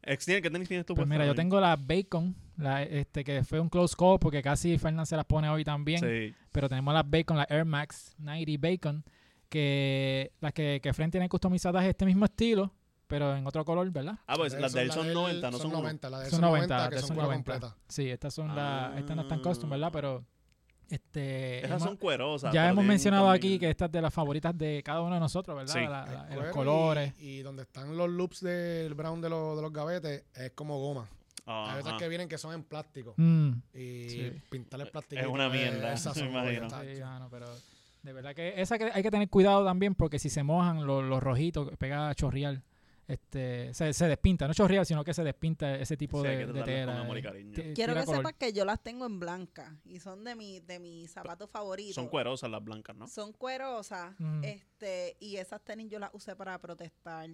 Extiende, 0.03 0.43
¿qué 0.43 0.51
tenis 0.51 0.69
tienes 0.69 0.85
tú? 0.87 0.95
Pues 0.95 1.07
mira, 1.07 1.25
yo 1.25 1.35
tengo 1.35 1.61
la 1.61 1.77
Bacon, 1.77 2.35
la, 2.57 2.83
este 2.83 3.23
que 3.23 3.45
fue 3.45 3.61
un 3.61 3.69
close 3.69 3.95
call 3.97 4.19
porque 4.19 4.43
casi 4.43 4.77
Fernan 4.79 5.07
se 5.07 5.17
las 5.17 5.25
pone 5.25 5.49
hoy 5.49 5.65
también. 5.65 6.01
Sí. 6.01 6.35
Pero 6.51 6.69
tenemos 6.69 6.93
las 6.93 7.09
Bacon, 7.09 7.37
la 7.37 7.47
Air 7.49 7.65
Max 7.65 8.15
90 8.19 8.53
Bacon, 8.59 9.05
que 9.49 10.33
las 10.41 10.53
que, 10.53 10.81
que 10.83 10.93
Fren 10.93 11.11
tiene 11.11 11.29
customizadas 11.29 11.85
este 11.85 12.05
mismo 12.05 12.25
estilo, 12.25 12.73
pero 13.07 13.37
en 13.37 13.47
otro 13.47 13.65
color, 13.65 13.91
¿verdad? 13.91 14.19
Ah, 14.27 14.37
pues 14.37 14.55
las 14.55 14.73
de 14.73 14.83
él 14.83 14.91
son 14.91 15.12
90, 15.12 15.51
no 15.51 15.59
son, 15.59 15.67
uno. 15.69 15.83
90, 15.83 16.11
las 16.11 16.21
de 16.21 16.25
él 16.27 16.31
Son 16.31 16.41
son 16.41 16.49
90, 16.49 16.75
90, 16.75 16.88
que 16.88 16.95
de 16.95 17.01
son 17.01 17.09
son 17.09 17.17
cuero 17.17 17.31
90. 17.31 17.53
completa. 17.53 17.77
Sí, 17.88 18.11
estas 18.11 18.35
son 18.35 18.57
las, 18.57 18.99
estas 18.99 19.17
no 19.17 19.23
están 19.23 19.41
custom, 19.41 19.71
¿verdad? 19.71 19.91
Pero 19.93 20.25
este 20.94 21.59
Esas 21.59 21.70
hemos- 21.70 21.83
son 21.83 21.96
cuerosas. 21.96 22.52
ya 22.55 22.68
hemos 22.68 22.85
mencionado 22.85 23.26
también- 23.26 23.52
aquí 23.55 23.59
que 23.59 23.70
estas 23.70 23.90
de 23.90 24.00
las 24.02 24.12
favoritas 24.12 24.57
de 24.57 24.83
cada 24.85 25.00
uno 25.02 25.14
de 25.14 25.20
nosotros, 25.20 25.57
¿verdad? 25.57 25.72
Sí. 25.74 25.81
La- 25.81 26.05
la- 26.07 26.28
El 26.31 26.40
los 26.40 26.50
colores. 26.50 27.14
Y, 27.18 27.38
y 27.38 27.42
donde 27.42 27.62
están 27.62 27.96
los 27.96 28.09
loops 28.11 28.40
del 28.40 28.94
brown 28.94 29.20
de, 29.20 29.28
los 29.31 29.57
de 29.57 29.62
los 29.62 29.72
gavetes 29.72 30.24
es 30.35 30.50
como 30.52 30.78
goma. 30.78 31.09
Hay 31.44 31.76
veces 31.78 31.94
que 31.98 32.09
vienen 32.09 32.28
que 32.28 32.38
son 32.38 32.55
en 32.55 32.62
plástico. 32.62 33.14
Mm. 33.16 33.50
Y 33.74 34.09
Sí. 34.09 34.33
pintarle 34.48 34.87
plástico. 34.87 35.20
Es 35.20 35.26
una 35.26 35.48
mierda, 35.48 35.94
me 36.14 36.20
imagino. 36.28 36.68
Sí, 36.70 37.00
mano, 37.00 37.28
pero 37.31 37.46
de 38.02 38.12
verdad 38.12 38.35
que 38.35 38.61
esa 38.61 38.78
que 38.78 38.90
hay 38.92 39.02
que 39.02 39.11
tener 39.11 39.28
cuidado 39.28 39.64
también 39.64 39.94
porque 39.94 40.18
si 40.20 40.28
se 40.28 40.42
mojan 40.44 40.87
los, 40.87 41.02
los 41.05 41.20
rojitos, 41.22 41.70
pega 41.78 42.09
a 42.11 42.14
chorrear. 42.14 42.61
Este, 43.09 43.75
se, 43.75 43.93
se 43.93 44.07
despinta, 44.07 44.47
no 44.47 44.55
chorrear, 44.55 44.87
sino 44.87 45.03
que 45.05 45.12
se 45.12 45.25
despinta 45.25 45.75
ese 45.75 45.97
tipo 45.97 46.23
de, 46.23 46.38
que 46.38 46.47
de 46.47 46.62
tela. 46.62 47.01
amor 47.01 47.19
y 47.19 47.23
eh. 47.27 47.73
Quiero 47.75 47.95
que 47.95 48.07
sepas 48.07 48.35
que 48.35 48.53
yo 48.53 48.65
las 48.65 48.81
tengo 48.83 49.07
en 49.07 49.19
blanca 49.19 49.77
y 49.85 49.99
son 49.99 50.23
de, 50.25 50.37
mi, 50.37 50.61
de 50.61 50.79
mis 50.79 51.11
zapatos 51.11 51.51
favoritos. 51.51 51.97
Son 51.97 52.09
cuerosas 52.09 52.51
las 52.51 52.62
blancas, 52.62 52.97
¿no? 52.97 53.09
Son 53.09 53.33
cuerosas. 53.33 54.15
Mm. 54.19 54.45
este 54.45 55.17
Y 55.19 55.37
esas 55.37 55.61
tenis 55.62 55.88
yo 55.91 55.99
las 55.99 56.11
usé 56.12 56.37
para 56.37 56.59
protestar. 56.61 57.31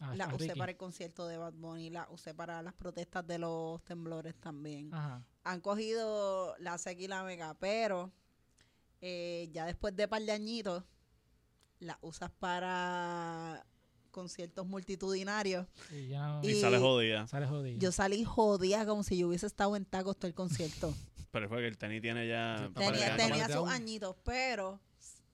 Ah, 0.00 0.16
las 0.16 0.32
usé 0.32 0.48
Ricky. 0.48 0.58
para 0.58 0.72
el 0.72 0.76
concierto 0.76 1.28
de 1.28 1.38
Bad 1.38 1.54
Bunny. 1.54 1.90
Las 1.90 2.08
usé 2.10 2.34
para 2.34 2.60
las 2.62 2.74
protestas 2.74 3.24
de 3.24 3.38
los 3.38 3.82
temblores 3.84 4.34
también. 4.34 4.92
Ajá. 4.92 5.22
Han 5.44 5.60
cogido 5.60 6.56
la 6.58 6.76
SEC 6.76 7.00
y 7.00 7.06
la 7.06 7.22
Mega, 7.22 7.54
pero 7.54 8.10
eh, 9.00 9.48
ya 9.52 9.66
después 9.66 9.94
de 9.94 10.08
par 10.08 10.22
de 10.22 10.32
añitos, 10.32 10.82
las 11.78 11.98
usas 12.00 12.30
para 12.30 13.64
conciertos 14.14 14.64
multitudinarios. 14.66 15.66
Y 15.92 16.08
ya 16.08 16.26
no- 16.28 16.40
Y, 16.42 16.52
Y- 16.52 16.60
sale 16.60 16.78
jodida. 16.78 17.26
sale 17.26 17.46
jodido. 17.46 17.78
Yo 17.78 17.92
salí 17.92 18.24
jodida 18.24 18.86
como 18.86 19.02
si 19.02 19.18
yo 19.18 19.28
hubiese 19.28 19.46
estado 19.46 19.74
en 19.76 19.84
tacos 19.84 20.16
todo 20.16 20.28
el 20.28 20.34
concierto. 20.34 20.94
Pero 21.32 21.48
fue 21.48 21.58
que 21.58 21.66
el 21.66 21.76
tenis 21.76 22.00
tiene 22.00 22.28
ya. 22.28 22.70
Tenía 22.76 23.16
tenía 23.16 23.48
sus 23.48 23.68
añitos, 23.68 24.14
pero 24.24 24.78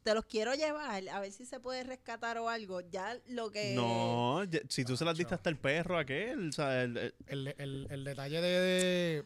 te 0.02 0.14
los 0.14 0.24
quiero 0.24 0.54
llevar 0.54 1.06
a 1.10 1.20
ver 1.20 1.30
si 1.30 1.44
se 1.44 1.60
puede 1.60 1.84
rescatar 1.84 2.38
o 2.38 2.48
algo. 2.48 2.80
Ya 2.80 3.18
lo 3.28 3.50
que... 3.50 3.74
No, 3.74 4.42
ya- 4.44 4.60
si 4.68 4.82
tú 4.86 4.96
se 4.96 5.04
las 5.04 5.18
diste 5.18 5.34
hasta 5.34 5.50
el 5.50 5.58
perro 5.58 5.98
aquel, 5.98 6.48
o 6.48 6.52
sea, 6.52 6.82
el- 6.84 6.96
el- 6.96 7.14
El, 7.26 7.54
el, 7.58 7.86
el 7.90 8.04
detalle 8.04 8.40
de, 8.40 8.48
de, 8.60 9.24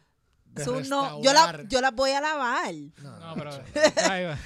de 0.54 0.88
no, 0.88 1.22
yo, 1.22 1.32
la, 1.32 1.52
restaurar- 1.52 1.68
yo 1.68 1.80
las 1.80 1.94
voy 1.94 2.10
a 2.12 2.20
lavar. 2.20 2.72
No, 3.02 3.18
No, 3.18 3.34
pero. 3.34 3.50
chacho. 3.50 3.64
Ahí 4.10 4.24
va. 4.24 4.38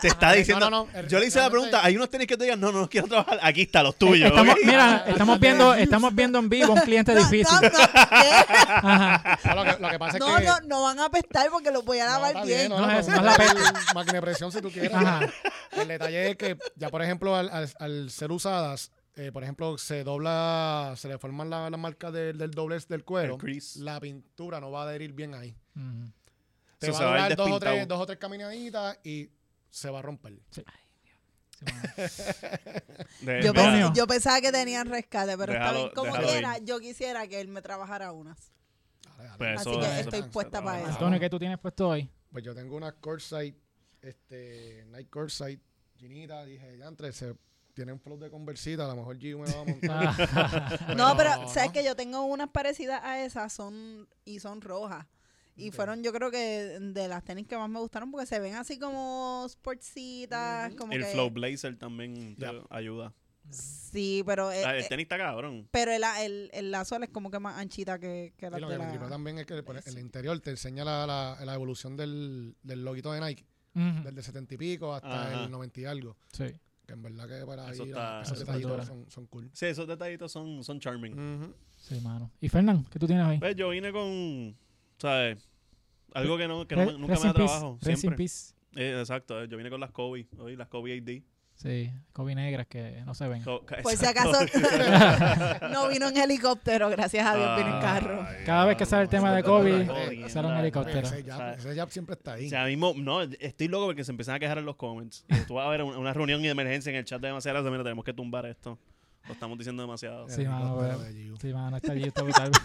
te 0.00 0.08
está 0.08 0.32
diciendo. 0.32 0.70
no, 0.70 0.86
no, 0.86 0.88
no, 1.02 1.08
yo 1.08 1.18
le 1.18 1.26
hice 1.26 1.40
la 1.40 1.50
pregunta, 1.50 1.84
hay 1.84 1.96
unos 1.96 2.08
tenis 2.10 2.26
que 2.26 2.36
te 2.36 2.44
digan, 2.44 2.60
no, 2.60 2.70
no, 2.72 2.80
no 2.82 2.88
quiero 2.88 3.06
trabajar, 3.08 3.38
aquí 3.42 3.62
está 3.62 3.82
los 3.82 3.96
tuyos. 3.96 4.28
Estamos, 4.30 4.54
¿ok? 4.54 4.60
mira, 4.64 5.04
estamos 5.06 5.40
viendo, 5.40 5.74
estamos 5.74 6.14
viendo 6.14 6.38
en 6.38 6.48
vivo 6.48 6.72
un 6.74 6.80
cliente 6.80 7.12
No, 7.14 7.20
difícil. 7.20 7.46
no, 7.60 7.60
no, 7.60 7.70
¿qué? 7.70 8.30
Ajá. 8.68 9.38
No, 9.44 9.54
lo, 9.56 9.64
que, 9.64 9.82
lo 9.82 9.88
que 9.90 9.98
pasa 9.98 10.16
es 10.18 10.20
no, 10.20 10.36
que... 10.36 10.44
no, 10.44 10.60
no 10.66 10.82
van 10.82 11.00
a 11.00 11.06
apestar 11.06 11.48
porque 11.50 11.70
los 11.70 11.84
voy 11.84 11.98
a 11.98 12.04
No, 12.06 12.10
lavar 12.12 12.30
está 12.30 12.44
bien. 12.44 12.68
no, 12.68 12.78
No 12.80 12.86
no, 12.86 12.98
es- 12.98 13.08
no, 13.08 13.20
no 13.20 13.30
es 13.30 13.54
la 13.54 13.94
máquina 13.94 14.12
de 14.14 14.22
presión 14.22 14.52
si 14.52 14.60
tú 14.60 14.70
quieres. 14.70 14.92
Ajá. 14.94 15.20
El 15.72 15.88
detalle 15.88 16.30
es 16.30 16.36
que 16.36 16.56
ya, 16.76 16.88
por 16.90 17.02
ejemplo, 17.02 17.34
al, 17.36 17.48
al- 17.50 17.72
al 17.80 18.10
ser 18.10 18.30
usadas, 18.30 18.92
eh, 19.16 19.30
por 19.32 19.42
ejemplo, 19.42 19.78
se 19.78 20.02
dobla, 20.04 20.94
se 20.96 21.08
le 21.08 21.18
forman 21.18 21.48
la- 21.50 21.70
las 21.70 21.80
marcas 21.80 22.12
del, 22.12 22.36
del 22.38 22.50
doblez 22.50 22.88
del 22.88 23.04
cuero, 23.04 23.38
la 23.76 24.00
pintura 24.00 24.60
no 24.60 24.70
va 24.70 24.82
a 24.82 24.88
adherir 24.88 25.12
bien 25.12 25.34
ahí. 25.34 25.56
Ujú. 25.76 26.10
Te 26.78 26.86
So, 26.88 26.92
va 26.92 26.98
se 26.98 27.04
a 27.04 27.06
va 27.08 27.14
a 27.14 27.30
ir 27.30 27.36
durar 27.36 27.36
dos 27.36 27.50
o, 27.56 27.60
tres, 27.60 27.88
dos 27.88 28.00
o 28.00 28.06
tres 28.06 28.18
caminaditas 28.18 28.98
y 29.04 29.30
se 29.70 29.90
va 29.90 30.00
a 30.00 30.02
romper. 30.02 30.38
Sí, 30.50 30.62
Yo, 33.20 33.26
mira, 33.26 33.48
Antonio. 33.48 33.86
pens- 33.88 33.94
yo 33.96 34.06
pensaba 34.06 34.40
que 34.40 34.52
tenían 34.52 34.88
rescate, 34.88 35.36
pero 35.38 35.52
está 35.52 35.72
bien. 35.72 35.90
Como 35.94 36.12
quiera, 36.16 36.58
ir. 36.58 36.64
yo 36.64 36.78
quisiera 36.80 37.26
que 37.26 37.40
él 37.40 37.48
me 37.48 37.62
trabajara 37.62 38.12
unas. 38.12 38.52
Dale, 39.16 39.24
dale. 39.28 39.38
Pues 39.38 39.60
Así 39.60 39.70
eso- 39.70 39.80
que 39.80 39.86
eso 39.86 40.00
estoy 40.10 40.22
puesta 40.30 40.62
para 40.62 40.80
eso. 40.80 40.88
Antonio, 40.90 41.20
¿qué 41.20 41.30
tú 41.30 41.38
tienes 41.38 41.58
puesto 41.58 41.88
hoy? 41.88 42.10
Pues 42.32 42.44
yo 42.44 42.54
tengo 42.54 42.76
una 42.76 42.92
Corside, 42.92 43.54
este, 44.02 44.84
Nike 44.88 45.08
Corside, 45.08 45.60
Ginita, 45.96 46.44
dije, 46.44 46.76
ya 46.76 46.86
entre, 46.86 47.12
se 47.12 47.34
tiene 47.74 47.92
un 47.92 48.00
flow 48.00 48.18
de 48.18 48.30
conversita, 48.30 48.84
a 48.84 48.88
lo 48.88 48.96
mejor 48.96 49.18
Gio 49.18 49.38
me 49.38 49.52
va 49.52 49.60
a 49.60 49.64
montar. 49.64 50.28
Ah, 50.34 50.94
No, 50.96 51.16
pero 51.16 51.36
no. 51.42 51.48
sabes 51.48 51.72
que 51.72 51.84
yo 51.84 51.94
tengo 51.96 52.22
unas 52.24 52.48
parecidas 52.50 53.00
a 53.04 53.22
esas 53.24 53.52
son 53.52 54.08
y 54.24 54.40
son 54.40 54.60
rojas. 54.60 55.06
Y 55.56 55.70
fueron 55.70 56.02
yo 56.02 56.12
creo 56.12 56.32
que 56.32 56.78
de 56.80 57.06
las 57.08 57.22
tenis 57.22 57.46
que 57.46 57.56
más 57.56 57.68
me 57.70 57.78
gustaron 57.78 58.10
porque 58.10 58.26
se 58.26 58.40
ven 58.40 58.54
así 58.56 58.76
como 58.78 59.46
sportsitas, 59.48 60.74
como 60.74 60.92
el 60.92 61.00
que 61.02 61.06
Flow 61.06 61.30
Blazer 61.30 61.76
también 61.78 62.34
te 62.36 62.46
ayuda. 62.70 63.12
Sí, 63.50 64.22
pero 64.24 64.48
Ah, 64.48 64.74
el 64.74 64.82
eh, 64.82 64.86
tenis 64.88 65.04
está 65.04 65.18
cabrón. 65.18 65.68
pero 65.70 65.92
el, 65.92 66.02
el, 66.20 66.50
el 66.54 66.70
la 66.70 66.80
es 66.82 67.08
como 67.12 67.30
que 67.30 67.38
más 67.38 67.58
anchita 67.58 67.98
que, 67.98 68.32
que 68.38 68.48
la 68.50 68.58
Y 68.58 68.60
lo 68.62 68.68
de 68.68 68.78
que 68.78 68.82
me 68.84 68.98
la... 68.98 69.08
también 69.08 69.38
es 69.38 69.46
que 69.46 69.54
Sí. 69.54 69.90
el 69.90 69.98
interior 69.98 70.40
te 70.40 70.50
enseña 70.50 70.82
la, 70.84 71.06
la, 71.06 71.38
la 71.44 71.54
evolución 71.54 71.96
del, 71.96 72.56
del 72.62 72.84
loguito 72.84 73.12
de 73.12 73.20
Nike, 73.20 73.44
ujú. 73.74 74.02
desde 74.02 74.22
70 74.22 74.54
y 74.54 74.56
pico 74.56 74.94
hasta 74.94 75.28
Ajá. 75.28 75.44
el 75.44 75.50
90 75.50 75.80
y 75.80 75.84
algo. 75.84 76.16
Sí. 76.32 76.46
Que 76.86 76.92
en 76.92 77.02
verdad 77.02 77.26
que 77.28 77.46
para 77.46 77.70
Eso 77.70 77.82
ahí 77.84 77.88
está- 77.90 78.16
la- 78.16 78.22
esos 78.22 78.38
detallitos 78.38 78.86
son, 78.86 79.10
son 79.10 79.26
cool. 79.26 79.50
Sí, 79.52 79.66
esos 79.66 79.86
detallitos 79.88 80.30
son, 80.32 80.62
son 80.62 80.78
charming. 80.80 81.54
Sí, 81.78 82.00
mano. 82.00 82.30
¿Y 82.40 82.48
Fernán, 82.48 82.84
qué 82.90 82.98
tú 82.98 83.06
tienes 83.06 83.24
ahí? 83.26 83.38
Pues 83.38 83.56
yo 83.56 83.70
vine 83.70 83.90
con, 83.92 84.54
¿sabes? 84.98 85.38
Algo 86.12 86.36
que, 86.36 86.46
no, 86.46 86.66
que 86.66 86.76
no 86.76 86.84
nunca 86.92 87.14
me 87.14 87.20
da 87.20 87.32
peace, 87.32 87.32
trabajo. 87.32 87.78
rest 87.80 87.88
in 87.90 87.96
Siempre. 87.96 88.16
peace. 88.18 88.54
Eh, 88.76 88.98
exacto, 89.00 89.42
eh, 89.42 89.48
yo 89.48 89.56
vine 89.56 89.70
con 89.70 89.80
las 89.80 89.90
Kobe, 89.92 90.26
hoy 90.38 90.56
las 90.56 90.68
Kobe 90.68 90.92
AD. 90.98 91.22
Sí, 91.64 91.90
Kobe 92.12 92.34
negras 92.34 92.66
que 92.66 93.02
no 93.06 93.14
se 93.14 93.26
ven. 93.26 93.42
Ca- 93.42 93.78
Por 93.82 93.96
si 93.96 94.04
acaso 94.04 94.32
no 95.72 95.88
vino 95.88 96.08
en 96.08 96.16
helicóptero, 96.18 96.90
gracias 96.90 97.26
a 97.26 97.34
Dios 97.34 97.56
vino 97.56 97.76
en 97.76 97.80
carro. 97.82 98.22
Ay, 98.28 98.44
Cada 98.44 98.66
vez 98.66 98.76
que 98.76 98.84
sale 98.84 99.04
el 99.04 99.08
tema 99.08 99.32
de 99.32 99.38
está 99.38 99.50
jodiendo. 99.50 100.28
sale 100.28 100.48
un 100.48 100.56
helicóptero. 100.58 101.00
Ese 101.08 101.22
jab, 101.24 101.54
ese 101.58 101.74
jab 101.74 101.90
siempre 101.90 102.16
está 102.16 102.34
ahí. 102.34 102.46
O 102.46 102.50
sea, 102.50 102.66
mismo, 102.66 102.92
no, 102.98 103.22
estoy 103.22 103.68
loco 103.68 103.86
porque 103.86 104.04
se 104.04 104.10
empiezan 104.12 104.34
a 104.34 104.38
quejar 104.38 104.58
en 104.58 104.66
los 104.66 104.76
comments. 104.76 105.24
Y 105.30 105.40
tú 105.46 105.54
vas 105.54 105.66
a 105.66 105.70
ver 105.70 105.82
una, 105.82 105.96
una 105.98 106.12
reunión 106.12 106.42
de 106.42 106.50
emergencia 106.50 106.90
en 106.90 106.96
el 106.96 107.06
chat 107.06 107.18
de 107.22 107.28
demasiadas, 107.28 107.64
mira, 107.64 107.82
tenemos 107.82 108.04
que 108.04 108.12
tumbar 108.12 108.44
esto. 108.44 108.78
Lo 109.26 109.32
estamos 109.32 109.56
diciendo 109.56 109.82
demasiado. 109.82 110.28
Sí, 110.28 110.42
El 110.42 110.48
mano, 110.48 110.76
pero-. 110.78 111.36
Sí, 111.40 111.52
mano, 111.52 111.76
está 111.76 111.92
allí, 111.92 112.04
está 112.04 112.22
brutal. 112.22 112.50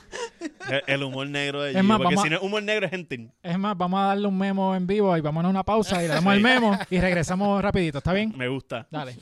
El, 0.69 0.81
el 0.87 1.03
humor 1.03 1.27
negro 1.27 1.63
de 1.63 1.71
Es 1.71 1.75
Gio, 1.77 1.83
más, 1.83 1.97
porque 1.97 2.15
vamos 2.15 2.23
si 2.23 2.29
no 2.29 2.35
es 2.37 2.41
humor 2.43 2.63
negro 2.63 2.85
es 2.85 2.91
gentil. 2.91 3.31
Es 3.41 3.57
más, 3.57 3.75
vamos 3.77 3.99
a 3.99 4.03
darle 4.03 4.27
un 4.27 4.37
memo 4.37 4.75
en 4.75 4.85
vivo 4.87 5.17
y 5.17 5.21
vamos 5.21 5.43
a 5.43 5.47
una 5.47 5.63
pausa 5.63 6.01
y 6.03 6.07
le 6.07 6.13
damos 6.13 6.33
el 6.33 6.41
memo 6.41 6.77
y 6.89 6.99
regresamos 6.99 7.61
rapidito, 7.61 7.97
¿está 7.97 8.13
bien? 8.13 8.33
Me 8.37 8.47
gusta. 8.47 8.87
Dale. 8.91 9.17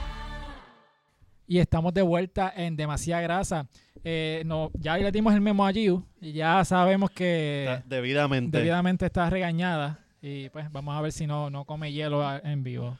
Y 1.53 1.59
estamos 1.59 1.93
de 1.93 2.01
vuelta 2.01 2.51
en 2.57 2.77
Demasiada 2.77 3.21
Grasa. 3.21 3.67
Eh, 4.03 4.43
no, 4.47 4.71
ya 4.73 4.97
le 4.97 5.13
dimos 5.13 5.35
el 5.35 5.43
memo 5.43 5.67
a 5.67 5.71
Giu 5.71 6.03
y 6.19 6.33
ya 6.33 6.65
sabemos 6.65 7.11
que 7.11 7.65
Está 7.65 7.83
debidamente. 7.87 8.57
debidamente 8.57 9.05
está 9.05 9.29
regañada. 9.29 9.99
Y 10.23 10.49
pues 10.49 10.73
vamos 10.73 10.97
a 10.97 11.03
ver 11.03 11.13
si 11.13 11.27
no, 11.27 11.51
no 11.51 11.67
come 11.67 11.93
hielo 11.93 12.27
a- 12.27 12.39
en 12.39 12.63
vivo. 12.63 12.97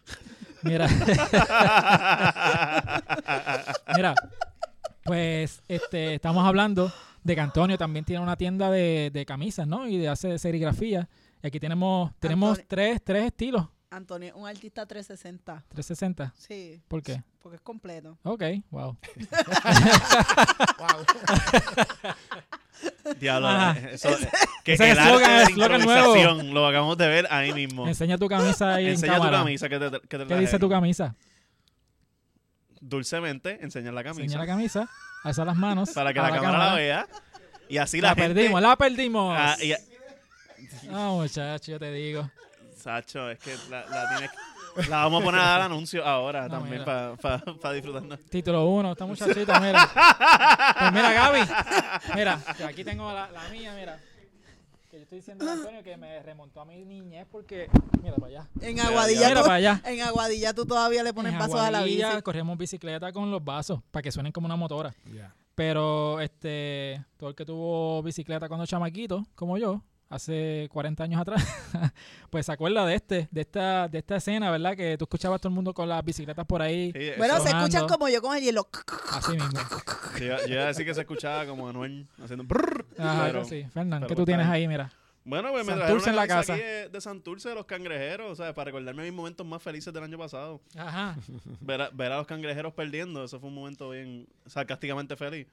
Mira. 0.65 0.87
Mira, 3.97 4.15
pues 5.05 5.63
este, 5.67 6.17
estamos 6.17 6.47
hablando 6.47 6.93
de 7.25 7.35
que 7.35 7.41
Antonio 7.41 7.79
también 7.79 8.05
tiene 8.05 8.23
una 8.23 8.37
tienda 8.37 8.71
de, 8.71 9.09
de 9.15 9.25
camisas, 9.25 9.67
¿no? 9.67 9.89
Y 9.89 9.97
de 9.97 10.11
hace 10.11 10.39
serigrafía. 10.39 11.09
Y 11.43 11.47
aquí 11.47 11.59
tenemos, 11.59 12.13
tenemos 12.19 12.51
Antonio. 12.51 12.67
tres, 12.69 13.01
tres 13.03 13.25
estilos. 13.25 13.67
Antonio, 13.97 14.35
un 14.37 14.49
artista 14.49 14.87
360. 14.87 15.65
360. 15.69 16.33
Sí, 16.37 16.81
¿Por 16.89 17.03
qué? 17.03 17.23
porque 17.41 17.57
es 17.57 17.63
completo. 17.63 18.17
Ok, 18.23 18.43
wow. 18.71 18.97
Wow. 20.79 21.07
Diablo, 23.21 23.49
Ajá. 23.49 23.79
eh, 23.79 23.91
eso, 23.95 24.09
eh, 24.11 24.29
que 24.65 24.73
Ese 24.75 24.91
el 24.91 24.99
eslogan, 24.99 25.31
arte 25.31 25.31
de 25.31 25.37
la 25.37 25.43
eslogan 25.51 25.83
nuevo. 25.83 26.17
improvisación 26.17 26.55
lo 26.55 26.67
acabamos 26.67 26.97
de 26.99 27.09
ver 27.09 27.27
ahí 27.31 27.53
mismo. 27.53 27.87
Enseña 27.87 28.17
tu 28.19 28.29
camisa 28.29 28.75
ahí 28.75 28.87
Enseña 28.89 29.13
en 29.15 29.19
tu 29.19 29.23
cámara. 29.25 29.39
camisa 29.45 29.69
que 29.69 29.79
te, 29.79 29.91
que 29.91 29.99
te 30.01 30.09
¿Qué 30.09 30.25
traje. 30.25 30.41
dice 30.41 30.59
tu 30.59 30.69
camisa? 30.69 31.15
Dulcemente, 32.81 33.59
enseña 33.63 33.93
la 33.93 34.03
camisa. 34.03 34.23
Enseña 34.23 34.41
la 34.41 34.47
camisa, 34.47 34.89
alza 35.23 35.45
las 35.45 35.57
manos. 35.57 35.91
para 35.91 36.13
que 36.13 36.19
a 36.19 36.23
la, 36.25 36.41
cámara, 36.41 36.71
la 36.71 36.75
vea. 36.75 37.07
Y 37.69 37.79
así 37.79 38.01
la, 38.01 38.09
La, 38.11 38.15
gente... 38.17 38.35
perdimos, 38.35 38.63
la 38.63 38.77
perdimos. 38.77 39.37
Ah, 39.39 39.57
y- 39.63 39.73
Ah, 40.91 41.11
muchacho, 41.13 41.71
yo 41.73 41.79
te 41.79 41.93
digo. 41.93 42.29
Sacho, 42.83 43.31
es 43.31 43.39
que 43.39 43.55
la, 43.71 43.85
la 43.89 44.09
tienes... 44.09 44.31
La 44.89 45.05
vamos 45.05 45.21
a 45.21 45.25
poner 45.27 45.41
al 45.43 45.63
anuncio 45.63 46.03
ahora 46.03 46.49
No, 46.49 46.61
también 46.61 46.83
para 46.85 47.75
disfrutarnos. 47.75 48.19
Título 48.31 48.67
1, 48.69 48.93
esta 48.93 49.05
muchachita, 49.05 49.61
mira. 49.61 49.87
Pues 50.79 50.93
mira, 50.93 51.13
Gaby. 51.13 51.41
Mira, 52.17 52.41
que 52.57 52.65
aquí 52.65 52.83
tengo 52.83 53.13
la, 53.13 53.31
la 53.31 53.49
mía, 53.51 53.75
mira. 53.79 54.01
Que 54.91 54.97
yo 54.97 55.03
estoy 55.03 55.19
diciendo 55.19 55.47
a 55.49 55.53
Antonio 55.53 55.83
que 55.83 55.97
me 55.99 56.23
remontó 56.23 56.63
a 56.63 56.65
mi 56.65 56.85
niñez 56.87 57.27
porque. 57.31 57.69
Mira 58.03 58.17
para 58.17 58.27
allá. 58.29 58.49
En 58.63 58.81
Aguadilla, 58.81 59.29
Mira 59.29 59.41
tú, 59.41 59.47
para 59.47 59.55
allá. 59.57 59.83
en 59.85 60.01
Aguadilla 60.01 60.55
tú 60.55 60.65
todavía 60.65 61.03
le 61.03 61.13
pones 61.13 61.33
En 61.35 61.39
pasos 61.39 61.61
a 61.61 61.71
la 61.71 61.83
bici. 61.83 62.01
Aguadilla 62.03 62.23
corremos 62.23 62.57
bicicleta 62.57 63.13
con 63.13 63.31
los 63.31 63.45
vasos 63.45 63.81
para 63.91 64.03
que 64.03 64.11
suenen 64.11 64.33
como 64.33 64.47
una 64.47 64.57
motora. 64.57 64.95
Ya. 65.15 65.35
Pero 65.55 66.19
este, 66.21 67.05
todo 67.19 67.29
el 67.29 67.35
que 67.37 67.45
tuvo 67.45 68.03
bicicleta 68.03 68.49
cuando 68.49 68.65
chamaquito, 68.65 69.27
como 69.35 69.59
yo, 69.59 69.83
hace 70.15 70.69
40 70.73 71.05
años 71.05 71.21
atrás, 71.21 71.43
pues 72.31 72.47
se 72.47 72.53
acuerda 72.53 72.85
de 72.87 72.95
este, 72.95 73.29
de 73.31 73.41
esta, 73.41 73.89
de 73.89 73.99
esta 73.99 74.17
escena, 74.17 74.51
¿verdad? 74.51 74.77
Que 74.77 74.97
tú 74.99 75.05
escuchabas 75.05 75.37
a 75.37 75.39
todo 75.41 75.49
el 75.49 75.55
mundo 75.55 75.73
con 75.75 75.89
las 75.89 76.05
bicicletas 76.05 76.45
por 76.47 76.61
ahí, 76.63 76.93
Sí, 76.93 77.11
Bueno, 77.19 77.41
se 77.41 77.49
escuchan 77.49 77.89
como 77.89 78.09
yo 78.09 78.21
con 78.21 78.37
el 78.37 78.43
hielo. 78.43 78.69
así 79.11 79.33
mismo. 79.33 79.51
yo, 80.21 80.47
yo 80.47 80.55
iba 80.55 80.63
a 80.65 80.67
decir 80.67 80.85
que 80.85 80.95
se 80.95 81.01
escuchaba 81.01 81.47
como 81.47 81.69
Anuel 81.69 82.07
haciendo... 82.23 82.45
brrr, 82.45 82.87
Ajá, 82.99 83.25
pero- 83.27 83.45
sí. 83.45 83.65
Fernán, 83.73 84.07
¿qué 84.07 84.15
tú 84.15 84.25
tienes 84.25 84.47
ahí? 84.47 84.69
Mira. 84.69 84.93
Bueno, 85.25 85.53
pues 85.53 85.65
me 85.65 85.75
trajeron 85.75 86.01
Santurce 86.01 86.11
en 86.11 86.17
la 86.17 86.27
casa. 86.27 86.53
aquí 86.55 86.63
de, 86.63 86.89
de 86.89 87.01
Santurce 87.01 87.49
de 87.49 87.55
los 87.55 87.65
cangrejeros, 87.65 88.39
¿sabes? 88.39 88.55
Para 88.55 88.67
recordarme 88.67 89.05
mis 89.05 89.13
momentos 89.13 89.47
más 89.47 89.63
felices 89.63 89.95
del 89.95 90.03
año 90.03 90.19
pasado. 90.19 90.61
Ajá. 90.77 91.17
Ver 91.61 91.81
a, 91.83 91.91
ver 91.91 92.11
a 92.11 92.17
los 92.17 92.27
cangrejeros 92.27 92.75
perdiendo, 92.75 93.23
eso 93.25 93.39
fue 93.39 93.49
un 93.49 93.55
momento 93.55 93.91
bien 93.91 94.27
sarcásticamente 94.47 95.17
feliz. 95.17 95.47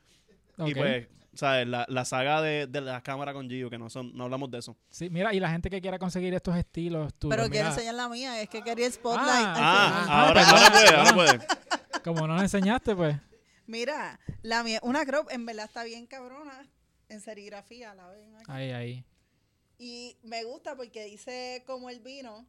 Y 0.57 0.73
pues, 0.73 1.07
¿sabes? 1.33 1.67
La, 1.67 1.85
la 1.89 2.05
saga 2.05 2.41
de, 2.41 2.67
de 2.67 2.81
la 2.81 3.01
cámara 3.01 3.33
con 3.33 3.49
Gio, 3.49 3.69
que 3.69 3.77
no 3.77 3.89
son 3.89 4.15
no 4.15 4.23
hablamos 4.25 4.49
de 4.51 4.59
eso. 4.59 4.75
Sí, 4.89 5.09
mira, 5.09 5.33
y 5.33 5.39
la 5.39 5.49
gente 5.51 5.69
que 5.69 5.81
quiera 5.81 5.99
conseguir 5.99 6.33
estos 6.33 6.55
estilos, 6.55 7.13
tú, 7.15 7.29
Pero 7.29 7.49
quiero 7.49 7.69
enseñar 7.69 7.95
la 7.95 8.09
mía. 8.09 8.41
Es 8.41 8.49
que 8.49 8.61
quería 8.61 8.85
el 8.87 8.91
spotlight. 8.93 9.27
Ah, 9.27 10.05
Ah, 10.07 10.27
ahora, 10.27 10.49
ahora 10.49 10.71
puede, 10.71 10.95
ahora 10.95 11.13
puede. 11.13 11.39
como 12.03 12.27
no 12.27 12.33
nos 12.33 12.43
enseñaste, 12.43 12.95
pues. 12.95 13.15
Mira, 13.67 14.19
la 14.41 14.63
mía, 14.63 14.79
una 14.83 15.05
crop 15.05 15.27
en 15.31 15.45
verdad 15.45 15.65
está 15.65 15.83
bien 15.83 16.07
cabrona 16.07 16.67
en 17.07 17.21
serigrafía, 17.21 17.93
la 17.93 18.07
ven 18.09 18.35
aquí. 18.35 18.45
Ahí, 18.51 18.71
ahí. 18.71 19.05
Y 19.77 20.17
me 20.23 20.43
gusta 20.43 20.75
porque 20.75 21.05
dice 21.05 21.63
como 21.65 21.89
el 21.89 21.99
vino 21.99 22.45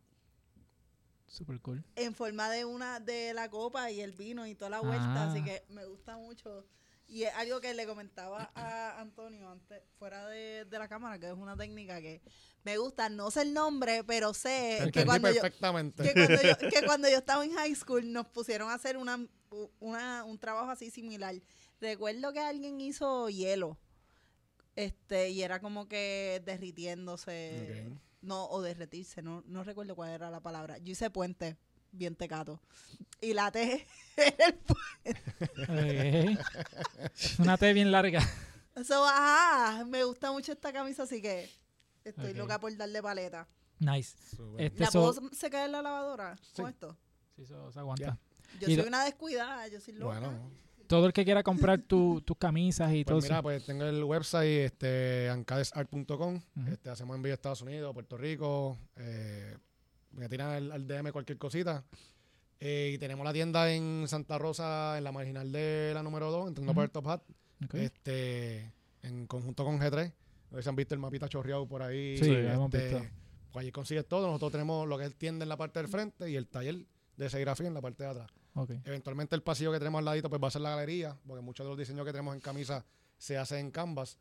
Super 1.27 1.61
cool. 1.61 1.85
en 1.95 2.15
forma 2.15 2.51
de 2.51 2.65
una 2.65 2.99
de 3.01 3.33
la 3.35 3.49
copa 3.49 3.91
y 3.91 4.01
el 4.01 4.13
vino 4.13 4.47
y 4.47 4.55
toda 4.57 4.71
la 4.71 4.81
vuelta, 4.81 5.25
Ah. 5.25 5.31
así 5.31 5.45
que 5.45 5.63
me 5.69 5.85
gusta 5.85 6.17
mucho. 6.17 6.67
Y 7.11 7.25
es 7.25 7.35
algo 7.35 7.61
que 7.61 7.75
le 7.75 7.87
comentaba 7.87 8.53
a 8.55 9.01
Antonio 9.01 9.51
antes, 9.51 9.83
fuera 9.99 10.29
de, 10.29 10.65
de 10.65 10.79
la 10.79 10.87
cámara, 10.87 11.19
que 11.19 11.27
es 11.27 11.33
una 11.33 11.57
técnica 11.57 12.01
que 12.01 12.23
me 12.63 12.79
gusta. 12.79 13.09
No 13.09 13.33
sé 13.33 13.43
el 13.43 13.53
nombre, 13.53 14.05
pero 14.05 14.33
sé 14.33 14.89
que 14.93 15.05
cuando, 15.05 15.29
yo, 15.33 15.43
que, 15.43 15.51
cuando 15.51 15.93
yo, 16.05 16.71
que 16.71 16.87
cuando 16.87 17.09
yo 17.09 17.19
estaba 17.19 17.45
en 17.45 17.53
high 17.53 17.75
school 17.75 18.13
nos 18.13 18.29
pusieron 18.29 18.71
a 18.71 18.75
hacer 18.75 18.97
una, 18.97 19.27
una, 19.81 20.23
un 20.25 20.39
trabajo 20.39 20.71
así 20.71 20.91
similar. 20.91 21.35
Recuerdo 21.81 22.33
que 22.33 22.39
alguien 22.39 22.81
hizo 22.81 23.29
hielo. 23.29 23.77
Este, 24.77 25.31
y 25.31 25.43
era 25.43 25.61
como 25.61 25.89
que 25.89 26.41
derritiéndose. 26.45 27.91
No, 28.23 28.47
o 28.51 28.63
derretirse, 28.63 29.21
no, 29.21 29.43
no 29.47 29.65
recuerdo 29.65 29.97
cuál 29.97 30.11
era 30.11 30.31
la 30.31 30.41
palabra. 30.41 30.79
Yo 30.79 30.93
hice 30.93 31.11
puente, 31.11 31.57
bien 31.93 32.15
tecato. 32.17 32.61
Y 33.21 33.33
la 33.35 33.51
T 33.51 33.87
era 34.17 34.55
el. 35.83 36.39
Una 37.39 37.57
T 37.57 37.73
bien 37.73 37.91
larga. 37.93 38.21
So, 38.85 39.05
ajá, 39.07 39.85
me 39.85 40.05
gusta 40.05 40.33
mucho 40.33 40.53
esta 40.53 40.73
camisa, 40.73 41.03
así 41.03 41.21
que 41.21 41.51
estoy 42.05 42.35
loca 42.35 42.59
por 42.59 42.75
darle 42.77 43.03
paleta. 43.03 43.47
Nice. 43.79 44.17
Este, 44.59 44.81
¿La 44.85 44.91
so- 44.91 45.13
puedo 45.15 45.31
secar 45.35 45.67
en 45.67 45.73
la 45.73 45.83
lavadora 45.83 46.37
con 46.55 46.67
Sí. 46.67 46.71
esto? 46.73 46.97
sí, 47.37 47.43
eso 47.43 47.73
se 47.73 47.79
aguanta. 47.79 48.19
Yo 48.61 48.69
Y 48.69 48.77
soy 48.77 48.87
una 48.87 49.05
descuidada, 49.05 49.69
yo 49.69 49.81
soy 49.81 49.95
loca. 49.95 50.19
Bueno, 50.21 50.51
Todo 50.87 51.07
el 51.07 51.13
que 51.13 51.25
quiera 51.25 51.43
comprar 51.43 51.81
tu- 51.83 52.21
tus 52.27 52.37
camisas 52.37 52.93
y 52.93 53.05
todo 53.05 53.17
pues 53.17 53.25
mira, 53.25 53.37
eso. 53.37 53.43
pues 53.45 53.65
tengo 53.65 53.85
el 53.85 54.03
website 54.05 54.67
este, 54.67 55.29
ancadesart.com. 55.31 56.37
Ujú. 56.57 56.71
este, 56.73 56.91
hacemos 56.91 57.17
envío 57.17 57.33
a 57.33 57.35
Estados 57.35 57.63
Unidos, 57.63 57.93
Puerto 57.95 58.17
Rico. 58.17 58.77
eh, 58.97 59.57
me 60.13 60.29
tiran 60.29 60.51
al, 60.51 60.73
al 60.73 60.87
DM 60.87 61.13
cualquier 61.13 61.39
cosita. 61.39 61.85
Eh, 62.59 62.93
y 62.95 62.99
tenemos 62.99 63.25
la 63.25 63.33
tienda 63.33 63.73
en 63.73 64.05
Santa 64.07 64.37
Rosa, 64.37 64.99
en 64.99 65.05
la 65.05 65.13
marginal 65.13 65.51
de 65.51 65.93
la 65.95 66.03
número 66.03 66.31
2, 66.31 66.49
entrando 66.49 66.75
por 66.75 66.85
el 66.85 66.91
Top 66.91 67.09
Hat. 67.09 67.23
Este, 67.73 68.73
en 69.03 69.27
conjunto 69.27 69.65
con 69.65 69.79
G3. 69.81 70.13
No 70.51 70.57
sé 70.57 70.63
si 70.63 70.69
han 70.69 70.77
visto 70.77 70.95
el 70.95 71.01
mapita 71.01 71.29
chorreado 71.29 71.67
por 71.67 71.83
ahí. 71.83 72.19
Sí, 72.19 72.31
este. 72.33 73.11
Pues 73.53 73.63
allí 73.63 73.73
consigues 73.73 74.07
todo. 74.07 74.27
Nosotros 74.27 74.53
tenemos 74.53 74.87
lo 74.87 74.99
que 74.99 75.07
es 75.07 75.15
tienda 75.17 75.43
en 75.45 75.49
la 75.49 75.57
parte 75.57 75.81
del 75.81 75.89
frente 75.89 76.31
y 76.31 76.37
el 76.37 76.49
taller 76.49 76.87
de 77.17 77.31
serigrafía 77.31 77.67
en 77.67 77.75
la 77.75 77.81
parte 77.81 78.05
de 78.05 78.11
atrás. 78.11 78.31
Eventualmente 78.85 79.35
el 79.35 79.43
pasillo 79.43 79.73
que 79.73 79.79
tenemos 79.79 80.01
al 80.01 80.05
ladito 80.05 80.29
pues 80.29 80.43
va 80.43 80.49
a 80.49 80.51
ser 80.51 80.61
la 80.61 80.71
galería, 80.71 81.17
porque 81.27 81.43
muchos 81.43 81.65
de 81.65 81.69
los 81.71 81.79
diseños 81.79 82.05
que 82.05 82.13
tenemos 82.13 82.35
en 82.35 82.41
camisa 82.41 82.85
se 83.17 83.39
hacen 83.39 83.59
en 83.59 83.71
canvas. 83.71 84.19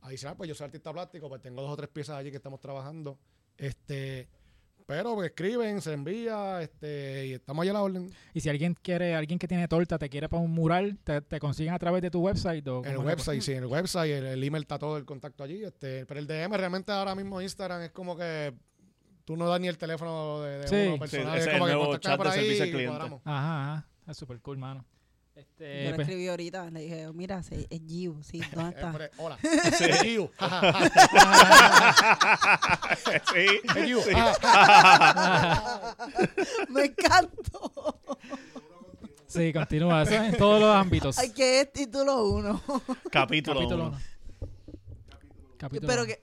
Adicional, 0.00 0.36
pues 0.36 0.48
yo 0.48 0.54
soy 0.54 0.64
artista 0.66 0.92
plástico, 0.92 1.28
pues 1.28 1.42
tengo 1.42 1.62
dos 1.62 1.70
o 1.70 1.76
tres 1.76 1.88
piezas 1.88 2.16
allí 2.16 2.30
que 2.30 2.36
estamos 2.36 2.60
trabajando. 2.60 3.18
Este, 3.56 4.28
pero 4.86 5.22
escriben, 5.24 5.80
se 5.82 5.92
envía, 5.92 6.62
este, 6.62 7.26
y 7.26 7.32
estamos 7.32 7.62
allá 7.62 7.72
a 7.72 7.74
la 7.74 7.82
orden. 7.82 8.10
Y 8.32 8.40
si 8.40 8.48
alguien 8.48 8.74
quiere, 8.80 9.14
alguien 9.14 9.38
que 9.38 9.48
tiene 9.48 9.66
torta, 9.68 9.98
te 9.98 10.08
quiere 10.08 10.28
para 10.28 10.42
un 10.42 10.52
mural, 10.52 10.96
te, 11.02 11.20
te 11.20 11.40
consiguen 11.40 11.74
a 11.74 11.78
través 11.78 12.02
de 12.02 12.10
tu 12.10 12.20
website 12.20 12.66
o 12.68 12.84
el 12.84 12.98
website, 12.98 13.42
sí, 13.42 13.52
en 13.52 13.58
el 13.64 13.66
website, 13.66 14.12
el, 14.12 14.26
el 14.26 14.44
email 14.44 14.62
está 14.62 14.78
todo 14.78 14.96
el 14.96 15.04
contacto 15.04 15.42
allí. 15.42 15.64
Este, 15.64 16.06
pero 16.06 16.20
el 16.20 16.26
DM 16.26 16.52
realmente 16.56 16.92
ahora 16.92 17.14
mismo 17.14 17.40
Instagram 17.42 17.82
es 17.82 17.90
como 17.90 18.16
que 18.16 18.54
tú 19.24 19.36
no 19.36 19.48
das 19.48 19.60
ni 19.60 19.66
el 19.68 19.76
teléfono 19.76 20.40
de, 20.42 20.58
de 20.58 20.68
Sí. 20.68 20.76
uno 20.88 20.98
personal. 21.00 21.36
es 21.38 21.48
como 21.48 21.66
el 21.68 21.90
que 21.96 22.00
chat 22.00 22.16
por 22.16 22.28
ahí 22.28 22.46
y. 22.56 22.84
Ajá, 22.86 23.18
ajá. 23.24 23.88
Es 24.06 24.16
super 24.16 24.38
cool, 24.40 24.56
mano. 24.56 24.84
Este, 25.36 25.84
Yo 25.84 25.90
le 25.90 25.96
pues, 25.96 26.08
escribí 26.08 26.28
ahorita, 26.28 26.70
le 26.70 26.80
dije, 26.80 27.08
mira, 27.12 27.42
sí, 27.42 27.66
es 27.68 27.80
Giu, 27.86 28.22
sí, 28.22 28.40
¿dónde 28.54 28.70
Eh, 28.70 28.74
está? 28.74 28.92
pero, 28.92 29.10
Hola. 29.18 29.38
Sí. 29.76 29.84
Es 29.84 30.30
ja. 30.38 30.90
sí. 33.34 33.46
Es 33.76 33.86
you. 33.88 34.00
Sí. 34.00 34.10
Me 36.70 36.84
encantó. 36.86 38.00
sí, 39.26 39.52
continúa. 39.52 40.02
Eso 40.04 40.14
en 40.14 40.36
todos 40.38 40.60
los 40.60 40.74
ámbitos. 40.74 41.18
Ay, 41.18 41.30
que 41.30 41.60
es 41.60 41.72
título 41.72 42.24
uno. 42.28 42.62
Capítulo 43.10 43.60
Capítulo 43.60 43.86
uno. 43.88 43.98
1. 43.98 44.00
Capítulo 45.58 45.86
Pero 45.88 46.02
uno. 46.04 46.12
que, 46.14 46.18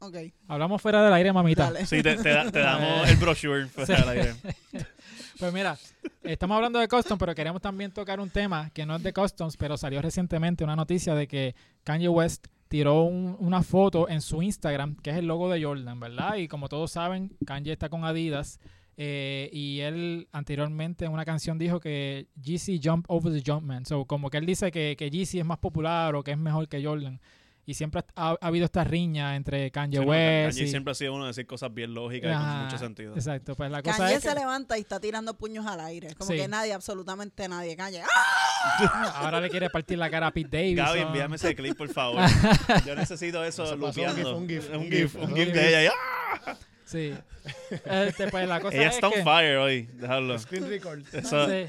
ok, 0.00 0.16
Hablamos 0.48 0.82
fuera 0.82 1.02
del 1.02 1.12
aire, 1.14 1.32
mamita. 1.32 1.64
dale. 1.64 1.86
Sí, 1.86 2.02
te, 2.02 2.16
te 2.16 2.28
da- 2.30 2.50
te 2.50 2.58
damos 2.58 3.08
el 3.08 3.16
brochure 3.16 3.66
fuera 3.68 3.96
del 4.00 4.08
aire. 4.10 4.34
Pues 5.38 5.52
mira, 5.52 5.78
estamos 6.24 6.56
hablando 6.56 6.78
de 6.80 6.88
customs, 6.88 7.18
pero 7.18 7.34
queremos 7.34 7.62
también 7.62 7.92
tocar 7.92 8.18
un 8.18 8.28
tema 8.30 8.70
que 8.70 8.84
no 8.84 8.96
es 8.96 9.02
de 9.02 9.12
customs, 9.12 9.56
pero 9.56 9.76
salió 9.76 10.02
recientemente 10.02 10.64
una 10.64 10.74
noticia 10.74 11.14
de 11.14 11.28
que 11.28 11.54
Kanye 11.84 12.08
West 12.08 12.48
tiró 12.66 13.02
un- 13.04 13.36
una 13.38 13.62
foto 13.62 14.08
en 14.08 14.20
su 14.20 14.42
Instagram, 14.42 14.96
que 14.96 15.10
es 15.10 15.16
el 15.16 15.26
logo 15.26 15.48
de 15.48 15.62
Jordan, 15.62 16.00
¿verdad? 16.00 16.36
Y 16.36 16.48
como 16.48 16.68
todos 16.68 16.90
saben, 16.92 17.30
Kanye 17.46 17.72
está 17.72 17.88
con 17.88 18.04
Adidas. 18.04 18.58
eh, 19.00 19.48
y 19.52 19.78
él 19.78 20.26
anteriormente 20.32 21.04
en 21.04 21.12
una 21.12 21.24
canción 21.24 21.56
dijo 21.56 21.78
que 21.78 22.26
Yeezy 22.42 22.80
jump 22.82 23.04
over 23.08 23.32
the 23.32 23.48
Jumpman. 23.48 23.86
So, 23.86 24.06
como 24.06 24.28
que 24.28 24.38
él 24.38 24.44
dice 24.44 24.72
que, 24.72 24.96
que 24.98 25.06
es 25.06 25.44
más 25.44 25.58
popular 25.58 26.16
o 26.16 26.24
que 26.24 26.32
es 26.32 26.36
mejor 26.38 26.66
que 26.68 26.84
Jordan. 26.84 27.20
Y 27.68 27.74
siempre 27.74 28.02
ha, 28.16 28.30
ha 28.30 28.46
habido 28.46 28.64
esta 28.64 28.82
riña 28.82 29.36
entre 29.36 29.70
Kanye 29.70 29.98
Sí, 29.98 30.02
no, 30.04 30.10
West. 30.10 30.56
Kanye 30.56 30.66
y- 30.66 30.70
siempre 30.70 30.92
ha 30.92 30.94
sido 30.94 31.12
uno 31.12 31.24
de 31.24 31.28
decir 31.28 31.46
cosas 31.46 31.74
bien 31.74 31.92
lógicas 31.92 32.30
y 32.32 32.34
con 32.34 32.64
mucho 32.64 32.78
sentido. 32.78 33.14
Exacto, 33.14 33.54
pues 33.56 33.70
la 33.70 33.82
cosa 33.82 33.98
Kanye 33.98 34.14
es 34.14 34.22
que 34.22 34.28
se 34.30 34.34
levanta 34.34 34.78
y 34.78 34.80
está 34.80 34.98
tirando 34.98 35.34
puños 35.36 35.66
al 35.66 35.80
aire. 35.80 36.14
Como 36.14 36.30
Sí. 36.30 36.38
que 36.38 36.48
nadie, 36.48 36.72
absolutamente 36.72 37.46
nadie. 37.46 37.76
Kanye. 37.76 38.02
¡ah! 38.14 39.12
ahora 39.16 39.40
le 39.42 39.50
quiere 39.50 39.68
partir 39.68 39.98
la 39.98 40.08
cara 40.08 40.28
a 40.28 40.30
Pete 40.32 40.56
Davidson. 40.56 40.86
Gaby, 40.86 41.00
envíame 41.00 41.36
ese 41.36 41.54
clip, 41.54 41.76
por 41.76 41.90
favor. 41.90 42.22
Yo 42.86 42.94
necesito 42.94 43.44
eso 43.44 43.64
Eso 43.64 43.76
lupeando. 43.76 44.38
un 44.38 44.48
gif, 44.48 44.70
un 44.70 44.76
Un 44.76 44.90
gif, 44.90 45.14
un 45.16 45.36
gif. 45.36 45.52
de 45.52 45.68
ella. 45.68 45.82
y, 45.84 45.86
¡ah! 46.46 46.56
Sí. 46.86 47.12
Este, 47.84 48.28
pues 48.28 48.48
la 48.48 48.60
cosa 48.60 48.74
Ella 48.78 48.88
es 48.88 48.94
está 48.94 49.08
on 49.08 49.12
que, 49.12 49.22
fire 49.22 49.56
hoy. 49.58 49.82
Déjalo. 49.92 50.38
Screen 50.38 50.68
record. 50.70 51.00
Eso, 51.12 51.46
Sí. 51.46 51.66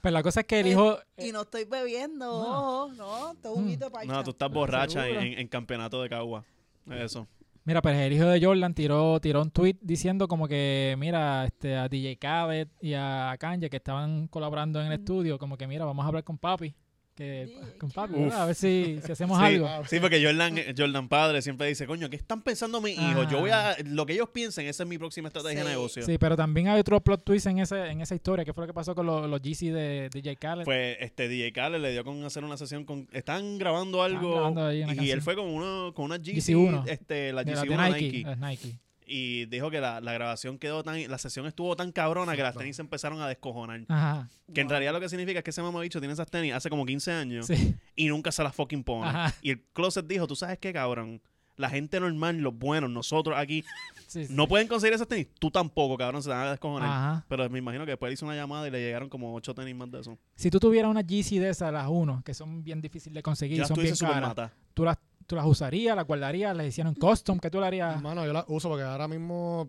Pues 0.00 0.14
la 0.14 0.22
cosa 0.22 0.40
es 0.40 0.46
que 0.46 0.60
el 0.60 0.66
Eh, 0.66 0.70
hijo... 0.70 0.98
Y 1.16 1.32
no 1.32 1.42
estoy 1.42 1.64
bebiendo, 1.64 2.24
No. 2.26 2.84
ojo, 2.86 2.92
no, 2.94 3.30
es 3.32 3.38
un 3.58 3.72
Mm. 3.74 3.78
parcha. 3.90 4.12
no, 4.12 4.24
tú 4.24 4.30
estás 4.30 4.50
borracha 4.50 5.08
en- 5.08 5.38
en 5.38 5.48
campeonato 5.48 6.00
de 6.02 6.08
cagua. 6.08 6.44
Eso. 6.90 7.26
Mira, 7.64 7.82
pues 7.82 7.96
el 7.98 8.12
hijo 8.14 8.24
de 8.24 8.42
Jordan 8.42 8.72
tiró, 8.72 9.20
tiró 9.20 9.42
un 9.42 9.50
tweet 9.50 9.76
diciendo 9.82 10.26
como 10.26 10.48
que, 10.48 10.94
mira, 10.98 11.44
este, 11.44 11.76
a 11.76 11.86
DJ 11.88 12.16
Khaled 12.16 12.68
y 12.80 12.94
a 12.94 13.36
Kanye 13.38 13.68
que 13.68 13.76
estaban 13.76 14.26
colaborando 14.28 14.80
en 14.80 14.86
el 14.86 14.98
Mm. 14.98 15.02
estudio, 15.02 15.38
como 15.38 15.58
que, 15.58 15.66
mira, 15.66 15.84
vamos 15.84 16.04
a 16.04 16.08
hablar 16.08 16.24
con 16.24 16.38
papi, 16.38 16.74
que, 17.18 17.52
con. 17.78 17.90
¿verdad? 18.12 18.42
A 18.42 18.46
ver 18.46 18.54
si, 18.54 19.00
si 19.04 19.12
hacemos 19.12 19.36
Sí, 19.38 19.44
algo. 19.44 19.68
sí, 19.86 19.98
porque 19.98 20.24
Jordan, 20.24 20.56
Jordan 20.76 21.08
padre 21.08 21.42
siempre 21.42 21.66
dice, 21.66 21.86
coño, 21.86 22.08
¿qué 22.08 22.16
están 22.16 22.42
pensando 22.42 22.80
mis 22.80 22.96
hijos? 22.98 23.26
Yo 23.28 23.40
voy 23.40 23.50
a, 23.50 23.76
lo 23.84 24.06
que 24.06 24.12
ellos 24.12 24.28
piensen, 24.32 24.66
esa 24.66 24.84
es 24.84 24.88
mi 24.88 24.98
próxima 24.98 25.28
estrategia 25.28 25.64
de 25.64 25.70
negocio. 25.70 26.02
Sí, 26.04 26.16
pero 26.18 26.36
también 26.36 26.68
hay 26.68 26.78
otro 26.78 27.00
plot 27.00 27.24
twist 27.24 27.46
en, 27.46 27.58
ese, 27.58 27.86
en 27.88 28.00
esa 28.00 28.14
historia, 28.14 28.44
que 28.44 28.52
fue 28.52 28.62
lo 28.62 28.66
que 28.68 28.74
pasó 28.74 28.94
con 28.94 29.06
los, 29.06 29.28
los 29.28 29.40
GC 29.42 29.72
de 29.72 30.10
DJ 30.12 30.36
Khaled. 30.36 30.64
Pues 30.64 30.96
este 31.00 31.28
DJ 31.28 31.52
Khaled 31.52 31.80
le 31.80 31.90
dio 31.92 32.04
con 32.04 32.24
hacer 32.24 32.44
una 32.44 32.56
sesión 32.56 32.84
con, 32.84 33.08
están 33.12 33.58
grabando 33.58 34.02
algo 34.02 34.32
grabando 34.32 34.72
y 34.72 34.84
canción. 34.84 35.06
él 35.08 35.22
fue 35.22 35.34
con 35.34 35.46
uno, 35.46 35.92
con 35.94 36.04
una 36.06 36.16
GC, 36.18 36.36
GC1. 36.36 36.84
este, 36.88 37.32
la 37.32 37.42
de 37.42 37.54
la 37.54 37.62
de 37.62 37.68
GC1 37.68 37.92
Nike, 37.92 38.00
Nike, 38.04 38.22
las 38.22 38.38
Nike. 38.38 38.78
Y 39.08 39.46
dijo 39.46 39.70
que 39.70 39.80
la, 39.80 40.00
la 40.00 40.12
grabación 40.12 40.58
quedó 40.58 40.82
tan, 40.82 41.08
la 41.10 41.18
sesión 41.18 41.46
estuvo 41.46 41.74
tan 41.76 41.92
cabrona 41.92 42.36
que 42.36 42.42
las 42.42 42.56
tenis 42.56 42.76
se 42.76 42.82
empezaron 42.82 43.20
a 43.20 43.28
descojonar. 43.28 43.80
Ajá, 43.88 44.28
Que 44.52 44.60
en 44.60 44.68
realidad 44.68 44.92
lo 44.92 45.00
que 45.00 45.08
significa 45.08 45.38
es 45.38 45.44
que 45.44 45.50
ese 45.50 45.62
mamabicho 45.62 45.98
tiene 46.00 46.12
esas 46.12 46.30
tenis 46.30 46.52
hace 46.52 46.70
como 46.70 46.84
15 46.84 47.12
años 47.12 47.46
sí. 47.46 47.74
y 47.96 48.08
nunca 48.08 48.30
se 48.32 48.42
las 48.42 48.54
fucking 48.54 48.84
pone. 48.84 49.08
Ajá. 49.08 49.34
Y 49.42 49.50
el 49.50 49.62
closet 49.72 50.06
dijo, 50.06 50.26
tú 50.26 50.36
sabes 50.36 50.58
qué, 50.58 50.72
cabrón, 50.72 51.20
la 51.56 51.68
gente 51.70 51.98
normal, 51.98 52.36
los 52.38 52.56
buenos, 52.56 52.88
nosotros 52.90 53.36
aquí, 53.36 53.64
sí, 54.06 54.26
sí. 54.26 54.32
no 54.34 54.46
pueden 54.46 54.68
conseguir 54.68 54.94
esas 54.94 55.08
tenis. 55.08 55.26
Tú 55.38 55.50
tampoco, 55.50 55.96
cabrón, 55.96 56.22
se 56.22 56.28
te 56.28 56.34
van 56.34 56.46
a 56.46 56.50
descojonar. 56.50 56.88
Ajá. 56.88 57.26
Pero 57.28 57.50
me 57.50 57.58
imagino 57.58 57.84
que 57.84 57.92
después 57.92 58.12
hizo 58.12 58.26
una 58.26 58.36
llamada 58.36 58.68
y 58.68 58.70
le 58.70 58.80
llegaron 58.80 59.08
como 59.08 59.34
ocho 59.34 59.54
tenis 59.54 59.74
más 59.74 59.90
de 59.90 60.00
eso. 60.00 60.18
Si 60.36 60.50
tú 60.50 60.60
tuvieras 60.60 60.90
una 60.90 61.02
GC 61.02 61.40
de 61.40 61.50
esas, 61.50 61.72
las 61.72 61.88
uno, 61.88 62.22
que 62.24 62.34
son 62.34 62.62
bien 62.62 62.80
difíciles 62.80 63.14
de 63.14 63.22
conseguir, 63.22 63.58
Ya 63.58 63.66
son 63.66 63.74
tú 63.76 63.82
bien 63.82 63.96
caras, 63.96 64.20
mata. 64.20 64.52
¿tú 64.74 64.84
las, 64.84 64.98
tú 65.28 65.36
las 65.36 65.46
usarías, 65.46 65.94
las 65.94 66.06
guardarías, 66.06 66.56
las 66.56 66.66
hicieron 66.66 66.94
custom, 66.94 67.38
que 67.38 67.50
tú 67.50 67.60
le 67.60 67.66
harías? 67.66 67.94
Hermano, 67.94 68.24
yo 68.26 68.32
la 68.32 68.44
uso 68.48 68.68
porque 68.68 68.82
ahora 68.82 69.06
mismo 69.06 69.68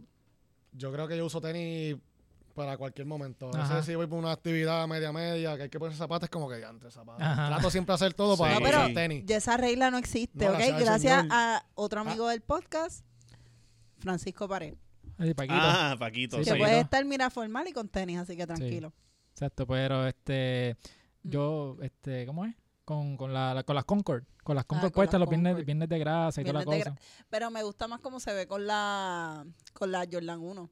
yo 0.71 0.91
creo 0.91 1.07
que 1.07 1.17
yo 1.17 1.25
uso 1.25 1.39
tenis 1.41 1.95
para 2.55 2.77
cualquier 2.77 3.05
momento. 3.07 3.51
No 3.53 3.67
sé 3.67 3.83
si 3.83 3.95
voy 3.95 4.07
por 4.07 4.17
una 4.19 4.31
actividad 4.31 4.87
media 4.87 5.11
media, 5.11 5.55
que 5.57 5.63
hay 5.63 5.69
que 5.69 5.77
poner 5.79 5.95
zapatos, 5.95 6.25
es 6.25 6.29
como 6.29 6.49
que 6.49 6.59
ya 6.59 6.69
entre 6.69 6.89
zapatos. 6.91 7.21
Ajá. 7.21 7.47
Trato 7.49 7.69
siempre 7.71 7.91
de 7.91 7.95
hacer 7.95 8.13
todo 8.13 8.35
para 8.37 8.55
Sí. 8.57 8.63
pero 8.63 8.93
tenis. 8.93 9.23
Y 9.27 9.33
esa 9.33 9.57
regla 9.57 9.91
no 9.91 9.97
existe, 9.97 10.45
No, 10.45 10.53
¿ok? 10.53 10.59
gracias 10.79 11.25
a 11.29 11.63
otro 11.75 12.01
amigo 12.01 12.27
del 12.29 12.41
podcast, 12.41 13.05
Francisco 13.99 14.47
Pared. 14.47 14.75
Eh, 15.19 15.35
Paquito. 15.35 15.55
Ah, 15.59 15.95
Paquito. 15.99 16.37
Sí, 16.37 16.43
que 16.43 16.45
sí. 16.45 16.49
Paquito. 16.51 16.65
puede 16.67 16.79
estar, 16.81 17.05
mira, 17.05 17.29
formal 17.29 17.67
y 17.67 17.73
con 17.73 17.89
tenis, 17.89 18.19
así 18.19 18.35
que 18.37 18.47
tranquilo. 18.47 18.93
Exacto, 19.31 19.65
pero 19.67 20.07
este, 20.07 20.75
Mm. 21.23 21.29
yo, 21.29 21.77
este, 21.81 22.25
¿cómo 22.25 22.45
es? 22.45 22.55
Con, 22.89 23.17
con, 23.17 23.31
la, 23.31 23.53
la- 23.53 23.61
con 23.63 23.75
las 23.75 23.85
Concord, 23.85 24.23
con 24.43 24.55
las 24.55 24.65
Concord 24.65 24.87
Ah, 24.87 24.89
con 24.89 24.95
puestas 24.95 25.19
las 25.19 25.27
los 25.27 25.29
viernes, 25.29 25.51
Concord. 25.51 25.65
viernes 25.67 25.89
de 25.89 25.99
grasa 25.99 26.41
y 26.41 26.43
toda 26.43 26.53
la 26.59 26.65
Viernes 26.65 26.87
cosa. 26.95 27.25
Pero 27.29 27.51
me 27.51 27.61
gusta 27.61 27.87
más 27.87 27.99
cómo 27.99 28.19
se 28.19 28.33
ve 28.33 28.47
con 28.47 28.65
la 28.65 29.45
con 29.73 29.91
la 29.91 30.07
Jordan 30.11 30.39
1. 30.39 30.69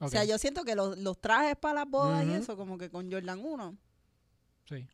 O 0.00 0.08
sea, 0.10 0.24
yo 0.24 0.36
siento 0.36 0.62
que 0.64 0.74
los, 0.74 0.98
los 0.98 1.18
trajes 1.18 1.56
para 1.56 1.74
las 1.80 1.88
bodas 1.88 2.26
y 2.26 2.32
eso, 2.34 2.54
como 2.58 2.76
que 2.76 2.90
con 2.90 3.10
Jordan 3.10 3.40
1. 3.42 3.76
sí. 4.68 4.86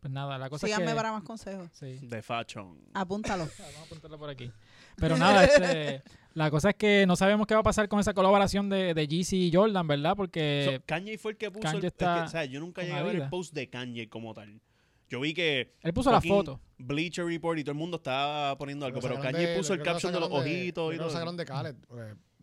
Pues 0.00 0.12
nada, 0.12 0.38
la 0.38 0.48
cosa 0.48 0.64
Síganme 0.64 0.84
es 0.84 0.90
que... 0.92 0.96
para 0.96 1.10
más 1.10 1.24
consejos. 1.24 1.68
Sí. 1.72 1.98
De 2.06 2.22
fashion. 2.22 2.78
Apúntalo. 2.94 3.48
Vamos 3.58 3.76
a 3.78 3.82
apuntarlo 3.82 4.16
por 4.16 4.30
aquí. 4.30 4.48
Pero 4.96 5.16
nada, 5.16 5.42
este, 5.44 6.04
la 6.34 6.52
cosa 6.52 6.70
es 6.70 6.76
que 6.76 7.04
no 7.04 7.16
sabemos 7.16 7.48
qué 7.48 7.54
va 7.54 7.60
a 7.60 7.64
pasar 7.64 7.88
con 7.88 7.98
esa 7.98 8.14
colaboración 8.14 8.68
de, 8.70 8.94
de 8.94 9.08
Yeezy 9.08 9.48
y 9.48 9.52
Jordan, 9.52 9.88
¿verdad? 9.88 10.14
Porque 10.16 10.70
So, 10.78 10.84
Kanye 10.86 11.18
fue 11.18 11.32
el 11.32 11.36
que 11.36 11.50
puso. 11.50 11.62
Kanye 11.64 11.78
el- 11.80 11.84
es 11.86 11.92
está 11.92 12.14
que, 12.14 12.20
o 12.22 12.28
sea, 12.28 12.44
yo 12.44 12.60
nunca 12.60 12.82
llegué 12.82 12.94
a 12.94 13.02
ver 13.02 13.16
el 13.16 13.28
post 13.28 13.52
de 13.54 13.68
Kanye 13.68 14.08
como 14.08 14.32
tal. 14.34 14.60
Yo 15.08 15.20
vi 15.20 15.32
que 15.34 15.74
él 15.82 15.92
puso 15.92 16.10
la 16.12 16.20
foto. 16.20 16.60
Bleacher 16.78 17.24
Report 17.24 17.58
y 17.58 17.62
todo 17.64 17.72
el 17.72 17.78
mundo 17.78 17.96
estaba 17.96 18.56
poniendo 18.58 18.84
algo, 18.86 19.00
pero 19.00 19.18
Kanye 19.20 19.46
de- 19.48 19.56
puso 19.56 19.74
el 19.74 19.82
caption 19.82 20.12
de 20.12 20.20
los 20.20 20.30
ojitos 20.30 20.94
y 20.94 20.98
todo. 20.98 21.10
sacaron 21.10 21.36
de 21.36 21.44
Khaled. 21.44 21.76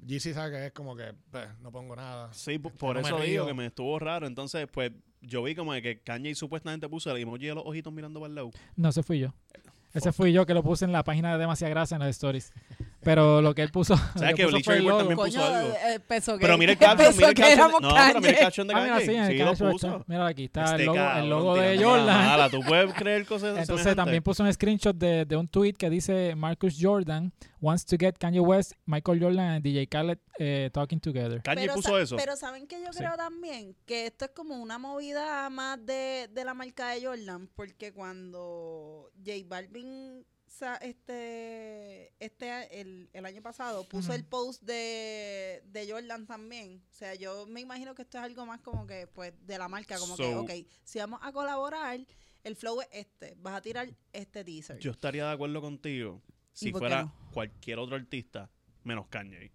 Yeezy 0.06 0.34
sabe 0.34 0.52
que 0.52 0.66
es 0.68 0.72
como 0.74 0.96
que, 0.96 1.14
pues, 1.32 1.48
no 1.62 1.72
pongo 1.72 1.96
nada. 1.96 2.32
Sí, 2.34 2.60
p- 2.60 2.70
por 2.70 2.96
no 2.96 3.02
eso 3.02 3.20
digo 3.20 3.46
que 3.48 3.54
me 3.54 3.66
estuvo 3.68 3.98
raro. 3.98 4.28
Entonces, 4.28 4.68
pues, 4.72 4.92
yo 5.22 5.42
vi 5.42 5.56
como 5.56 5.74
de 5.74 5.82
que 5.82 6.00
Kanye 6.02 6.36
supuestamente 6.36 6.88
puso 6.90 7.10
el 7.16 7.22
emoji 7.22 7.48
de 7.48 7.56
los 7.56 7.64
ojitos 7.66 7.92
mirando 7.94 8.20
para 8.20 8.30
el 8.30 8.36
lado. 8.36 8.52
No, 8.76 8.90
ese 8.90 9.02
fui 9.04 9.20
yo. 9.20 9.34
Ese 9.94 10.12
fui 10.12 10.34
yo 10.34 10.46
que 10.46 10.54
lo 10.54 10.62
puse 10.62 10.84
en 10.86 10.92
la 10.92 11.04
página 11.04 11.32
de 11.32 11.40
Demasiada 11.40 11.70
Grasa 11.72 11.96
en 11.96 12.02
las 12.02 12.10
stories. 12.10 12.52
Pero 13.06 13.42
lo 13.42 13.54
que 13.56 13.62
él 13.62 13.70
puso. 13.72 13.96
¿Sabes 14.18 14.36
que 14.36 14.44
puso 14.44 14.56
Bleacher 14.58 14.74
Report 14.80 14.98
también 14.98 15.16
puso 15.18 15.32
Coño, 15.40 15.46
algo. 15.46 15.74
eh, 15.88 16.00
peso 16.02 16.34
que 16.38 16.42
Pero 16.42 16.58
mira 16.58 16.72
el 16.74 16.78
que 16.80 16.86
caption, 16.86 17.16
mira 17.16 17.28
el 17.30 17.34
que 17.36 17.42
caption. 17.44 17.60
éramos 17.60 17.82
No, 17.82 17.90
pero 17.96 18.20
mira 18.22 18.32
el 18.34 18.40
caption 18.40 18.68
de 18.68 18.74
Ah, 18.74 18.82
mira, 18.82 18.94
Kanye. 18.96 19.06
sí, 19.06 19.16
en 19.16 19.24
el 19.24 19.32
Sí, 19.32 19.38
lo 19.38 19.46
caption 19.46 19.72
puso. 19.72 19.88
está. 19.88 20.04
Mira 20.08 20.26
aquí, 20.28 20.44
está 20.46 20.64
Este 20.66 20.76
el 20.82 20.86
logo, 20.88 21.00
el 21.18 21.30
logo 21.30 21.56
de 21.56 21.78
Jordan. 21.84 22.06
mala. 22.26 22.50
¿Tú 22.50 22.60
puedes 22.68 22.94
creer 22.96 23.26
cosas 23.26 23.58
Entonces 23.58 23.96
también 23.96 24.24
puso 24.24 24.44
un 24.44 24.52
screenshot 24.52 24.96
de, 24.98 25.24
de 25.26 25.36
un 25.38 25.48
tweet 25.48 25.74
que 25.74 25.90
dice 25.90 26.34
Marcus 26.36 26.76
Jordan 26.82 27.32
wants 27.62 27.86
to 27.86 27.96
get 28.00 28.16
Kanye 28.20 28.40
West, 28.40 28.74
Michael 28.86 29.20
Jordan 29.22 29.40
and 29.56 29.64
DJ 29.64 29.88
Khaled 29.88 30.20
eh, 30.40 30.70
talking 30.74 31.00
together. 31.00 31.42
Kanye 31.44 31.62
pero, 31.64 31.76
puso 31.76 31.98
eso. 32.00 32.16
Pero 32.18 32.36
saben 32.36 32.68
que 32.68 32.82
yo 32.82 32.92
Sí. 32.92 33.00
creo 33.00 33.16
también 33.18 33.76
que 33.86 34.08
esto 34.08 34.26
es 34.26 34.32
como 34.32 34.56
una 34.62 34.78
movida 34.80 35.48
más 35.50 35.84
de, 35.86 36.28
de 36.32 36.44
la 36.44 36.54
marca 36.54 36.90
de 36.90 37.06
Jordan, 37.06 37.50
porque 37.56 37.92
cuando 37.94 39.10
J 39.26 39.32
Balvin 39.48 40.26
este 40.82 42.14
este 42.20 42.82
el, 42.82 43.10
el 43.14 43.26
año 43.26 43.42
pasado 43.42 43.88
puso 43.88 44.14
el 44.14 44.26
post 44.26 44.64
de, 44.64 45.62
de 45.66 45.92
Jordan 45.92 46.26
también, 46.26 46.82
o 46.90 46.94
sea, 46.94 47.16
yo 47.16 47.46
me 47.48 47.62
imagino 47.62 47.94
que 47.96 48.04
esto 48.04 48.18
es 48.18 48.24
algo 48.24 48.46
más 48.46 48.62
como 48.62 48.88
que 48.88 49.08
pues 49.08 49.34
de 49.46 49.58
la 49.58 49.68
marca, 49.68 49.98
como 50.00 50.16
que 50.16 50.36
ok, 50.36 50.52
si 50.84 51.00
vamos 51.00 51.20
a 51.24 51.32
colaborar, 51.32 52.00
el 52.44 52.56
flow 52.56 52.82
es 52.82 52.88
este, 52.92 53.36
vas 53.40 53.56
a 53.56 53.62
tirar 53.62 53.90
este 54.14 54.44
teaser. 54.44 54.80
Yo 54.80 54.92
estaría 54.92 55.26
de 55.28 55.34
acuerdo 55.34 55.62
contigo 55.62 56.22
si 56.54 56.72
fuera 56.72 57.04
no? 57.04 57.30
cualquier 57.32 57.80
otro 57.80 57.96
artista 57.96 58.50
menos 58.84 59.08
Kanye. 59.08 59.52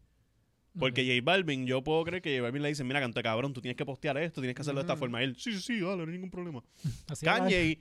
Porque 0.79 1.05
J 1.05 1.25
Balvin, 1.25 1.67
yo 1.67 1.83
puedo 1.83 2.05
creer 2.05 2.23
que 2.23 2.37
J 2.37 2.43
Balvin 2.43 2.63
le 2.63 2.69
dice, 2.69 2.85
mira, 2.85 3.01
canto 3.01 3.19
de 3.19 3.25
cabrón, 3.25 3.53
tú 3.53 3.61
tienes 3.61 3.77
que 3.77 3.85
postear 3.85 4.17
esto, 4.19 4.41
tienes 4.41 4.55
que 4.55 4.63
hacerlo 4.63 4.81
de 4.81 4.85
esta 4.85 4.97
forma. 4.97 5.21
Y 5.21 5.25
él, 5.25 5.37
sí, 5.37 5.53
sí, 5.53 5.61
sí, 5.61 5.81
dale, 5.81 5.97
no 5.97 6.03
hay 6.05 6.13
ningún 6.13 6.31
problema. 6.31 6.63
Así 7.09 7.27
Kanye, 7.27 7.81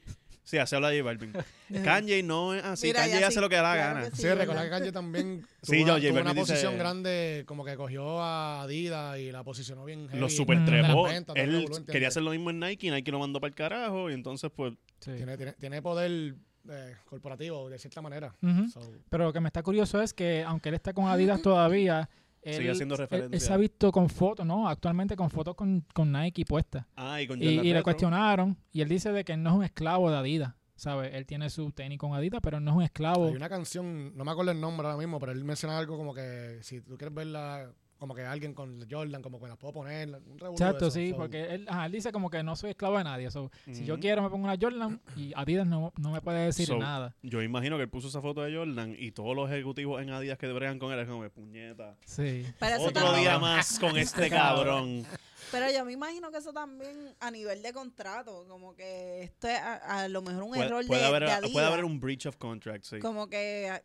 sí, 0.49 0.57
así 0.57 0.75
habla 0.75 0.89
J 0.89 1.03
Balvin. 1.03 1.33
Kanye 1.83 2.23
no 2.23 2.53
es 2.55 2.63
así, 2.63 2.87
Mira, 2.87 3.07
y 3.07 3.11
Kanye 3.11 3.25
hace 3.25 3.41
lo 3.41 3.49
que 3.49 3.55
da 3.55 3.61
la 3.63 3.73
claro 3.75 3.93
gana. 3.95 4.09
que 4.09 4.15
Sí, 4.15 4.21
Sí, 4.23 4.27
recuerda 4.29 4.63
que 4.63 4.69
Kanye 4.69 4.91
también 4.91 5.45
Sí, 5.61 5.71
tuvo, 5.71 5.77
yo, 5.77 5.83
una- 5.83 5.93
J 5.93 5.99
tuvo 6.01 6.11
una 6.11 6.23
Balvin 6.23 6.41
dice- 6.43 6.53
posición 6.53 6.77
grande, 6.77 7.43
como 7.45 7.63
que 7.65 7.75
cogió 7.75 8.21
a 8.21 8.61
Adidas 8.63 9.19
y 9.19 9.31
la 9.31 9.43
posicionó 9.43 9.85
bien 9.85 10.07
heavy. 10.09 10.19
Los 10.19 10.35
super 10.35 10.59
de 10.59 10.71
las 10.71 10.85
trepó. 10.85 11.03
ventas, 11.03 11.25
todo 11.27 11.35
el 11.35 11.41
Él 11.43 11.47
revolú, 11.51 11.67
¿entiendes? 11.67 11.93
quería 11.93 12.07
hacer 12.07 12.23
lo 12.23 12.31
mismo 12.31 12.49
en 12.49 12.59
Nike, 12.59 12.91
Nike 12.91 13.11
lo 13.11 13.19
mandó 13.19 13.39
para 13.39 13.49
el 13.49 13.55
carajo 13.55 14.09
y 14.09 14.13
entonces 14.13 14.49
pues 14.55 14.73
Sí. 14.99 15.11
Tiene, 15.15 15.37
tiene, 15.37 15.53
tiene 15.53 15.81
poder 15.81 16.35
eh, 16.69 16.95
corporativo, 17.05 17.69
de 17.69 17.79
cierta 17.79 18.01
manera. 18.01 18.35
Ujú. 18.41 18.67
So, 18.69 18.81
Pero 19.09 19.23
lo 19.23 19.33
que 19.33 19.39
me 19.39 19.47
está 19.47 19.63
curioso 19.63 20.01
es 20.01 20.13
que 20.13 20.43
aunque 20.43 20.69
él 20.69 20.75
está 20.75 20.91
con 20.93 21.07
Adidas 21.07 21.41
todavía, 21.41 22.09
él, 22.41 22.55
Sigue 22.55 22.71
haciendo 22.71 22.95
él- 22.95 23.01
él 23.01 23.07
referencia. 23.09 23.39
se 23.47 23.53
ha 23.53 23.57
visto 23.57 23.91
con 23.91 24.09
fotos, 24.09 24.45
¿no? 24.45 24.67
Actualmente 24.69 25.15
con 25.15 25.29
fotos 25.29 25.55
con, 25.55 25.85
con 25.93 26.11
Nike 26.11 26.45
puestas. 26.45 26.85
Ah, 26.95 27.21
y 27.21 27.27
con 27.27 27.41
Y, 27.41 27.45
y 27.47 27.73
le 27.73 27.83
cuestionaron 27.83 28.57
y 28.71 28.81
él 28.81 28.89
dice 28.89 29.11
de 29.11 29.23
que 29.23 29.33
él 29.33 29.43
no 29.43 29.49
es 29.51 29.55
un 29.57 29.63
esclavo 29.63 30.09
de 30.09 30.17
Adidas, 30.17 30.53
¿sabes? 30.75 31.13
Él 31.13 31.25
tiene 31.25 31.49
su 31.49 31.71
tenis 31.71 31.97
con 31.97 32.13
Adidas, 32.13 32.39
pero 32.41 32.59
no 32.59 32.71
es 32.71 32.77
un 32.77 32.83
esclavo. 32.83 33.27
hay 33.27 33.35
una 33.35 33.49
canción, 33.49 34.15
no 34.15 34.23
me 34.25 34.31
acuerdo 34.31 34.51
el 34.51 34.61
nombre 34.61 34.87
ahora 34.87 34.97
mismo, 34.97 35.19
pero 35.19 35.31
él 35.31 35.43
menciona 35.43 35.77
algo 35.77 35.97
como 35.97 36.13
que 36.13 36.59
si 36.61 36.81
tú 36.81 36.97
quieres 36.97 37.13
verla, 37.13 37.71
como 37.99 38.15
que 38.15 38.23
alguien 38.23 38.53
con 38.53 38.89
Jordan, 38.89 39.21
como 39.21 39.39
que 39.39 39.47
la 39.47 39.55
puedo 39.57 39.73
poner. 39.73 40.09
Un 40.09 40.39
Exacto, 40.51 40.87
eso. 40.87 40.91
sí, 40.91 41.11
So, 41.11 41.17
porque 41.17 41.53
él, 41.53 41.65
ajá, 41.69 41.85
él 41.85 41.91
dice 41.91 42.11
como 42.11 42.29
que 42.29 42.41
no 42.41 42.55
soy 42.55 42.71
esclavo 42.71 42.97
de 42.97 43.03
nadie. 43.03 43.29
so, 43.29 43.51
Si 43.71 43.83
yo 43.85 43.99
quiero 43.99 44.21
me 44.23 44.29
pongo 44.29 44.45
una 44.45 44.57
Jordan 44.59 45.01
y 45.15 45.33
Adidas 45.35 45.67
no, 45.67 45.91
no 45.97 46.11
me 46.11 46.21
puede 46.21 46.45
decir 46.45 46.65
So, 46.67 46.77
nada. 46.77 47.13
Yo 47.21 47.41
imagino 47.43 47.75
que 47.77 47.83
él 47.83 47.89
puso 47.89 48.07
esa 48.07 48.21
foto 48.21 48.41
de 48.41 48.55
Jordan 48.55 48.95
y 48.97 49.11
todos 49.11 49.35
los 49.35 49.51
ejecutivos 49.51 50.01
en 50.01 50.09
Adidas 50.11 50.37
que 50.37 50.47
bregan 50.51 50.79
con 50.79 50.91
él 50.93 50.99
es 50.99 51.07
como, 51.07 51.29
puñeta. 51.29 51.95
Sí. 52.05 52.45
Pero 52.59 52.75
eso 52.77 52.85
Otro 52.87 53.03
también- 53.03 53.21
día 53.21 53.37
más 53.39 53.77
con 53.79 53.97
este 53.97 54.29
cabrón. 54.29 55.05
Pero 55.51 55.65
yo 55.71 55.83
me 55.83 55.93
imagino 55.93 56.31
que 56.31 56.37
eso 56.37 56.53
también 56.53 57.15
a 57.19 57.31
nivel 57.31 57.61
de 57.63 57.73
contrato, 57.73 58.45
como 58.47 58.75
que 58.75 59.23
esto 59.23 59.47
es 59.47 59.57
a, 59.59 60.01
a 60.03 60.07
lo 60.07 60.21
mejor 60.21 60.43
un 60.43 60.49
Puede, 60.51 60.65
error 60.65 60.85
puede 60.87 61.01
de, 61.01 61.07
haber, 61.07 61.23
de 61.25 61.31
Adidas. 61.31 61.51
puede 61.51 61.65
haber 61.65 61.85
un 61.85 61.99
breach 61.99 62.27
of 62.27 62.37
contract, 62.37 62.85
sí. 62.85 62.99
Como 62.99 63.27
que, 63.29 63.67
a- 63.71 63.81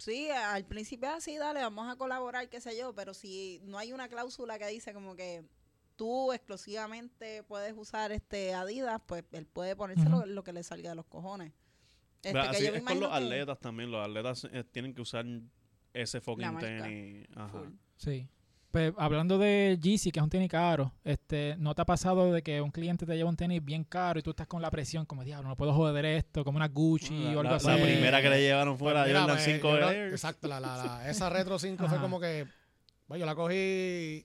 sí, 0.00 0.30
al 0.30 0.64
principio 0.64 1.10
así, 1.10 1.36
dale, 1.36 1.60
vamos 1.60 1.90
a 1.92 1.96
colaborar, 1.96 2.48
qué 2.48 2.60
sé 2.60 2.76
yo, 2.76 2.94
pero 2.94 3.14
si 3.14 3.60
no 3.64 3.78
hay 3.78 3.92
una 3.92 4.08
cláusula 4.08 4.58
que 4.58 4.66
dice 4.66 4.92
como 4.92 5.14
que 5.14 5.44
tú 5.96 6.32
exclusivamente 6.32 7.42
puedes 7.42 7.74
usar 7.76 8.10
este 8.10 8.54
Adidas, 8.54 9.00
pues 9.06 9.24
él 9.32 9.46
puede 9.46 9.76
ponerse 9.76 10.08
lo, 10.08 10.42
que 10.42 10.52
le 10.52 10.62
salga 10.62 10.90
de 10.90 10.96
los 10.96 11.06
cojones. 11.06 11.52
Este, 12.22 12.32
Pero 12.32 12.42
que 12.42 12.48
así 12.56 12.64
yo 12.66 12.72
me 12.72 12.78
es 12.78 12.84
con 12.84 13.00
los 13.00 13.10
que- 13.10 13.16
atletas 13.16 13.58
también. 13.60 13.90
Los 13.90 14.06
atletas 14.06 14.48
eh, 14.50 14.64
tienen 14.64 14.94
que 14.94 15.02
usar 15.02 15.24
ese 15.92 16.20
fucking 16.20 16.58
tenis. 16.58 17.28
Ajá. 17.34 17.48
Full. 17.50 17.68
Sí. 17.96 18.28
Pues 18.70 18.92
hablando 18.98 19.36
de 19.36 19.78
Yeezy, 19.82 20.12
que 20.12 20.20
es 20.20 20.22
un 20.22 20.30
tenis 20.30 20.48
caro, 20.48 20.92
este, 21.02 21.56
¿no 21.58 21.74
te 21.74 21.82
ha 21.82 21.84
pasado 21.84 22.32
de 22.32 22.40
que 22.40 22.60
un 22.60 22.70
cliente 22.70 23.04
te 23.04 23.16
lleva 23.16 23.28
un 23.28 23.34
tenis 23.36 23.64
bien 23.64 23.82
caro 23.82 24.20
y 24.20 24.22
tú 24.22 24.30
estás 24.30 24.46
con 24.46 24.62
la 24.62 24.70
presión 24.70 25.04
como, 25.06 25.24
diablo, 25.24 25.48
no 25.48 25.56
puedo 25.56 25.72
joder 25.74 26.04
esto, 26.04 26.44
como 26.44 26.54
una 26.56 26.68
Gucci 26.68 27.18
La, 27.24 27.26
o 27.36 27.40
algo 27.40 27.42
la- 27.42 27.56
así? 27.56 27.66
la 27.66 27.72
Pues, 27.78 27.84
primera 27.92 28.22
que 28.22 28.30
le 28.30 28.40
llevaron 28.40 28.74
Pues 28.74 28.78
fuera 28.78 29.04
mira, 29.06 29.20
Jordan 29.22 29.36
pues, 29.38 29.44
5 29.44 29.68
yo 29.68 29.72
de 29.74 29.78
creo- 29.80 29.90
Air. 29.90 30.12
Exacto, 30.12 30.46
la, 30.46 30.60
la, 30.60 30.76
la- 30.76 31.10
esa 31.10 31.28
Retro 31.30 31.58
5 31.58 31.88
fue 31.88 31.98
como 31.98 32.20
que, 32.20 32.46
bueno, 33.08 33.18
yo 33.20 33.26
la 33.26 33.34
cogí, 33.34 34.24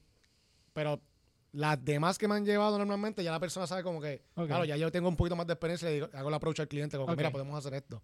pero 0.73 1.01
las 1.51 1.83
demás 1.83 2.19
que 2.19 2.27
me 2.27 2.35
han 2.35 2.45
llevado 2.45 2.77
normalmente 2.77 3.23
ya 3.23 3.31
la 3.31 3.39
persona 3.39 3.65
sabe 3.65 3.81
como 3.81 3.99
que, 3.99 4.21
claro, 4.35 4.63
ya 4.65 4.77
yo 4.77 4.91
tengo 4.91 5.09
un 5.09 5.15
poquito 5.15 5.35
más 5.35 5.47
de 5.47 5.53
experiencia 5.53 5.89
y 5.89 5.95
digo- 5.95 6.09
hago 6.13 6.29
el 6.29 6.35
approach 6.35 6.59
al 6.59 6.67
cliente 6.67 6.97
como 6.97 7.07
que, 7.09 7.15
mira, 7.17 7.31
podemos 7.31 7.57
hacer 7.57 7.73
esto. 7.73 8.03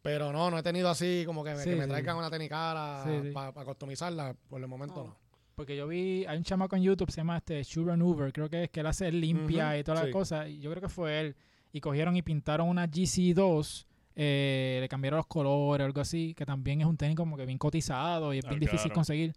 Pero 0.00 0.30
no, 0.32 0.48
no 0.48 0.58
he 0.58 0.62
tenido 0.62 0.88
así 0.88 1.24
como 1.26 1.42
que 1.42 1.54
me, 1.54 1.64
Sí, 1.64 1.70
que 1.70 1.74
me 1.76 1.82
sí. 1.82 1.88
traigan 1.88 2.16
una 2.16 2.30
tenis 2.30 2.48
cara 2.50 3.02
Sí, 3.04 3.10
sí. 3.24 3.30
para 3.32 3.50
customizarla, 3.64 4.36
por 4.48 4.60
el 4.60 4.68
momento 4.68 4.94
No. 5.02 5.04
no. 5.08 5.25
Porque 5.56 5.74
yo 5.76 5.88
vi, 5.88 6.24
hay 6.26 6.36
un 6.36 6.44
chamaco 6.44 6.76
en 6.76 6.82
YouTube, 6.82 7.10
se 7.10 7.16
llama 7.16 7.38
este 7.38 7.62
Shoe 7.64 7.84
Remover, 7.84 8.30
creo 8.32 8.48
que 8.50 8.64
es 8.64 8.70
que 8.70 8.80
él 8.80 8.86
hace 8.86 9.10
limpia 9.10 9.78
y 9.78 9.82
todas 9.82 10.02
las 10.04 10.12
cosas, 10.12 10.48
y 10.50 10.60
yo 10.60 10.70
creo 10.70 10.82
que 10.82 10.88
fue 10.90 11.18
él. 11.20 11.34
y 11.72 11.80
cogieron 11.80 12.14
y 12.16 12.22
pintaron 12.22 12.68
una 12.68 12.86
GC2. 12.86 13.86
eh, 14.18 14.78
le 14.80 14.88
cambiaron 14.88 15.16
los 15.18 15.26
colores 15.26 15.82
o 15.82 15.86
algo 15.86 16.00
así, 16.00 16.32
que 16.34 16.46
también 16.46 16.80
es 16.80 16.86
un 16.86 16.96
tenis 16.96 17.16
como 17.16 17.36
que 17.36 17.44
bien 17.46 17.58
cotizado 17.58 18.32
y 18.32 18.38
es 18.38 18.44
Ah, 18.46 18.48
bien 18.50 18.60
difícil 18.60 18.90
conseguir. 18.92 19.32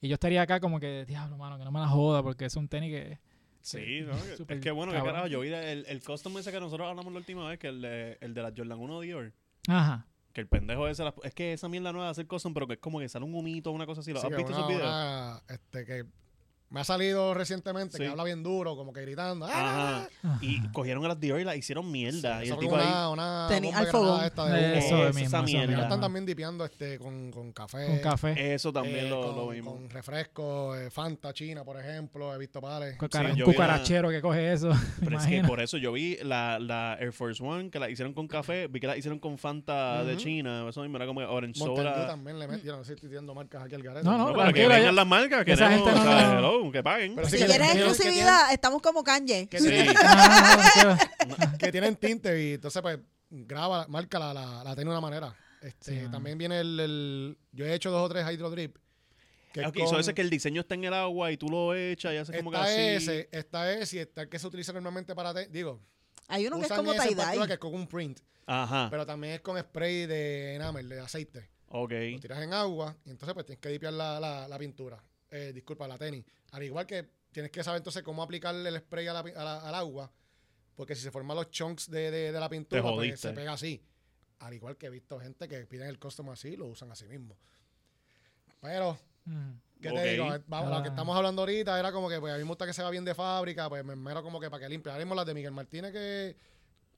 Y 0.00 0.08
yo 0.08 0.14
estaría 0.14 0.40
acá 0.42 0.60
como 0.60 0.78
que, 0.80 1.04
diablo, 1.06 1.36
mano, 1.38 1.58
que 1.58 1.64
no 1.64 1.70
me 1.72 1.80
la 1.80 1.88
joda, 1.88 2.22
porque 2.22 2.44
es 2.46 2.56
un 2.56 2.68
tenis 2.68 2.90
que... 2.90 3.18
Sí, 3.62 4.00
¿no? 4.02 4.12
Es 4.48 4.60
que 4.60 4.70
bueno, 4.70 4.92
que 4.92 5.02
carajo, 5.02 5.26
yo 5.28 5.40
vi 5.40 5.48
el, 5.48 5.84
el 5.86 6.02
custom 6.02 6.36
ese 6.38 6.52
que 6.52 6.60
nosotros 6.60 6.86
hablamos 6.88 7.10
la 7.12 7.18
última 7.18 7.48
vez, 7.48 7.58
que 7.58 7.68
el 7.68 7.80
de, 7.80 8.18
el 8.20 8.32
de 8.34 8.42
la 8.42 8.52
Jordan 8.54 8.78
1 8.78 9.00
Dior. 9.00 9.32
Aja. 9.68 10.06
Que 10.34 10.40
el 10.42 10.48
pendejo 10.48 10.86
ese, 10.88 11.04
la- 11.04 11.14
es 11.22 11.32
que 11.32 11.52
esa 11.54 11.68
mierda 11.68 11.92
nueva 11.92 12.06
de 12.08 12.10
hacer 12.10 12.26
custom, 12.26 12.52
pero 12.52 12.66
que 12.66 12.74
es 12.74 12.80
como 12.80 12.98
que 12.98 13.08
sale 13.08 13.24
un 13.24 13.34
humito 13.34 13.70
o 13.70 13.72
una 13.72 13.86
cosa 13.86 14.00
así. 14.02 14.12
¿Lo 14.12 14.20
Sí, 14.20 14.26
has 14.26 14.36
visto 14.36 14.52
una- 14.52 14.58
esos 14.58 14.68
videos? 14.68 14.82
una, 14.88 15.42
este, 15.48 15.84
que 15.86 16.04
me 16.74 16.80
ha 16.80 16.84
salido 16.84 17.32
recientemente, 17.34 17.96
Sí. 17.96 18.02
que 18.02 18.08
habla 18.10 18.24
bien 18.24 18.42
duro, 18.42 18.74
como 18.76 18.92
que 18.92 19.00
gritando. 19.02 19.46
¡Ah! 19.48 20.08
Ajá. 20.24 20.38
Y 20.40 20.60
cogieron 20.72 21.04
a 21.04 21.08
las 21.08 21.20
Dior 21.20 21.40
y 21.40 21.44
la 21.44 21.54
hicieron 21.54 21.90
mierda. 21.90 22.40
y 22.42 22.46
Eso 22.46 22.54
el 22.54 22.60
tipo 22.60 22.76
ahí. 22.76 22.82
una, 22.84 23.06
bomba 23.08 23.46
al 23.46 23.60
granada 23.60 23.92
fogón. 23.92 24.24
esta 24.24 24.44
de 24.46 24.50
humo. 24.52 24.74
Eso 24.74 25.08
Esa 25.08 25.18
mismo, 25.20 25.36
eso 25.38 25.42
mierda. 25.44 25.82
Están 25.84 26.00
también 26.00 26.26
dipeando 26.26 26.64
este, 26.64 26.98
con, 26.98 27.30
con 27.30 27.52
café. 27.52 27.86
Con 27.86 27.98
café. 28.00 28.54
Eso 28.54 28.72
también 28.72 29.06
eh, 29.06 29.08
lo, 29.08 29.22
con, 29.28 29.36
lo 29.36 29.48
vimos. 29.48 29.74
con 29.74 29.88
refresco, 29.90 30.76
eh, 30.76 30.90
Fanta 30.90 31.32
China, 31.32 31.64
por 31.64 31.78
ejemplo, 31.78 32.34
he 32.34 32.38
visto 32.38 32.60
pares. 32.60 32.98
Cucara- 32.98 33.26
Sí, 33.26 33.32
un 33.32 33.38
yo 33.38 33.46
vi 33.46 33.52
cucarachero 33.52 34.10
que 34.10 34.20
coge 34.20 34.52
eso. 34.52 34.70
Pero 35.00 35.16
es 35.18 35.24
que 35.26 35.30
imagino. 35.36 35.48
por 35.48 35.60
eso 35.60 35.76
yo 35.78 35.92
vi 35.92 36.16
la, 36.22 36.58
la 36.58 36.96
Air 37.00 37.12
Force 37.12 37.42
One 37.42 37.70
que 37.70 37.78
la 37.78 37.88
hicieron 37.88 38.12
con 38.12 38.26
café, 38.26 38.66
vi 38.66 38.80
que 38.80 38.86
la 38.88 38.96
hicieron 38.96 39.18
con 39.20 39.38
Fanta 39.38 40.02
de 40.04 40.14
Ujú. 40.14 40.22
China, 40.22 40.66
eso 40.68 40.82
mismo 40.82 40.96
era 40.96 41.06
como 41.06 41.20
Orange 41.20 41.60
Mountain 41.60 41.84
Dew 41.86 41.94
Soda. 41.94 42.06
también 42.08 42.38
le 42.38 42.48
metieron, 42.48 42.80
no 42.80 42.84
sé 42.84 42.96
si 42.96 43.06
estoy 43.06 43.34
marcas 43.34 43.62
aquí 43.62 43.74
al 43.76 43.82
garete. 43.82 44.04
No, 44.04 44.12
no, 44.12 44.18
No, 44.18 44.24
pero 44.26 44.36
que 44.36 44.42
tranquilo, 44.42 44.68
ya- 44.70 44.76
vengan 44.78 44.96
las 44.96 45.06
marcas, 45.06 45.44
que 45.44 45.52
esa 45.52 45.70
gente 45.70 45.90
no- 45.92 46.00
o 46.00 46.02
sea, 46.02 46.40
que 46.72 46.82
paguen. 46.82 47.14
Pero 47.14 47.28
Si 47.28 47.38
sí 47.38 47.44
quieres 47.44 47.70
tienen- 47.70 47.86
exclusividad, 47.88 48.52
estamos 48.52 48.80
como 48.82 49.02
Kanye. 49.04 49.46
Que, 49.48 49.58
Sí. 49.60 49.68
tienen, 51.70 51.96
que 51.96 52.06
tinte 52.06 52.42
y 52.42 52.52
entonces 52.54 52.82
pues 52.82 52.98
graba, 53.30 53.86
marca 53.88 54.18
la, 54.18 54.34
la, 54.34 54.64
la 54.64 54.74
tiene 54.74 54.90
de 54.90 54.96
una 54.96 55.00
manera. 55.00 55.34
Este, 55.62 56.02
Sí, 56.04 56.10
también 56.10 56.36
viene 56.38 56.60
el, 56.60 56.78
el- 56.80 57.38
yo 57.52 57.64
he 57.64 57.74
hecho 57.74 57.90
dos 57.90 58.04
o 58.04 58.08
tres 58.08 58.26
hydro 58.30 58.50
drip. 58.50 58.76
Que 59.52 59.60
es 59.62 59.66
Ok, 59.68 59.78
con- 59.78 59.88
so 59.88 59.98
ese 60.00 60.12
que 60.14 60.20
el 60.22 60.30
diseño 60.30 60.60
está 60.62 60.74
en 60.74 60.84
el 60.84 60.92
agua 60.94 61.30
y 61.30 61.36
tú 61.36 61.48
lo 61.48 61.74
echas 61.74 62.12
y 62.12 62.16
haces 62.16 62.36
como 62.36 62.50
que 62.50 62.56
está 62.56 62.66
así. 62.68 62.80
ese, 62.80 63.28
está 63.30 63.72
ese 63.72 63.96
y 63.96 63.98
está 64.00 64.22
el 64.22 64.28
que 64.28 64.38
se 64.38 64.46
utiliza 64.46 64.72
normalmente 64.72 65.14
para, 65.14 65.32
te- 65.32 65.46
digo, 65.46 65.80
Hay 66.28 66.46
uno 66.46 66.58
que 66.58 66.66
es 66.66 66.72
como 66.72 66.92
tie-dye. 66.92 67.46
que 67.46 67.52
es 67.52 67.58
con 67.58 67.72
un 67.74 67.86
print, 67.86 68.18
Ajá, 68.46 68.88
pero 68.90 69.06
también 69.06 69.34
es 69.34 69.40
con 69.40 69.58
spray 69.58 70.06
de 70.06 70.56
enamel, 70.56 70.88
de 70.88 71.00
aceite. 71.00 71.48
ok. 71.68 71.92
Lo 72.14 72.18
tiras 72.20 72.42
en 72.42 72.52
agua 72.52 72.96
y 73.06 73.10
entonces 73.10 73.32
pues 73.32 73.46
tienes 73.46 73.60
que 73.60 73.68
dipiar 73.68 73.92
la, 73.92 74.18
la, 74.18 74.48
la 74.48 74.58
pintura. 74.58 75.00
Eh, 75.36 75.52
disculpa, 75.52 75.88
la 75.88 75.98
tenis. 75.98 76.24
Al 76.52 76.62
igual 76.62 76.86
que 76.86 77.08
tienes 77.32 77.50
que 77.50 77.64
saber 77.64 77.78
entonces 77.78 78.02
cómo 78.04 78.22
aplicarle 78.22 78.68
el 78.68 78.78
spray 78.78 79.08
a 79.08 79.12
la 79.12 79.24
pi- 79.24 79.32
a 79.34 79.42
la- 79.42 79.60
al 79.68 79.74
agua, 79.74 80.10
porque 80.76 80.94
si 80.94 81.02
se 81.02 81.10
forman 81.10 81.36
los 81.36 81.50
chunks 81.50 81.90
de, 81.90 82.10
de- 82.10 82.30
de 82.32 82.38
la 82.40 82.48
pintura, 82.48 82.82
pues 82.82 83.18
se 83.20 83.30
pega 83.32 83.52
así. 83.54 83.82
Al 84.38 84.54
igual 84.54 84.76
que 84.76 84.86
he 84.86 84.90
visto 84.90 85.18
gente 85.18 85.48
que 85.48 85.66
piden 85.66 85.88
el 85.88 85.98
custom 85.98 86.30
así, 86.30 86.56
lo 86.56 86.66
usan 86.66 86.90
así 86.92 87.06
mismo. 87.06 87.36
Pero. 88.60 88.96
¿qué 89.80 89.90
te 89.90 90.12
digo? 90.12 90.28
Vamos, 90.46 90.70
Lo 90.70 90.82
que 90.82 90.88
Ah. 90.88 90.92
estamos 90.92 91.16
hablando 91.16 91.42
ahorita 91.42 91.78
era 91.78 91.90
como 91.92 92.08
que 92.08 92.20
pues, 92.20 92.32
a 92.32 92.36
mí 92.36 92.42
me 92.44 92.48
gusta 92.48 92.66
que 92.66 92.72
se 92.72 92.82
va 92.82 92.90
bien 92.90 93.04
de 93.04 93.14
fábrica, 93.14 93.68
pues 93.68 93.84
me 93.84 93.96
mero 93.96 94.22
como 94.22 94.38
que 94.38 94.48
para 94.50 94.62
que 94.62 94.68
limpie. 94.68 94.90
Ahora 94.92 95.04
mismo 95.04 95.14
las 95.14 95.26
de 95.26 95.34
Miguel 95.34 95.50
Martínez 95.52 95.92
que, 95.92 96.36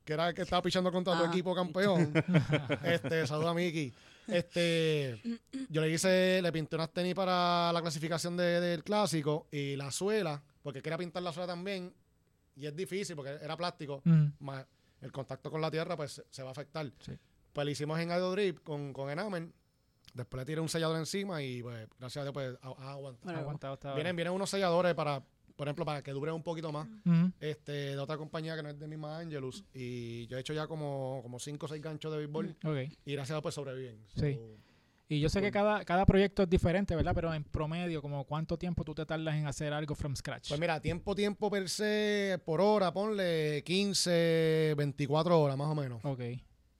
que 0.05 0.13
era 0.13 0.29
el 0.29 0.35
que 0.35 0.43
estaba 0.43 0.61
pichando 0.63 0.93
contra 0.93 1.15
tu 1.17 1.23
Ajá. 1.25 1.33
equipo 1.33 1.55
campeón. 1.55 2.13
este, 2.85 3.27
saluda 3.27 3.51
a 3.51 3.55
Miki. 3.55 3.93
Este, 4.29 5.21
yo 5.69 5.81
le 5.81 5.91
hice, 5.91 6.41
le 6.43 6.53
pinté 6.53 6.77
unas 6.77 6.93
tenis 6.93 7.15
para 7.15 7.73
la 7.73 7.81
clasificación 7.81 8.37
de- 8.37 8.61
del 8.61 8.83
clásico 8.85 9.47
y 9.51 9.77
la 9.77 9.91
suela, 9.91 10.43
porque 10.63 10.83
quería 10.83 10.99
pintar 10.99 11.23
la 11.23 11.33
suela 11.33 11.47
también, 11.47 11.93
y 12.57 12.67
es 12.67 12.75
difícil 12.75 13.15
porque 13.17 13.39
era 13.41 13.57
plástico, 13.57 14.01
Mm. 14.05 14.27
más 14.41 14.67
el 15.03 15.13
contacto 15.13 15.51
con 15.51 15.61
la 15.61 15.71
tierra 15.71 15.97
pues 15.97 16.23
se, 16.31 16.43
va 16.43 16.49
a 16.49 16.53
afectar. 16.53 16.91
Sí. 17.01 17.13
Pues 17.53 17.65
le 17.65 17.73
hicimos 17.73 17.99
en 18.01 18.11
Ido 18.11 18.33
Drip 18.33 18.63
con, 18.65 18.93
con 18.93 19.11
enamel, 19.11 19.53
después 20.15 20.41
le 20.41 20.45
tiré 20.47 20.61
un 20.61 20.69
sellador 20.69 20.97
encima 20.97 21.43
y 21.43 21.63
pues 21.63 21.87
gracias 21.99 22.23
a 22.23 22.25
Dios 22.25 22.33
pues 22.33 22.57
ha, 22.63 22.67
ha 22.69 22.93
aguantado. 22.93 23.19
Bueno, 23.25 23.39
Aguantado 23.41 23.75
hasta 23.75 23.89
ahora. 23.89 23.97
Vienen, 23.97 24.17
vienen 24.17 24.33
unos 24.35 24.51
selladores 24.51 24.95
para, 24.95 25.23
por 25.57 25.67
ejemplo, 25.69 25.85
para 25.85 26.03
que 26.03 26.13
dure 26.13 26.31
un 26.33 26.43
poquito 26.43 26.71
más. 26.71 26.87
Este, 27.41 27.73
de 27.73 27.99
otra 27.99 28.17
compañía 28.17 28.55
que 28.57 28.63
no 28.63 28.69
es 28.69 28.79
de 28.79 28.87
misma 28.87 29.19
Angelus. 29.19 29.65
Y 29.75 30.27
yo 30.29 30.37
he 30.37 30.41
hecho 30.41 30.53
ya 30.53 30.67
como, 30.67 31.21
como 31.23 31.39
cinco 31.39 31.67
o 31.67 31.69
seis 31.69 31.81
ganchos 31.83 32.13
de 32.13 32.19
béisbol. 32.19 32.57
Ok. 32.65 32.93
Y 33.05 33.13
gracias 33.13 33.31
a 33.31 33.35
Dios 33.35 33.43
pues 33.43 33.55
sobreviven. 33.55 33.99
Sí. 34.15 34.35
So, 34.35 34.57
Y 35.09 35.21
yo 35.21 35.29
sé 35.29 35.41
que 35.41 35.51
cada, 35.51 35.85
cada 35.85 36.05
proyecto 36.05 36.43
es 36.43 36.51
diferente, 36.51 36.95
¿verdad? 36.97 37.13
Pero 37.15 37.33
en 37.33 37.45
promedio, 37.45 38.03
como 38.03 38.25
¿cuánto 38.25 38.59
tiempo 38.59 38.85
tú 38.85 38.95
te 38.95 39.07
tardas 39.07 39.35
en 39.37 39.47
hacer 39.47 39.73
algo 39.73 39.95
from 39.95 40.15
scratch? 40.17 40.49
Pues 40.49 40.61
mira, 40.61 40.81
tiempo, 40.81 41.15
tiempo 41.15 41.51
per 41.51 41.69
se, 41.69 42.39
por 42.45 42.61
hora, 42.61 42.93
ponle 42.93 43.63
15, 43.65 44.75
24 44.77 45.41
horas 45.41 45.57
más 45.57 45.69
o 45.69 45.75
menos. 45.75 46.05
ok. 46.05 46.21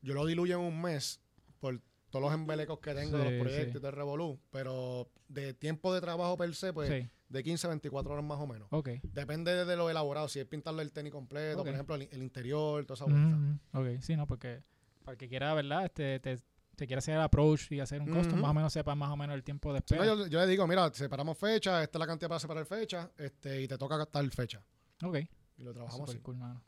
Yo 0.03 0.15
lo 0.15 0.27
diluyo 0.27 0.59
en 0.59 0.65
un 0.65 0.81
mes 0.83 1.21
por 1.59 1.81
todos 2.11 2.25
los 2.25 2.35
embelecos 2.35 2.79
que 2.79 2.95
tengo 2.95 3.17
de 3.19 3.25
Sí, 3.25 3.31
los 3.31 3.41
proyectos 3.43 3.73
sí. 3.73 3.79
y 3.79 3.83
del 3.83 3.93
Revolú. 3.93 4.39
Pero 4.51 5.11
de 5.29 5.55
tiempo 5.55 5.93
de 5.95 6.01
trabajo 6.01 6.37
per 6.37 6.55
se, 6.55 6.73
pues 6.73 6.89
sí. 6.89 7.09
De 7.29 7.43
15 7.43 7.67
a 7.67 7.71
24 7.71 8.13
horas 8.13 8.25
más 8.25 8.39
o 8.39 8.47
menos. 8.47 8.69
Ok. 8.71 8.89
Depende 9.03 9.65
de 9.65 9.77
lo 9.77 9.91
elaborado. 9.91 10.29
Si 10.29 10.39
es 10.41 10.47
pintarle 10.47 10.83
el 10.83 10.93
tenis 10.93 11.13
completo, 11.13 11.59
por 11.65 11.69
ejemplo, 11.69 11.95
el, 11.97 12.09
el 12.11 12.23
interior, 12.23 12.85
toda 12.87 12.95
esa 12.95 13.05
vuelta. 13.05 13.37
Mm, 13.37 13.61
ok, 13.73 14.01
sí, 14.03 14.17
no, 14.17 14.27
porque 14.27 14.63
para 15.05 15.13
el 15.13 15.19
que 15.19 15.29
quiera, 15.29 15.53
¿verdad? 15.55 15.87
Este, 15.87 16.21
te, 16.21 16.37
te 16.77 16.87
quiere 16.87 16.99
hacer 16.99 17.15
el 17.15 17.21
approach 17.23 17.71
y 17.73 17.81
hacer 17.81 18.01
un 18.01 18.09
custom, 18.09 18.35
Ujú. 18.35 18.43
más 18.43 18.51
o 18.51 18.55
menos 18.55 18.73
sepa 18.73 18.95
más 18.95 19.11
o 19.11 19.17
menos 19.17 19.35
el 19.35 19.43
tiempo 19.45 19.73
de 19.73 19.79
espera. 19.79 20.05
yo, 20.05 20.27
yo 20.27 20.39
le 20.41 20.47
digo, 20.47 20.67
mira, 20.67 20.93
separamos 20.93 21.37
fecha, 21.39 21.83
esta 21.83 21.99
es 21.99 22.01
la 22.01 22.07
cantidad 22.07 22.29
para 22.29 22.39
separar 22.41 22.65
fecha, 22.67 23.11
este, 23.17 23.63
y 23.63 23.69
te 23.69 23.77
toca 23.79 24.05
tal 24.07 24.31
fecha. 24.31 24.63
ok. 25.03 25.17
Y 25.59 25.63
lo 25.63 25.73
trabajamos 25.73 26.11
así. 26.11 26.19
cool, 26.21 26.37
mano. 26.37 26.63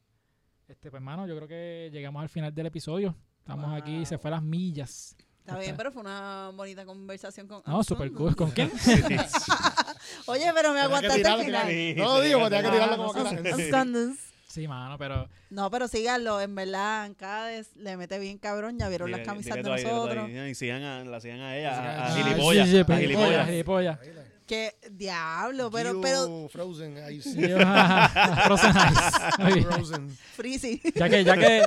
Este, 0.66 0.90
pues, 0.90 1.00
hermano, 1.00 1.26
yo 1.26 1.36
creo 1.36 1.46
que 1.48 1.90
llegamos 1.92 2.22
al 2.22 2.28
final 2.30 2.54
del 2.54 2.66
episodio. 2.66 3.14
Estamos 3.38 3.80
aquí, 3.80 4.04
se 4.06 4.18
fue 4.18 4.28
a 4.30 4.32
las 4.32 4.42
millas. 4.42 5.14
Está 5.49 5.61
bien, 5.61 5.76
pero 5.78 5.90
fue 5.90 6.03
una 6.03 6.51
bonita 6.55 6.84
conversación 6.84 7.49
con 7.49 7.62
No, 7.66 7.82
super 7.82 8.12
cool. 8.12 8.36
¿Con 8.36 8.51
quién? 8.51 8.70
Oye, 10.26 10.51
pero 10.55 10.74
me 10.74 10.80
que 10.80 10.84
aguantaste 10.84 11.26
al 11.26 11.42
final. 11.42 11.96
No 11.96 12.20
digo, 12.20 12.51
tenía 12.51 12.70
que 12.70 12.78
Ah, 12.78 12.96
como 12.96 13.14
stunned. 13.14 14.14
Sí, 14.46 14.68
mano, 14.68 14.99
pero 14.99 15.28
No, 15.49 15.70
pero 15.70 15.88
síganlo, 15.88 16.40
en 16.42 16.55
verdad, 16.55 17.05
Ancades 17.05 17.74
le 17.76 17.96
mete 17.96 18.18
bien 18.18 18.36
cabrón, 18.36 18.78
ya 18.78 18.90
vieron 18.90 19.11
las 19.11 19.20
camisas 19.20 19.57
de 19.57 19.62
nosotros. 19.62 20.28
Y 20.28 20.55
sigan 20.55 20.82
a, 20.82 21.05
la 21.05 21.18
sigan 21.18 21.40
a 21.40 21.57
ella, 21.57 21.74
Sigan 21.76 22.01
a, 22.01 22.14
gilipollas. 22.14 22.66
Sí, 22.66 22.72
sí, 22.72 22.78
a 22.80 22.86
pues, 22.86 22.99
gilipollas. 22.99 23.49
gilipollas. 23.49 23.99
Que 24.46 24.74
diablo, 24.90 25.70
pero, 25.70 26.01
pero, 26.01 26.49
Frozen 26.49 26.99
Ice. 27.12 27.30
Frozen 28.44 28.74
Ice. 28.76 29.62
Frozen. 29.62 30.11
Freezy. 30.11 30.80
Ya 30.94 31.09
que, 31.09 31.22
ya 31.22 31.36
que, 31.36 31.64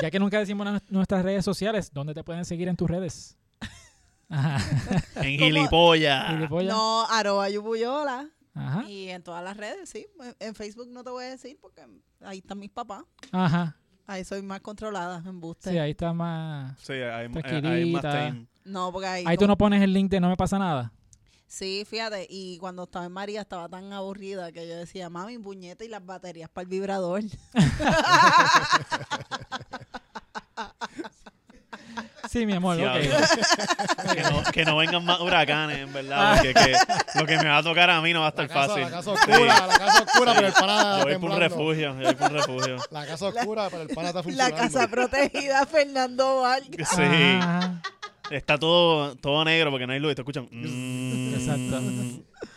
ya 0.00 0.10
que 0.10 0.18
nunca 0.18 0.38
decimos 0.38 0.66
nu- 0.66 0.80
nuestras 0.90 1.22
redes 1.24 1.44
sociales, 1.44 1.90
¿dónde 1.92 2.14
te 2.14 2.22
pueden 2.24 2.44
seguir 2.44 2.68
en 2.68 2.76
tus 2.76 2.88
redes? 2.90 3.36
Ajá. 4.28 4.58
En 5.16 5.38
gilipollas. 5.38 6.30
Gilipollas. 6.32 6.74
No, 6.74 7.06
arroba 7.08 7.48
yubuyola. 7.48 8.28
Ajá. 8.54 8.84
Y 8.88 9.10
en 9.10 9.22
todas 9.22 9.44
las 9.44 9.56
redes, 9.56 9.88
sí. 9.88 10.06
En- 10.40 10.54
Facebook 10.54 10.88
no 10.88 11.04
te 11.04 11.10
voy 11.10 11.24
a 11.24 11.28
decir 11.30 11.58
porque 11.60 11.82
ahí 12.22 12.38
están 12.38 12.58
mis 12.58 12.70
papás. 12.70 13.04
Ajá. 13.32 13.76
Ahí 14.06 14.24
soy 14.24 14.40
más 14.42 14.60
controlada, 14.60 15.22
en 15.26 15.40
buste. 15.40 15.70
Sí, 15.70 15.78
ahí 15.78 15.90
está 15.90 16.12
más. 16.12 16.78
Sí, 16.80 16.92
hay, 16.94 17.02
hay- 17.02 17.10
hay 17.22 17.28
más 17.28 17.42
Tranquilita. 17.42 18.00
tame. 18.12 18.46
No, 18.64 18.92
porque 18.92 19.06
ahí. 19.08 19.24
Ahí 19.26 19.36
tú 19.36 19.46
no 19.46 19.56
pones 19.58 19.82
el 19.82 19.92
link 19.92 20.10
de 20.10 20.20
no 20.20 20.28
me 20.28 20.36
pasa 20.36 20.58
nada. 20.58 20.92
Sí, 21.48 21.86
fíjate. 21.88 22.26
Y 22.28 22.58
cuando 22.58 22.84
estaba 22.84 23.06
en 23.06 23.12
María 23.12 23.42
estaba 23.42 23.68
tan 23.68 23.92
aburrida 23.92 24.50
que 24.52 24.66
yo 24.68 24.76
decía, 24.76 25.08
mami, 25.08 25.38
puñeta 25.38 25.84
y 25.84 25.88
las 25.88 26.04
baterías 26.04 26.50
para 26.50 26.64
el 26.64 26.68
vibrador. 26.68 27.22
Sí, 32.28 32.44
mi 32.44 32.54
amor, 32.54 32.76
ok. 32.76 32.92
Que, 34.12 34.20
no, 34.22 34.42
que 34.52 34.64
no 34.64 34.76
vengan 34.76 35.04
más 35.04 35.20
huracanes, 35.20 35.78
en 35.78 35.92
verdad. 35.92 36.36
Porque 36.36 36.52
que 36.54 36.76
lo 37.20 37.24
que 37.26 37.38
me 37.38 37.48
va 37.48 37.58
a 37.58 37.62
tocar 37.62 37.88
a 37.88 38.00
mí 38.02 38.12
no 38.12 38.20
va 38.20 38.26
a 38.26 38.28
estar 38.30 38.48
La 38.48 38.52
casa, 38.54 38.66
fácil. 38.68 38.82
la 38.82 38.90
casa 38.90 39.10
oscura, 39.12 39.66
la 39.66 39.78
casa 39.78 40.02
oscura, 40.02 40.34
pero 40.34 40.46
el 40.48 40.52
pana 40.52 40.98
Yo 40.98 41.04
voy 41.04 41.18
por 41.18 41.30
un 41.30 41.36
refugio. 41.38 41.96
Yo 42.00 42.04
voy 42.04 42.14
por 42.16 42.30
un 42.32 42.36
refugio. 42.36 42.76
La 42.90 43.06
casa 43.06 43.26
oscura, 43.28 43.68
pero 43.70 43.82
el 43.82 43.88
pana 43.88 44.08
está 44.08 44.18
La 44.18 44.22
funcionando. 44.24 44.56
casa 44.56 44.88
protegida 44.88 45.66
Fernando 45.66 46.40
Vargas. 46.40 46.88
Sí. 46.90 47.02
Ajá. 47.02 47.80
Está 48.30 48.58
todo, 48.58 49.14
todo 49.16 49.44
negro 49.44 49.70
porque 49.70 49.86
no 49.86 49.92
hay 49.92 50.00
luz 50.00 50.14
te 50.14 50.22
escuchan. 50.22 50.48
mm. 50.50 51.34
Exacto. 51.34 51.80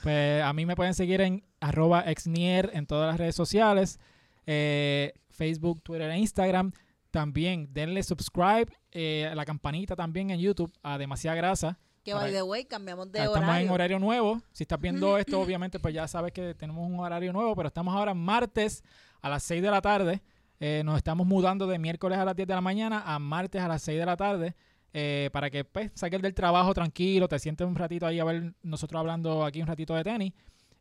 Pues 0.03 0.43
a 0.43 0.51
mí 0.53 0.65
me 0.65 0.75
pueden 0.75 0.93
seguir 0.93 1.21
en 1.21 1.43
arroba 1.59 2.01
exnier 2.01 2.71
en 2.73 2.85
todas 2.87 3.07
las 3.11 3.17
redes 3.19 3.35
sociales. 3.35 3.99
eh, 4.45 5.13
Facebook, 5.29 5.81
Twitter 5.83 6.09
e 6.09 6.17
Instagram. 6.17 6.71
También 7.11 7.67
denle 7.71 8.03
subscribe 8.03 8.67
eh, 8.91 9.27
a 9.31 9.35
la 9.35 9.45
campanita 9.45 9.95
también 9.95 10.31
en 10.31 10.39
YouTube 10.39 10.71
a 10.83 10.97
Demasiada 10.97 11.35
Grasa. 11.37 11.79
Que 12.03 12.13
by 12.13 12.31
the 12.31 12.41
way, 12.41 12.65
cambiamos 12.65 13.11
de 13.11 13.19
Ah, 13.19 13.25
estamos 13.25 13.47
horario. 13.49 13.67
en 13.67 13.73
horario 13.73 13.99
nuevo. 13.99 14.41
Si 14.51 14.63
estás 14.63 14.79
viendo 14.79 15.17
esto, 15.17 15.39
obviamente, 15.39 15.79
pues 15.79 15.93
ya 15.93 16.07
sabes 16.07 16.31
que 16.33 16.55
tenemos 16.55 16.87
un 16.89 16.99
horario 16.99 17.31
nuevo, 17.33 17.55
pero 17.55 17.67
estamos 17.67 17.93
ahora 17.95 18.13
martes 18.13 18.83
a 19.21 19.29
las 19.29 19.43
6 19.43 19.61
de 19.61 19.69
la 19.71 19.81
tarde. 19.81 20.21
Eh, 20.59 20.81
nos 20.83 20.97
estamos 20.97 21.25
mudando 21.27 21.67
de 21.67 21.77
miércoles 21.79 22.17
a 22.17 22.25
las 22.25 22.35
10 22.35 22.47
de 22.47 22.53
la 22.55 22.61
mañana 22.61 23.03
a 23.05 23.19
martes 23.19 23.61
a 23.61 23.67
las 23.67 23.81
6 23.83 23.99
de 23.99 24.05
la 24.05 24.17
tarde. 24.17 24.55
Eh, 24.93 25.29
para 25.31 25.49
que 25.49 25.63
pues, 25.65 25.91
saques 25.95 26.21
del 26.21 26.33
trabajo 26.33 26.73
tranquilo, 26.73 27.27
te 27.27 27.37
sientes 27.39 27.65
un 27.67 27.75
ratito 27.75 28.05
ahí 28.05 28.19
a 28.19 28.23
ver 28.23 28.53
nosotros 28.63 28.99
hablando 28.99 29.43
aquí 29.45 29.61
un 29.61 29.67
ratito 29.67 29.93
de 29.95 30.03
tenis. 30.03 30.33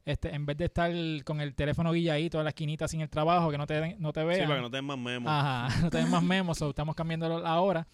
este, 0.04 0.34
en 0.34 0.46
vez 0.46 0.56
de 0.56 0.64
estar 0.66 0.90
con 1.24 1.40
el 1.42 1.54
teléfono 1.54 1.92
guilladito 1.92 2.38
en 2.38 2.44
la 2.44 2.50
esquinita 2.50 2.88
sin 2.88 3.02
el 3.02 3.10
trabajo, 3.10 3.50
que 3.50 3.58
no 3.58 3.66
te, 3.66 3.96
no 3.98 4.10
te 4.12 4.20
Sí, 4.22 4.26
vean. 4.26 4.48
para 4.48 4.56
que 4.58 4.62
no 4.62 4.70
tengan 4.70 4.86
más 4.86 4.98
memos. 4.98 5.30
Ajá, 5.30 5.68
no 5.82 5.90
tenemos 5.90 6.10
más 6.12 6.22
memos, 6.22 6.58
so 6.58 6.70
estamos 6.70 6.94
cambiando 6.94 7.38
la 7.40 7.60
hora. 7.60 7.86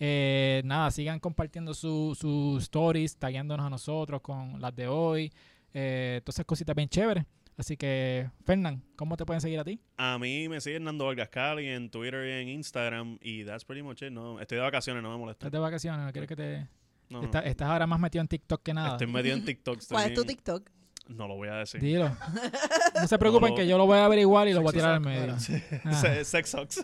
Eh, 0.00 0.62
nada, 0.64 0.90
sigan 0.90 1.18
compartiendo 1.20 1.74
sus 1.74 2.18
su 2.18 2.56
stories, 2.60 3.16
tagueándonos 3.18 3.66
a 3.66 3.70
nosotros 3.70 4.20
con 4.22 4.60
las 4.60 4.74
de 4.74 4.86
hoy. 4.88 5.30
Eh, 5.74 6.20
todas 6.24 6.36
esas 6.36 6.46
cositas 6.46 6.74
bien 6.74 6.88
chéveres. 6.88 7.24
Así 7.58 7.76
que, 7.76 8.30
Fernán, 8.44 8.84
¿cómo 8.94 9.16
te 9.16 9.26
pueden 9.26 9.40
seguir 9.40 9.58
a 9.58 9.64
ti? 9.64 9.80
A 9.96 10.16
mí 10.18 10.48
me 10.48 10.60
sigue 10.60 10.78
Nando 10.78 11.06
Vargas 11.06 11.28
Cali 11.28 11.66
en 11.66 11.90
Twitter 11.90 12.24
y 12.26 12.42
en 12.42 12.48
Instagram. 12.50 13.18
Y 13.20 13.44
that's 13.44 13.64
pretty 13.64 13.82
much 13.82 14.00
it. 14.02 14.12
No, 14.12 14.40
estoy 14.40 14.56
de 14.58 14.62
vacaciones, 14.62 15.02
no 15.02 15.10
me 15.10 15.18
molesta. 15.18 15.46
¿Estás 15.46 15.52
de 15.52 15.58
vacaciones? 15.58 16.06
¿No 16.06 16.12
quieres 16.12 16.28
que 16.28 16.36
te...? 16.36 16.68
No, 17.10 17.18
no. 17.20 17.24
Está- 17.24 17.40
estás 17.40 17.68
ahora 17.68 17.86
más 17.86 17.98
metido 17.98 18.22
en 18.22 18.28
TikTok 18.28 18.62
que 18.62 18.72
nada. 18.72 18.92
Estoy 18.92 19.08
metido 19.08 19.36
en 19.36 19.44
TikTok. 19.44 19.80
¿Cuál 19.88 20.08
es 20.10 20.14
tu 20.14 20.24
TikTok? 20.24 20.70
No 21.08 21.26
lo 21.26 21.36
voy 21.36 21.48
a 21.48 21.54
decir. 21.56 21.80
Dilo. 21.80 22.10
No 23.00 23.06
se 23.06 23.18
preocupen 23.18 23.50
No, 23.50 23.56
que 23.56 23.66
yo 23.66 23.78
lo 23.78 23.86
voy 23.86 23.98
a 23.98 24.04
averiguar 24.06 24.48
y 24.48 24.52
lo 24.52 24.60
voy 24.60 24.70
a 24.70 24.72
tirar 24.72 24.94
al 24.94 25.00
medio. 25.00 25.38
Se- 25.38 26.24
Sex 26.24 26.50
Sucks. 26.50 26.74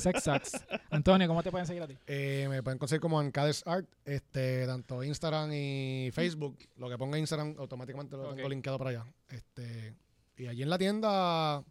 Sex 0.00 0.22
sucks. 0.24 0.64
Antonio, 0.90 1.26
¿cómo 1.28 1.42
te 1.42 1.50
pueden 1.50 1.66
seguir 1.66 1.82
a 1.82 1.86
ti? 1.88 1.96
Eh, 2.06 2.46
me 2.50 2.62
pueden 2.62 2.78
conseguir 2.78 3.00
como 3.00 3.20
en 3.22 3.30
Cades 3.30 3.62
Art, 3.66 3.86
este, 4.04 4.66
tanto 4.66 5.02
Instagram 5.02 5.50
y 5.52 6.10
Facebook. 6.12 6.58
Lo 6.76 6.88
que 6.88 6.98
ponga 6.98 7.18
Instagram 7.18 7.54
automáticamente 7.58 8.16
lo 8.16 8.34
tengo 8.34 8.48
linkeado 8.48 8.78
para 8.78 8.90
allá. 8.90 9.04
Este, 9.28 9.94
y 10.36 10.46
allí 10.46 10.62
en 10.62 10.70
la 10.70 10.78
tienda, 10.78 11.64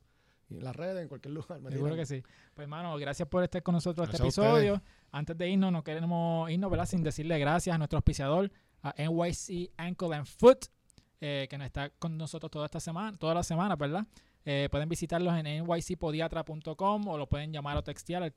y 0.49 0.57
en 0.57 0.63
las 0.63 0.75
redes, 0.75 1.01
en 1.01 1.07
cualquier 1.07 1.33
lugar. 1.33 1.59
me 1.61 1.69
Seguro 1.71 1.91
tiran. 1.93 1.99
que 1.99 2.05
sí. 2.07 2.23
Pues, 2.55 2.65
hermano, 2.65 2.97
gracias 2.97 3.27
por 3.29 3.43
estar 3.43 3.61
con 3.61 3.73
nosotros 3.75 4.07
este 4.09 4.17
Gracias 4.17 4.37
ustedes. 4.37 4.63
episodio. 4.65 4.81
Antes 5.11 5.37
de 5.37 5.49
irnos, 5.49 5.71
no 5.71 5.83
queremos 5.83 6.49
irnos, 6.49 6.71
¿verdad? 6.71 6.85
Sin 6.87 7.03
decirle 7.03 7.37
gracias 7.39 7.73
a 7.73 7.77
nuestro 7.77 7.97
auspiciador, 7.97 8.51
a 8.81 8.93
NYC 8.97 9.69
Ankle 9.77 10.15
and 10.15 10.25
Foot, 10.25 10.65
eh, 11.25 11.47
que 11.49 11.57
nos 11.57 11.65
está 11.67 11.89
con 11.91 12.17
nosotros 12.17 12.51
toda 12.51 12.65
esta 12.65 12.81
semana, 12.81 13.17
toda 13.17 13.33
la 13.33 13.43
semana, 13.43 13.77
¿verdad? 13.77 14.05
Eh, 14.43 14.67
pueden 14.69 14.89
visitarlos 14.89 15.33
en 15.37 15.45
nycpodiatra.com 15.45 17.07
o 17.07 17.17
lo 17.17 17.29
pueden 17.29 17.53
llamar 17.53 17.77
o 17.77 17.81
textear 17.81 18.23
al 18.23 18.33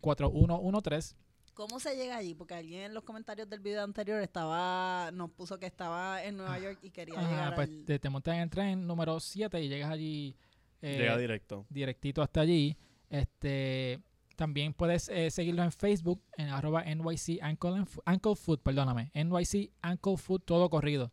347-696-4113. 0.00 1.14
¿Cómo 1.54 1.78
se 1.78 1.94
llega 1.96 2.16
allí? 2.16 2.34
Porque 2.34 2.54
alguien 2.54 2.84
en 2.84 2.94
los 2.94 3.04
comentarios 3.04 3.46
del 3.50 3.60
video 3.60 3.84
anterior 3.84 4.22
estaba 4.22 5.10
nos 5.12 5.30
puso 5.32 5.58
que 5.58 5.66
estaba 5.66 6.24
en 6.24 6.38
Nueva 6.38 6.58
York 6.58 6.78
y 6.80 6.90
quería 6.90 7.18
Ajá, 7.20 7.28
llegar 7.28 7.54
pues 7.54 7.68
al... 7.68 7.84
te, 7.84 7.98
te 7.98 8.08
montas 8.08 8.34
en 8.34 8.40
el 8.40 8.48
tren 8.50 8.86
número 8.86 9.20
7 9.20 9.60
y 9.62 9.68
llegas 9.68 9.90
allí. 9.90 10.34
eh, 10.80 10.96
Llega 10.96 11.18
directo. 11.18 11.66
directito 11.68 12.22
hasta 12.22 12.40
allí. 12.40 12.74
Este, 13.10 14.00
también 14.42 14.74
puedes 14.74 15.08
eh, 15.08 15.30
seguirlos 15.30 15.64
en 15.64 15.70
Facebook 15.70 16.20
en 16.36 16.48
arroba 16.48 16.82
NYC 16.82 17.40
Ankle, 17.42 17.84
Ankle 18.04 18.34
Food, 18.34 18.58
perdóname, 18.58 19.12
NYC 19.14 19.70
Ankle 19.80 20.16
Food 20.16 20.40
todo 20.40 20.68
corrido. 20.68 21.12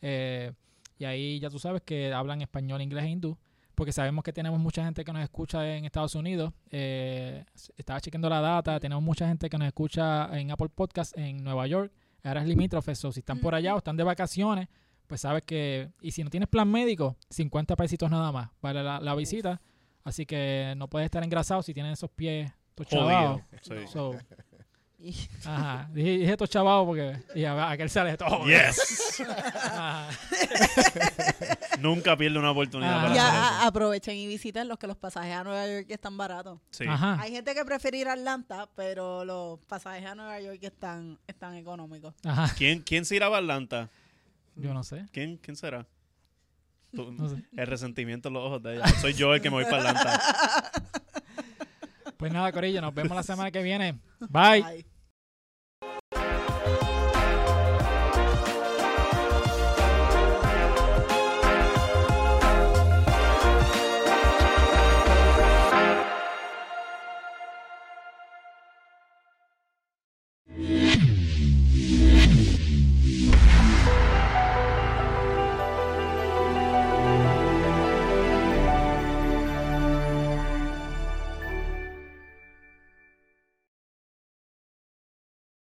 Eh, 0.00 0.50
y 0.96 1.04
ahí 1.04 1.38
ya 1.40 1.50
tú 1.50 1.58
sabes 1.58 1.82
que 1.82 2.10
hablan 2.10 2.40
español, 2.40 2.80
inglés 2.80 3.04
e 3.04 3.08
hindú, 3.08 3.36
porque 3.74 3.92
sabemos 3.92 4.24
que 4.24 4.32
tenemos 4.32 4.58
mucha 4.58 4.82
gente 4.82 5.04
que 5.04 5.12
nos 5.12 5.22
escucha 5.22 5.76
en 5.76 5.84
Estados 5.84 6.14
Unidos. 6.14 6.54
Eh, 6.70 7.44
estaba 7.76 8.00
chequeando 8.00 8.30
la 8.30 8.40
data, 8.40 8.80
tenemos 8.80 9.04
mucha 9.04 9.28
gente 9.28 9.50
que 9.50 9.58
nos 9.58 9.68
escucha 9.68 10.30
en 10.38 10.50
Apple 10.50 10.70
Podcast 10.74 11.14
en 11.18 11.44
Nueva 11.44 11.66
York. 11.66 11.92
Ahora 12.24 12.40
es 12.40 12.48
limítrofe, 12.48 12.94
so, 12.94 13.12
si 13.12 13.20
están 13.20 13.40
por 13.40 13.54
allá 13.54 13.74
o 13.74 13.78
están 13.78 13.98
de 13.98 14.04
vacaciones, 14.04 14.68
pues 15.06 15.20
sabes 15.20 15.42
que, 15.42 15.90
y 16.00 16.12
si 16.12 16.24
no 16.24 16.30
tienes 16.30 16.48
plan 16.48 16.70
médico, 16.70 17.18
50 17.28 17.76
pesitos 17.76 18.10
nada 18.10 18.32
más, 18.32 18.48
vale 18.62 18.82
la, 18.82 19.00
la 19.00 19.14
visita. 19.14 19.60
Así 20.02 20.24
que 20.24 20.72
no 20.78 20.88
puedes 20.88 21.04
estar 21.04 21.22
engrasado 21.22 21.62
si 21.62 21.74
tienes 21.74 21.92
esos 21.98 22.10
pies. 22.10 22.50
Jodido. 22.88 23.42
Sí. 23.62 23.74
So, 23.92 24.14
ajá, 25.46 25.88
dije, 25.94 26.10
dije 26.18 26.32
estos 26.32 26.50
chavados 26.50 26.86
porque 26.86 27.16
y 27.34 27.44
a- 27.44 27.70
aquel 27.70 27.88
sale 27.88 28.16
todo. 28.18 28.44
Yes. 28.46 29.20
Ajá. 29.56 30.08
Nunca 31.78 32.16
pierde 32.16 32.38
una 32.38 32.50
oportunidad 32.50 33.00
para 33.02 33.14
y 33.14 33.18
hacer 33.18 33.34
a- 33.34 33.38
eso. 33.38 33.38
a- 33.62 33.66
aprovechen 33.66 34.16
y 34.16 34.26
visiten 34.26 34.68
los 34.68 34.78
que 34.78 34.86
los 34.86 34.96
pasajes 34.98 35.34
a 35.34 35.42
Nueva 35.44 35.66
York 35.66 35.86
están 35.88 36.16
baratos. 36.16 36.58
Sí. 36.70 36.84
Ajá. 36.86 37.16
Hay 37.20 37.32
gente 37.32 37.54
que 37.54 37.64
prefiere 37.64 37.96
ir 37.98 38.08
a 38.08 38.12
Atlanta, 38.12 38.68
pero 38.76 39.24
los 39.24 39.58
pasajes 39.60 40.04
a 40.04 40.14
Nueva 40.14 40.38
York 40.40 40.58
están, 40.62 41.18
están 41.26 41.54
económicos. 41.56 42.14
Ajá. 42.24 42.52
¿Quién, 42.56 42.80
¿Quién 42.82 43.04
se 43.06 43.16
irá 43.16 43.28
a 43.28 43.36
Atlanta? 43.38 43.88
Yo 44.56 44.74
no 44.74 44.82
sé. 44.84 45.06
¿Quién, 45.12 45.38
quién 45.38 45.56
será? 45.56 45.86
Tú- 46.94 47.10
No 47.12 47.28
sé. 47.30 47.42
El 47.56 47.66
resentimiento 47.66 48.28
en 48.28 48.34
los 48.34 48.44
ojos 48.44 48.62
de 48.62 48.74
ella. 48.76 48.86
Soy 49.00 49.14
yo 49.14 49.32
el 49.34 49.40
que 49.40 49.48
me 49.48 49.56
voy 49.56 49.64
para 49.64 49.88
Atlanta. 49.90 50.72
Pues 52.20 52.34
nada, 52.34 52.52
Corillo, 52.52 52.82
nos 52.82 52.94
vemos 52.94 53.16
la 53.16 53.22
semana 53.22 53.50
que 53.50 53.62
viene. 53.62 53.98
Bye. 54.28 54.62
Bye. 54.62 54.86